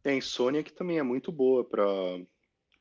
É, 0.04 0.12
a 0.12 0.16
Insomniac 0.16 0.72
também 0.74 1.00
é 1.00 1.04
muito 1.04 1.32
boa 1.32 1.64
para 1.64 1.86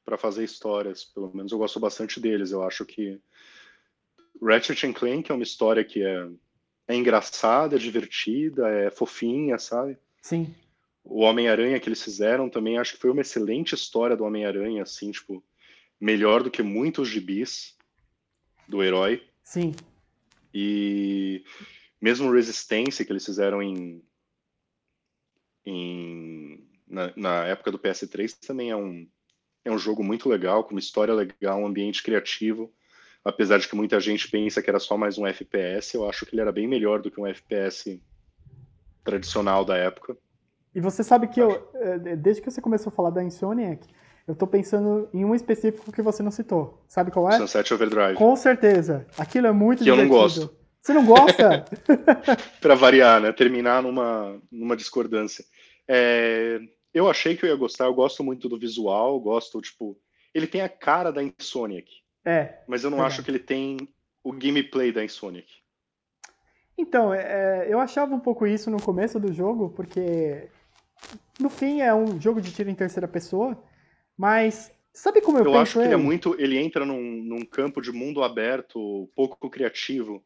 para 0.04 0.16
fazer 0.16 0.44
histórias, 0.44 1.04
pelo 1.04 1.34
menos 1.34 1.50
eu 1.50 1.58
gosto 1.58 1.80
bastante 1.80 2.20
deles. 2.20 2.52
Eu 2.52 2.62
acho 2.62 2.84
que 2.84 3.20
Ratchet 4.40 4.86
and 4.86 4.92
Clank 4.92 5.28
é 5.30 5.34
uma 5.34 5.42
história 5.42 5.84
que 5.84 6.00
é, 6.00 6.28
é 6.86 6.94
engraçada, 6.94 7.74
é 7.74 7.78
divertida, 7.78 8.68
é 8.68 8.88
fofinha, 8.88 9.58
sabe? 9.58 9.98
Sim, 10.22 10.54
O 11.02 11.22
Homem-Aranha 11.22 11.80
que 11.80 11.88
eles 11.88 12.00
fizeram 12.02 12.48
também, 12.48 12.78
acho 12.78 12.94
que 12.94 13.00
foi 13.00 13.10
uma 13.10 13.22
excelente 13.22 13.74
história 13.74 14.16
do 14.16 14.22
Homem-Aranha, 14.24 14.84
assim, 14.84 15.10
tipo, 15.10 15.42
melhor 16.00 16.42
do 16.42 16.50
que 16.50 16.62
muitos 16.62 17.08
gibis 17.08 17.76
do 18.68 18.82
herói. 18.82 19.22
sim. 19.42 19.74
E 20.52 21.44
mesmo 22.00 22.32
Resistência 22.32 23.04
que 23.04 23.12
eles 23.12 23.24
fizeram 23.24 23.62
em, 23.62 24.02
em 25.64 26.66
na, 26.86 27.12
na 27.16 27.44
época 27.44 27.70
do 27.70 27.78
PS3 27.78 28.38
também 28.46 28.70
é 28.70 28.76
um, 28.76 29.06
é 29.64 29.70
um 29.70 29.78
jogo 29.78 30.02
muito 30.02 30.28
legal, 30.28 30.64
com 30.64 30.70
uma 30.70 30.80
história 30.80 31.12
legal, 31.12 31.58
um 31.58 31.66
ambiente 31.66 32.02
criativo. 32.02 32.72
Apesar 33.24 33.58
de 33.58 33.68
que 33.68 33.74
muita 33.74 33.98
gente 33.98 34.30
pensa 34.30 34.62
que 34.62 34.70
era 34.70 34.78
só 34.78 34.96
mais 34.96 35.18
um 35.18 35.26
FPS, 35.26 35.94
eu 35.96 36.08
acho 36.08 36.24
que 36.24 36.34
ele 36.34 36.40
era 36.40 36.52
bem 36.52 36.68
melhor 36.68 37.02
do 37.02 37.10
que 37.10 37.20
um 37.20 37.26
FPS 37.26 38.00
tradicional 39.02 39.64
da 39.64 39.76
época. 39.76 40.16
E 40.74 40.80
você 40.80 41.02
sabe 41.02 41.26
que 41.26 41.40
eu, 41.40 41.70
eh, 41.74 42.16
desde 42.16 42.40
que 42.40 42.50
você 42.50 42.60
começou 42.60 42.90
a 42.90 42.94
falar 42.94 43.10
da 43.10 43.24
Insomniac, 43.24 43.86
eu 44.26 44.34
tô 44.34 44.46
pensando 44.46 45.08
em 45.14 45.24
um 45.24 45.34
específico 45.34 45.92
que 45.92 46.02
você 46.02 46.22
não 46.22 46.30
citou. 46.30 46.82
Sabe 46.88 47.10
qual 47.10 47.30
é? 47.30 47.36
Sunset 47.38 47.72
Overdrive. 47.72 48.14
Com 48.14 48.34
certeza. 48.36 49.06
Aquilo 49.16 49.46
é 49.46 49.52
muito 49.52 49.84
Que 49.84 49.90
eu 49.90 49.96
não 49.96 50.04
divertido. 50.04 50.46
gosto. 50.46 50.56
Você 50.82 50.92
não 50.92 51.04
gosta? 51.04 51.64
Para 52.60 52.74
variar, 52.74 53.20
né? 53.20 53.32
Terminar 53.32 53.82
numa, 53.82 54.40
numa 54.50 54.76
discordância. 54.76 55.44
É, 55.88 56.60
eu 56.92 57.08
achei 57.08 57.36
que 57.36 57.44
eu 57.44 57.48
ia 57.50 57.56
gostar, 57.56 57.84
eu 57.84 57.94
gosto 57.94 58.24
muito 58.24 58.48
do 58.48 58.58
visual, 58.58 59.18
gosto, 59.20 59.60
tipo. 59.60 59.98
Ele 60.34 60.46
tem 60.46 60.60
a 60.60 60.68
cara 60.68 61.10
da 61.10 61.22
Insomniac, 61.22 61.90
é. 62.24 62.58
mas 62.66 62.84
eu 62.84 62.90
não 62.90 62.98
Verdade. 62.98 63.14
acho 63.14 63.24
que 63.24 63.30
ele 63.30 63.38
tem 63.38 63.76
o 64.22 64.32
gameplay 64.32 64.92
da 64.92 65.02
Insomniac. 65.02 65.46
Então, 66.76 67.12
é, 67.14 67.66
eu 67.70 67.80
achava 67.80 68.14
um 68.14 68.20
pouco 68.20 68.46
isso 68.46 68.70
no 68.70 68.80
começo 68.80 69.18
do 69.18 69.32
jogo, 69.32 69.70
porque 69.70 70.48
no 71.40 71.48
fim 71.48 71.80
é 71.80 71.94
um 71.94 72.20
jogo 72.20 72.40
de 72.40 72.52
tiro 72.52 72.68
em 72.68 72.74
terceira 72.74 73.08
pessoa, 73.08 73.56
mas 74.16 74.72
sabe 74.92 75.20
como 75.20 75.38
eu, 75.38 75.44
Eu, 75.44 75.52
penso 75.52 75.56
acho 75.56 75.78
que 75.80 75.86
ele 75.86 75.94
é 75.94 75.96
ele? 75.96 76.04
muito. 76.04 76.34
Ele 76.40 76.58
entra 76.58 76.84
num, 76.84 77.22
num 77.22 77.44
campo 77.44 77.80
de 77.80 77.92
mundo 77.92 78.22
aberto, 78.22 79.10
pouco 79.14 79.48
criativo, 79.50 80.24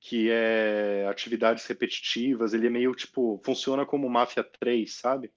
que 0.00 0.28
é 0.30 1.06
atividades 1.08 1.66
repetitivas. 1.66 2.52
Ele 2.54 2.66
é 2.66 2.70
meio 2.70 2.94
tipo. 2.94 3.40
Funciona 3.44 3.86
como 3.86 4.08
Mafia 4.08 4.44
3, 4.44 4.92
sabe? 4.92 5.30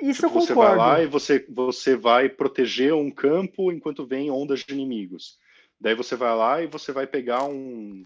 Isso 0.00 0.24
Tipo, 0.26 0.26
eu 0.26 0.30
você 0.32 0.54
vai 0.54 0.70
concordo. 0.70 0.76
lá 0.76 1.02
e 1.02 1.06
você, 1.06 1.44
você 1.48 1.96
vai 1.96 2.28
proteger 2.28 2.94
um 2.94 3.10
campo 3.10 3.70
enquanto 3.72 4.06
vem 4.06 4.30
ondas 4.30 4.60
de 4.64 4.72
inimigos. 4.74 5.38
Daí 5.80 5.94
você 5.94 6.16
vai 6.16 6.34
lá 6.36 6.62
e 6.62 6.66
você 6.66 6.92
vai 6.92 7.06
pegar 7.06 7.44
um, 7.44 8.04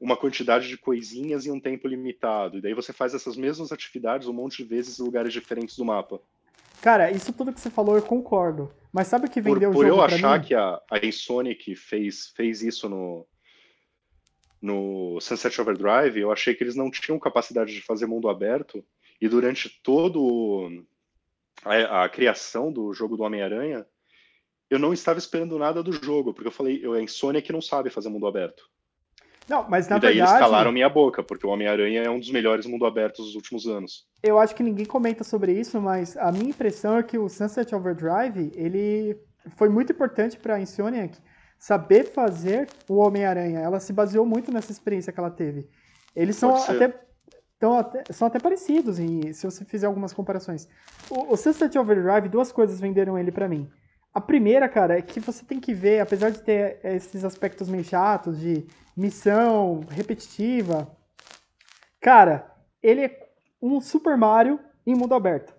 uma 0.00 0.16
quantidade 0.16 0.68
de 0.68 0.76
coisinhas 0.76 1.46
em 1.46 1.50
um 1.50 1.60
tempo 1.60 1.88
limitado. 1.88 2.58
E 2.58 2.60
daí 2.60 2.74
você 2.74 2.92
faz 2.92 3.14
essas 3.14 3.36
mesmas 3.36 3.72
atividades 3.72 4.28
um 4.28 4.32
monte 4.32 4.58
de 4.58 4.64
vezes 4.64 4.98
em 4.98 5.02
lugares 5.04 5.32
diferentes 5.32 5.76
do 5.76 5.84
mapa. 5.84 6.20
Cara, 6.82 7.12
isso 7.12 7.32
tudo 7.32 7.52
que 7.52 7.60
você 7.60 7.70
falou 7.70 7.96
eu 7.96 8.02
concordo. 8.02 8.72
Mas 8.92 9.06
sabe 9.06 9.26
o 9.26 9.30
que 9.30 9.40
Por, 9.40 9.54
vendeu 9.54 9.70
o 9.70 9.72
por 9.72 9.86
jogo 9.86 10.00
eu 10.00 10.04
pra 10.04 10.16
achar 10.16 10.40
mim? 10.40 10.44
que 10.44 10.54
a, 10.54 10.80
a 10.90 10.98
Insomniac 11.06 11.74
fez, 11.76 12.32
fez 12.36 12.60
isso 12.60 12.88
no, 12.88 13.26
no 14.60 15.18
Sunset 15.20 15.58
Overdrive, 15.60 16.20
eu 16.20 16.32
achei 16.32 16.54
que 16.54 16.62
eles 16.62 16.74
não 16.74 16.90
tinham 16.90 17.18
capacidade 17.18 17.72
de 17.72 17.80
fazer 17.80 18.06
mundo 18.06 18.28
aberto. 18.28 18.84
E 19.20 19.28
durante 19.28 19.70
todo 19.82 20.84
a, 21.64 22.04
a 22.04 22.08
criação 22.08 22.72
do 22.72 22.92
jogo 22.92 23.16
do 23.16 23.22
Homem-Aranha, 23.22 23.86
eu 24.68 24.78
não 24.78 24.92
estava 24.92 25.20
esperando 25.20 25.58
nada 25.58 25.82
do 25.82 25.92
jogo, 25.92 26.34
porque 26.34 26.48
eu 26.48 26.52
falei, 26.52 26.80
eu, 26.82 26.94
a 26.94 27.00
Insomniac 27.00 27.50
não 27.52 27.62
sabe 27.62 27.90
fazer 27.90 28.08
mundo 28.08 28.26
aberto. 28.26 28.68
Não, 29.48 29.68
mas 29.68 29.88
na 29.88 29.96
e 29.96 30.00
daí 30.00 30.14
verdade, 30.14 30.30
eles 30.30 30.40
calaram 30.40 30.72
minha 30.72 30.88
boca, 30.88 31.22
porque 31.22 31.46
o 31.46 31.50
Homem-Aranha 31.50 32.02
é 32.02 32.10
um 32.10 32.18
dos 32.18 32.30
melhores 32.30 32.64
mundo 32.66 32.86
abertos 32.86 33.26
dos 33.26 33.34
últimos 33.34 33.66
anos. 33.66 34.06
eu 34.22 34.38
acho 34.38 34.54
que 34.54 34.62
ninguém 34.62 34.86
comenta 34.86 35.24
sobre 35.24 35.52
isso, 35.52 35.80
mas 35.80 36.16
a 36.16 36.30
minha 36.32 36.50
impressão 36.50 36.96
é 36.96 37.02
que 37.02 37.18
o 37.18 37.28
Sunset 37.28 37.74
Overdrive, 37.74 38.52
ele 38.54 39.18
foi 39.56 39.68
muito 39.68 39.92
importante 39.92 40.38
pra 40.38 40.60
Insomniac 40.60 41.18
saber 41.58 42.04
fazer 42.12 42.70
o 42.88 42.96
Homem-Aranha. 42.98 43.60
Ela 43.60 43.80
se 43.80 43.92
baseou 43.92 44.24
muito 44.24 44.50
nessa 44.52 44.72
experiência 44.72 45.12
que 45.12 45.18
ela 45.18 45.30
teve. 45.30 45.68
Eles 46.14 46.36
são 46.36 46.50
até, 46.76 47.00
tão 47.58 47.78
até- 47.78 48.06
são 48.12 48.28
até 48.28 48.38
parecidos, 48.38 48.98
em, 48.98 49.32
se 49.32 49.44
você 49.44 49.64
fizer 49.64 49.86
algumas 49.86 50.12
comparações. 50.12 50.68
O, 51.08 51.32
o 51.32 51.36
Sunset 51.36 51.76
Overdrive, 51.78 52.28
duas 52.28 52.52
coisas 52.52 52.80
venderam 52.80 53.18
ele 53.18 53.32
pra 53.32 53.48
mim. 53.48 53.68
A 54.14 54.20
primeira, 54.20 54.68
cara, 54.68 54.98
é 54.98 55.02
que 55.02 55.20
você 55.20 55.44
tem 55.44 55.58
que 55.58 55.72
ver, 55.72 56.00
apesar 56.00 56.30
de 56.30 56.42
ter 56.42 56.80
esses 56.84 57.24
aspectos 57.24 57.68
meio 57.68 57.82
chatos 57.82 58.38
de 58.38 58.66
missão 58.96 59.80
repetitiva, 59.90 60.94
cara, 62.00 62.54
ele 62.82 63.06
é 63.06 63.28
um 63.60 63.80
Super 63.80 64.16
Mario 64.18 64.60
em 64.86 64.94
mundo 64.94 65.14
aberto. 65.14 65.54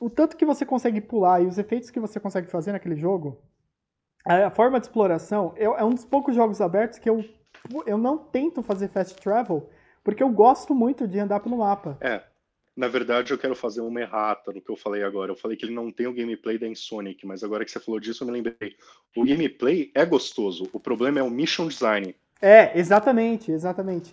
O 0.00 0.08
tanto 0.08 0.36
que 0.36 0.46
você 0.46 0.64
consegue 0.64 1.00
pular 1.00 1.42
e 1.42 1.46
os 1.46 1.58
efeitos 1.58 1.90
que 1.90 2.00
você 2.00 2.18
consegue 2.18 2.48
fazer 2.50 2.72
naquele 2.72 2.96
jogo, 2.96 3.38
a 4.24 4.50
forma 4.50 4.80
de 4.80 4.86
exploração, 4.86 5.52
eu- 5.56 5.76
é 5.76 5.84
um 5.84 5.94
dos 5.94 6.04
poucos 6.04 6.34
jogos 6.34 6.60
abertos 6.60 6.98
que 6.98 7.08
eu, 7.08 7.24
eu 7.86 7.98
não 7.98 8.16
tento 8.18 8.62
fazer 8.62 8.88
fast 8.88 9.14
travel, 9.20 9.68
porque 10.02 10.22
eu 10.22 10.28
gosto 10.30 10.74
muito 10.74 11.06
de 11.06 11.18
andar 11.18 11.40
pelo 11.40 11.58
mapa. 11.58 11.96
É, 12.00 12.22
na 12.76 12.88
verdade 12.88 13.32
eu 13.32 13.38
quero 13.38 13.56
fazer 13.56 13.80
uma 13.80 14.00
errata 14.00 14.52
no 14.52 14.60
que 14.60 14.70
eu 14.70 14.76
falei 14.76 15.02
agora. 15.02 15.32
Eu 15.32 15.36
falei 15.36 15.56
que 15.56 15.64
ele 15.64 15.74
não 15.74 15.90
tem 15.90 16.06
o 16.06 16.12
gameplay 16.12 16.58
da 16.58 16.66
Insomniac, 16.68 17.26
mas 17.26 17.42
agora 17.42 17.64
que 17.64 17.70
você 17.70 17.80
falou 17.80 17.98
disso 17.98 18.22
eu 18.22 18.26
me 18.26 18.32
lembrei. 18.34 18.76
O 19.16 19.24
gameplay 19.24 19.90
é 19.94 20.04
gostoso, 20.04 20.68
o 20.72 20.78
problema 20.78 21.18
é 21.18 21.22
o 21.22 21.30
mission 21.30 21.66
design. 21.68 22.14
É, 22.40 22.78
exatamente, 22.78 23.50
exatamente. 23.50 24.12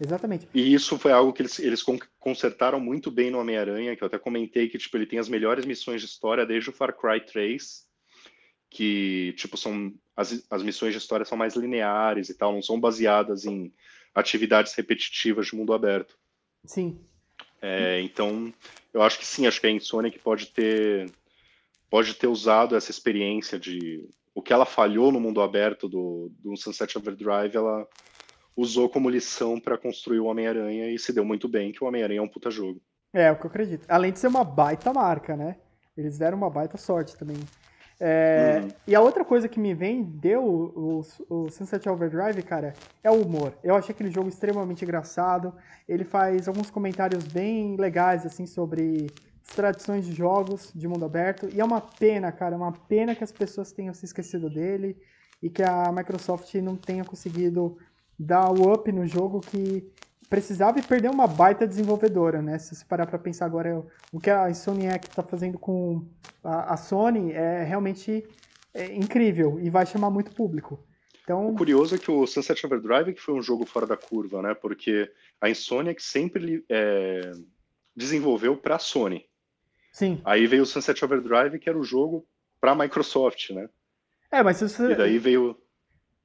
Exatamente. 0.00 0.48
E 0.52 0.74
isso 0.74 0.98
foi 0.98 1.12
algo 1.12 1.32
que 1.32 1.42
eles, 1.42 1.58
eles 1.58 1.82
con- 1.82 1.98
consertaram 2.18 2.80
muito 2.80 3.10
bem 3.10 3.30
no 3.30 3.38
Homem-Aranha, 3.38 3.94
que 3.94 4.02
eu 4.02 4.06
até 4.06 4.18
comentei 4.18 4.68
que 4.68 4.76
tipo, 4.76 4.96
ele 4.96 5.06
tem 5.06 5.18
as 5.18 5.28
melhores 5.28 5.64
missões 5.64 6.00
de 6.00 6.06
história 6.06 6.44
desde 6.44 6.70
o 6.70 6.72
Far 6.72 6.94
Cry 6.96 7.24
3, 7.24 7.86
que 8.68 9.32
tipo 9.36 9.56
são 9.56 9.92
as, 10.16 10.44
as 10.50 10.62
missões 10.62 10.92
de 10.92 10.98
história 10.98 11.24
são 11.24 11.38
mais 11.38 11.54
lineares 11.54 12.28
e 12.28 12.34
tal, 12.34 12.52
não 12.52 12.62
são 12.62 12.80
baseadas 12.80 13.44
em 13.44 13.72
atividades 14.14 14.74
repetitivas 14.74 15.46
de 15.46 15.54
mundo 15.56 15.72
aberto. 15.72 16.18
Sim. 16.64 16.98
É, 17.62 18.00
então, 18.00 18.52
eu 18.92 19.02
acho 19.02 19.18
que 19.18 19.26
sim, 19.26 19.46
acho 19.46 19.60
que 19.60 19.66
a 19.68 19.70
Insomniac 19.70 20.18
pode 20.18 20.46
ter 20.46 21.08
pode 21.88 22.14
ter 22.14 22.26
usado 22.26 22.74
essa 22.74 22.90
experiência 22.90 23.58
de 23.58 24.08
o 24.34 24.42
que 24.42 24.52
ela 24.52 24.64
falhou 24.64 25.12
no 25.12 25.20
mundo 25.20 25.40
aberto 25.40 25.88
do, 25.88 26.32
do 26.38 26.56
Sunset 26.56 26.96
Overdrive, 26.96 27.54
ela 27.54 27.86
usou 28.56 28.88
como 28.88 29.10
lição 29.10 29.60
para 29.60 29.78
construir 29.78 30.20
o 30.20 30.24
Homem-Aranha 30.24 30.90
e 30.90 30.98
se 30.98 31.12
deu 31.12 31.24
muito 31.24 31.48
bem, 31.48 31.70
que 31.70 31.84
o 31.84 31.86
Homem-Aranha 31.86 32.20
é 32.20 32.22
um 32.22 32.28
puta 32.28 32.50
jogo. 32.50 32.80
É, 33.12 33.30
o 33.30 33.36
que 33.36 33.44
eu 33.44 33.50
acredito. 33.50 33.84
Além 33.88 34.10
de 34.10 34.18
ser 34.18 34.28
uma 34.28 34.42
baita 34.42 34.92
marca, 34.92 35.36
né? 35.36 35.56
Eles 35.96 36.18
deram 36.18 36.38
uma 36.38 36.48
baita 36.48 36.78
sorte 36.78 37.14
também. 37.16 37.36
É, 38.00 38.60
Uhum. 38.62 38.72
E 38.86 38.94
a 38.94 39.00
outra 39.00 39.24
coisa 39.24 39.48
que 39.48 39.60
me 39.60 39.74
vendeu 39.74 40.44
o, 40.44 41.00
o, 41.28 41.44
o 41.46 41.50
Sunset 41.50 41.88
Overdrive, 41.88 42.42
cara, 42.42 42.78
é 43.02 43.10
o 43.10 43.22
humor. 43.22 43.58
Eu 43.62 43.74
achei 43.74 43.92
aquele 43.94 44.10
jogo 44.10 44.28
extremamente 44.28 44.84
engraçado. 44.84 45.54
Ele 45.88 46.04
faz 46.04 46.48
alguns 46.48 46.70
comentários 46.70 47.26
bem 47.26 47.76
legais, 47.76 48.24
assim, 48.26 48.46
sobre 48.46 49.14
tradições 49.54 50.04
de 50.06 50.12
jogos 50.12 50.72
de 50.74 50.88
mundo 50.88 51.04
aberto. 51.04 51.48
E 51.50 51.60
é 51.60 51.64
uma 51.64 51.80
pena, 51.80 52.32
cara, 52.32 52.54
é 52.54 52.58
uma 52.58 52.72
pena 52.72 53.14
que 53.14 53.24
as 53.24 53.32
pessoas 53.32 53.72
tenham 53.72 53.94
se 53.94 54.04
esquecido 54.04 54.48
dele 54.48 54.96
e 55.42 55.50
que 55.50 55.62
a 55.62 55.90
Microsoft 55.92 56.54
não 56.56 56.76
tenha 56.76 57.04
conseguido 57.04 57.76
dar 58.18 58.50
o 58.50 58.72
up 58.72 58.90
no 58.92 59.06
jogo 59.06 59.42
que 59.42 59.84
precisava 60.32 60.78
e 60.78 60.82
perdeu 60.82 61.12
uma 61.12 61.26
baita 61.26 61.66
desenvolvedora, 61.66 62.40
né? 62.40 62.58
Se 62.58 62.74
você 62.74 62.86
parar 62.86 63.06
pra 63.06 63.18
pensar 63.18 63.44
agora, 63.44 63.84
o 64.10 64.18
que 64.18 64.30
a 64.30 64.48
Insomniac 64.48 65.06
tá 65.14 65.22
fazendo 65.22 65.58
com 65.58 66.08
a, 66.42 66.72
a 66.72 66.76
Sony 66.78 67.32
é 67.32 67.62
realmente 67.62 68.24
é, 68.72 68.94
incrível 68.94 69.60
e 69.60 69.68
vai 69.68 69.84
chamar 69.84 70.08
muito 70.10 70.30
público. 70.30 70.76
O 70.76 71.18
Então, 71.22 71.54
curioso 71.54 71.96
é 71.96 71.98
que 71.98 72.10
o 72.10 72.26
Sunset 72.26 72.64
Overdrive 72.64 73.12
que 73.12 73.20
foi 73.20 73.34
um 73.34 73.42
jogo 73.42 73.66
fora 73.66 73.86
da 73.86 73.94
curva, 73.94 74.40
né? 74.40 74.54
Porque 74.54 75.12
a 75.38 75.50
Insomniac 75.50 76.02
sempre 76.02 76.64
é, 76.66 77.32
desenvolveu 77.94 78.56
para 78.56 78.76
a 78.76 78.78
Sony. 78.78 79.26
sim. 79.92 80.18
Aí 80.24 80.46
veio 80.46 80.62
o 80.62 80.66
Sunset 80.66 81.04
Overdrive, 81.04 81.58
que 81.58 81.68
era 81.68 81.78
o 81.78 81.84
jogo 81.84 82.26
para 82.58 82.72
a 82.72 82.74
Microsoft, 82.74 83.50
né? 83.50 83.68
É, 84.30 84.42
mas 84.42 84.56
se 84.56 84.66
você, 84.66 84.92
E 84.92 84.94
daí 84.94 85.18
veio 85.18 85.61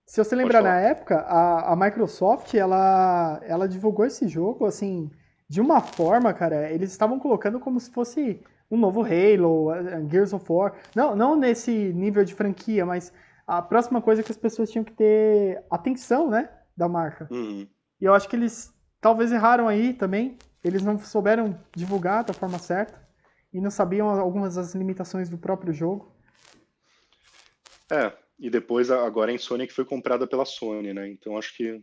Se 0.08 0.24
você 0.24 0.36
lembrar 0.38 0.64
na 0.64 0.80
época, 0.80 1.20
a, 1.20 1.74
a 1.74 1.76
Microsoft, 1.76 2.54
ela, 2.54 3.42
ela 3.44 3.68
divulgou 3.68 4.06
esse 4.06 4.26
jogo, 4.26 4.66
assim, 4.66 5.12
de 5.50 5.60
uma 5.60 5.82
forma, 5.82 6.34
cara, 6.34 6.72
eles 6.72 6.92
estavam 6.92 7.20
colocando 7.20 7.60
como 7.60 7.78
se 7.78 7.92
fosse 7.92 8.42
um 8.72 8.78
novo 8.78 9.02
Halo, 9.02 9.68
Gears 10.10 10.32
of 10.32 10.46
War. 10.50 10.76
Não, 10.96 11.14
não 11.14 11.36
nesse 11.36 11.72
nível 11.94 12.24
de 12.24 12.34
franquia, 12.34 12.86
mas 12.86 13.12
a 13.46 13.62
próxima 13.62 14.02
coisa 14.02 14.24
que 14.24 14.32
as 14.32 14.38
pessoas 14.38 14.72
tinham 14.72 14.86
que 14.86 14.94
ter 14.94 15.62
atenção, 15.70 16.30
né, 16.30 16.50
da 16.76 16.88
marca. 16.88 17.28
Uhum. 17.30 17.68
E 18.00 18.06
eu 18.06 18.14
acho 18.14 18.30
que 18.30 18.36
eles 18.38 18.74
talvez 19.02 19.34
erraram 19.34 19.68
aí 19.68 19.94
também. 19.94 20.38
Eles 20.64 20.84
não 20.84 20.98
souberam 20.98 21.60
divulgar 21.76 22.24
da 22.24 22.34
forma 22.34 22.60
certa 22.60 22.98
e 23.54 23.60
não 23.60 23.70
sabiam 23.70 24.08
algumas 24.10 24.56
das 24.56 24.74
limitações 24.74 25.30
do 25.30 25.38
próprio 25.38 25.74
jogo. 25.74 26.16
É, 27.92 28.14
e 28.40 28.50
depois 28.50 28.92
agora 28.92 29.32
em 29.32 29.38
Sony 29.38 29.68
que 29.68 29.74
foi 29.74 29.86
comprada 29.86 30.28
pela 30.28 30.46
Sony, 30.46 30.94
né? 30.94 31.08
Então 31.10 31.38
acho 31.38 31.56
que 31.56 31.82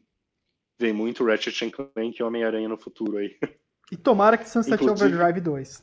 vem 0.79 0.93
muito 0.93 1.25
Ratchet 1.25 1.71
Clank 1.71 2.17
e 2.19 2.23
Homem-Aranha 2.23 2.69
no 2.69 2.79
futuro 2.79 3.19
aí. 3.19 3.37
E 3.93 3.99
tomara 3.99 4.39
que 4.39 4.49
Sunset 4.49 4.83
Inclusive, 4.83 5.15
Overdrive 5.15 5.43
2. 5.43 5.83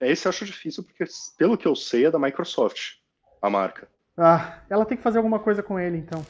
É, 0.00 0.10
esse 0.10 0.26
eu 0.26 0.30
acho 0.30 0.46
difícil 0.46 0.82
porque, 0.82 1.04
pelo 1.36 1.58
que 1.58 1.68
eu 1.68 1.76
sei, 1.76 2.06
é 2.06 2.10
da 2.10 2.18
Microsoft, 2.18 2.94
a 3.42 3.50
marca. 3.50 3.86
Ah, 4.16 4.62
ela 4.70 4.86
tem 4.86 4.96
que 4.96 5.02
fazer 5.02 5.18
alguma 5.18 5.38
coisa 5.38 5.62
com 5.62 5.78
ele, 5.78 5.98
então. 5.98 6.26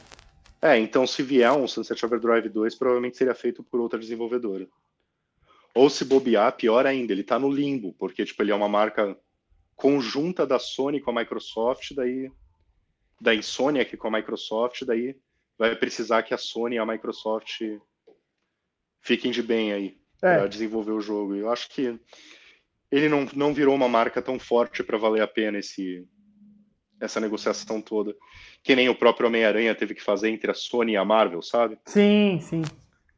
É, 0.61 0.77
então 0.77 1.07
se 1.07 1.23
vier 1.23 1.51
um 1.53 1.65
Sunset 1.65 2.05
Overdrive 2.05 2.49
2, 2.49 2.75
provavelmente 2.75 3.17
seria 3.17 3.33
feito 3.33 3.63
por 3.63 3.79
outra 3.79 3.97
desenvolvedora. 3.97 4.67
Ou 5.73 5.89
se 5.89 6.03
bobear, 6.03 6.51
pior 6.57 6.85
ainda, 6.85 7.13
ele 7.13 7.23
tá 7.23 7.39
no 7.39 7.49
limbo, 7.49 7.93
porque 7.93 8.25
tipo, 8.25 8.43
ele 8.43 8.51
é 8.51 8.55
uma 8.55 8.67
marca 8.67 9.17
conjunta 9.77 10.45
da 10.45 10.59
Sony 10.59 10.99
com 10.99 11.11
a 11.11 11.15
Microsoft, 11.15 11.93
daí 11.95 12.29
da 13.19 13.35
Insomniac 13.35 13.95
com 13.97 14.07
a 14.07 14.11
Microsoft, 14.11 14.83
daí 14.83 15.15
vai 15.57 15.75
precisar 15.75 16.23
que 16.23 16.33
a 16.33 16.37
Sony 16.37 16.75
e 16.75 16.79
a 16.79 16.85
Microsoft 16.85 17.61
fiquem 19.01 19.31
de 19.31 19.43
bem 19.43 19.73
aí 19.73 19.97
é. 20.21 20.37
para 20.37 20.47
desenvolver 20.47 20.91
o 20.91 21.01
jogo. 21.01 21.35
Eu 21.35 21.51
acho 21.51 21.69
que 21.69 21.99
ele 22.91 23.09
não, 23.09 23.27
não 23.35 23.53
virou 23.53 23.75
uma 23.75 23.89
marca 23.89 24.21
tão 24.21 24.39
forte 24.39 24.83
para 24.83 24.97
valer 24.97 25.21
a 25.21 25.27
pena 25.27 25.59
esse, 25.59 26.07
essa 26.99 27.19
negociação 27.19 27.81
toda. 27.81 28.15
Que 28.63 28.75
nem 28.75 28.89
o 28.89 28.95
próprio 28.95 29.27
Homem-Aranha 29.27 29.75
teve 29.75 29.93
que 29.93 30.03
fazer 30.03 30.29
entre 30.29 30.51
a 30.51 30.53
Sony 30.53 30.93
e 30.93 30.97
a 30.97 31.05
Marvel, 31.05 31.41
sabe? 31.41 31.77
Sim, 31.85 32.39
sim. 32.41 32.61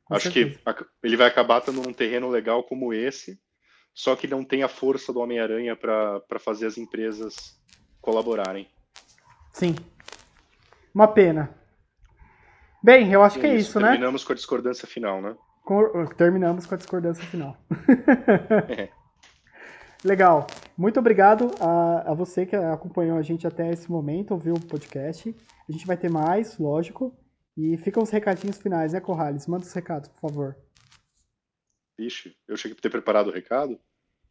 Acho 0.10 0.32
certeza. 0.32 0.60
que 0.74 0.86
ele 1.04 1.16
vai 1.16 1.28
acabar 1.28 1.60
estando 1.60 1.82
num 1.82 1.94
terreno 1.94 2.30
legal 2.30 2.64
como 2.64 2.94
esse, 2.94 3.40
só 3.94 4.16
que 4.16 4.28
não 4.28 4.44
tem 4.44 4.62
a 4.62 4.68
força 4.68 5.14
do 5.14 5.20
Homem-Aranha 5.20 5.76
para 5.76 6.40
fazer 6.40 6.66
as 6.66 6.78
empresas 6.78 7.58
colaborarem. 8.02 8.68
Sim. 9.54 9.76
Uma 10.94 11.08
pena. 11.08 11.54
Bem, 12.84 13.12
eu 13.12 13.22
acho 13.22 13.40
que 13.40 13.46
é 13.46 13.56
isso, 13.56 13.74
terminamos 13.74 13.84
né? 13.84 13.90
Terminamos 13.92 14.24
com 14.24 14.34
a 14.34 14.36
discordância 14.36 14.88
final, 14.88 15.22
né? 15.22 15.36
Com... 15.64 16.06
Terminamos 16.18 16.66
com 16.66 16.76
a 16.76 16.78
discordância 16.78 17.24
final. 17.26 17.58
é. 18.70 18.90
Legal. 20.04 20.48
Muito 20.76 21.00
obrigado 21.00 21.52
a, 21.60 22.12
a 22.12 22.14
você 22.16 22.44
que 22.46 22.56
acompanhou 22.56 23.18
a 23.18 23.22
gente 23.22 23.46
até 23.46 23.72
esse 23.72 23.90
momento, 23.92 24.32
ouviu 24.32 24.56
o 24.56 24.66
podcast. 24.66 25.36
A 25.70 25.72
gente 25.72 25.86
vai 25.86 25.96
ter 25.96 26.10
mais, 26.10 26.58
lógico. 26.58 27.16
E 27.56 27.78
ficam 27.78 28.02
os 28.02 28.10
recadinhos 28.10 28.58
finais, 28.58 28.94
né, 28.94 29.00
Corrales? 29.00 29.46
Manda 29.46 29.64
os 29.64 29.74
recados, 29.74 30.10
por 30.10 30.22
favor. 30.22 30.58
Ixi, 32.00 32.36
eu 32.48 32.58
cheguei 32.58 32.76
a 32.78 32.82
ter 32.82 32.90
preparado 32.90 33.28
o 33.28 33.32
recado. 33.32 33.80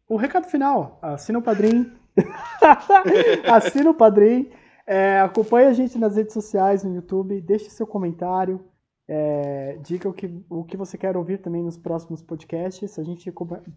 O 0.08 0.16
recado 0.16 0.48
final, 0.48 0.98
assina 1.00 1.38
o 1.38 1.42
padrinho. 1.42 1.96
assina 3.46 3.90
o 3.90 3.94
padrinho. 3.94 4.50
É, 4.86 5.20
acompanhe 5.20 5.68
a 5.68 5.72
gente 5.72 5.98
nas 5.98 6.16
redes 6.16 6.32
sociais, 6.32 6.82
no 6.82 6.94
YouTube, 6.94 7.40
deixe 7.40 7.70
seu 7.70 7.86
comentário, 7.86 8.64
é, 9.08 9.76
diga 9.82 10.08
o 10.08 10.12
que, 10.12 10.30
o 10.48 10.64
que 10.64 10.76
você 10.76 10.96
quer 10.96 11.16
ouvir 11.16 11.38
também 11.38 11.62
nos 11.62 11.76
próximos 11.76 12.22
podcasts. 12.22 12.98
A 12.98 13.02
gente 13.02 13.32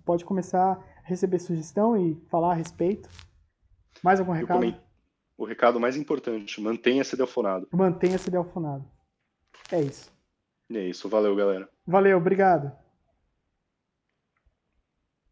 pode 0.05 0.23
começar 0.25 0.73
a 0.73 0.83
receber 1.03 1.39
sugestão 1.39 1.97
e 1.97 2.15
falar 2.29 2.51
a 2.51 2.55
respeito. 2.55 3.09
Mais 4.03 4.19
algum 4.19 4.31
recado? 4.31 4.75
O 5.35 5.45
recado 5.45 5.79
mais 5.79 5.97
importante, 5.97 6.61
mantenha-se 6.61 7.17
delfonado. 7.17 7.67
Mantenha-se 7.71 8.29
delfonado. 8.29 8.85
É 9.71 9.81
isso. 9.81 10.11
É 10.71 10.87
isso, 10.87 11.09
valeu, 11.09 11.35
galera. 11.35 11.67
Valeu, 11.85 12.17
obrigado. 12.17 12.71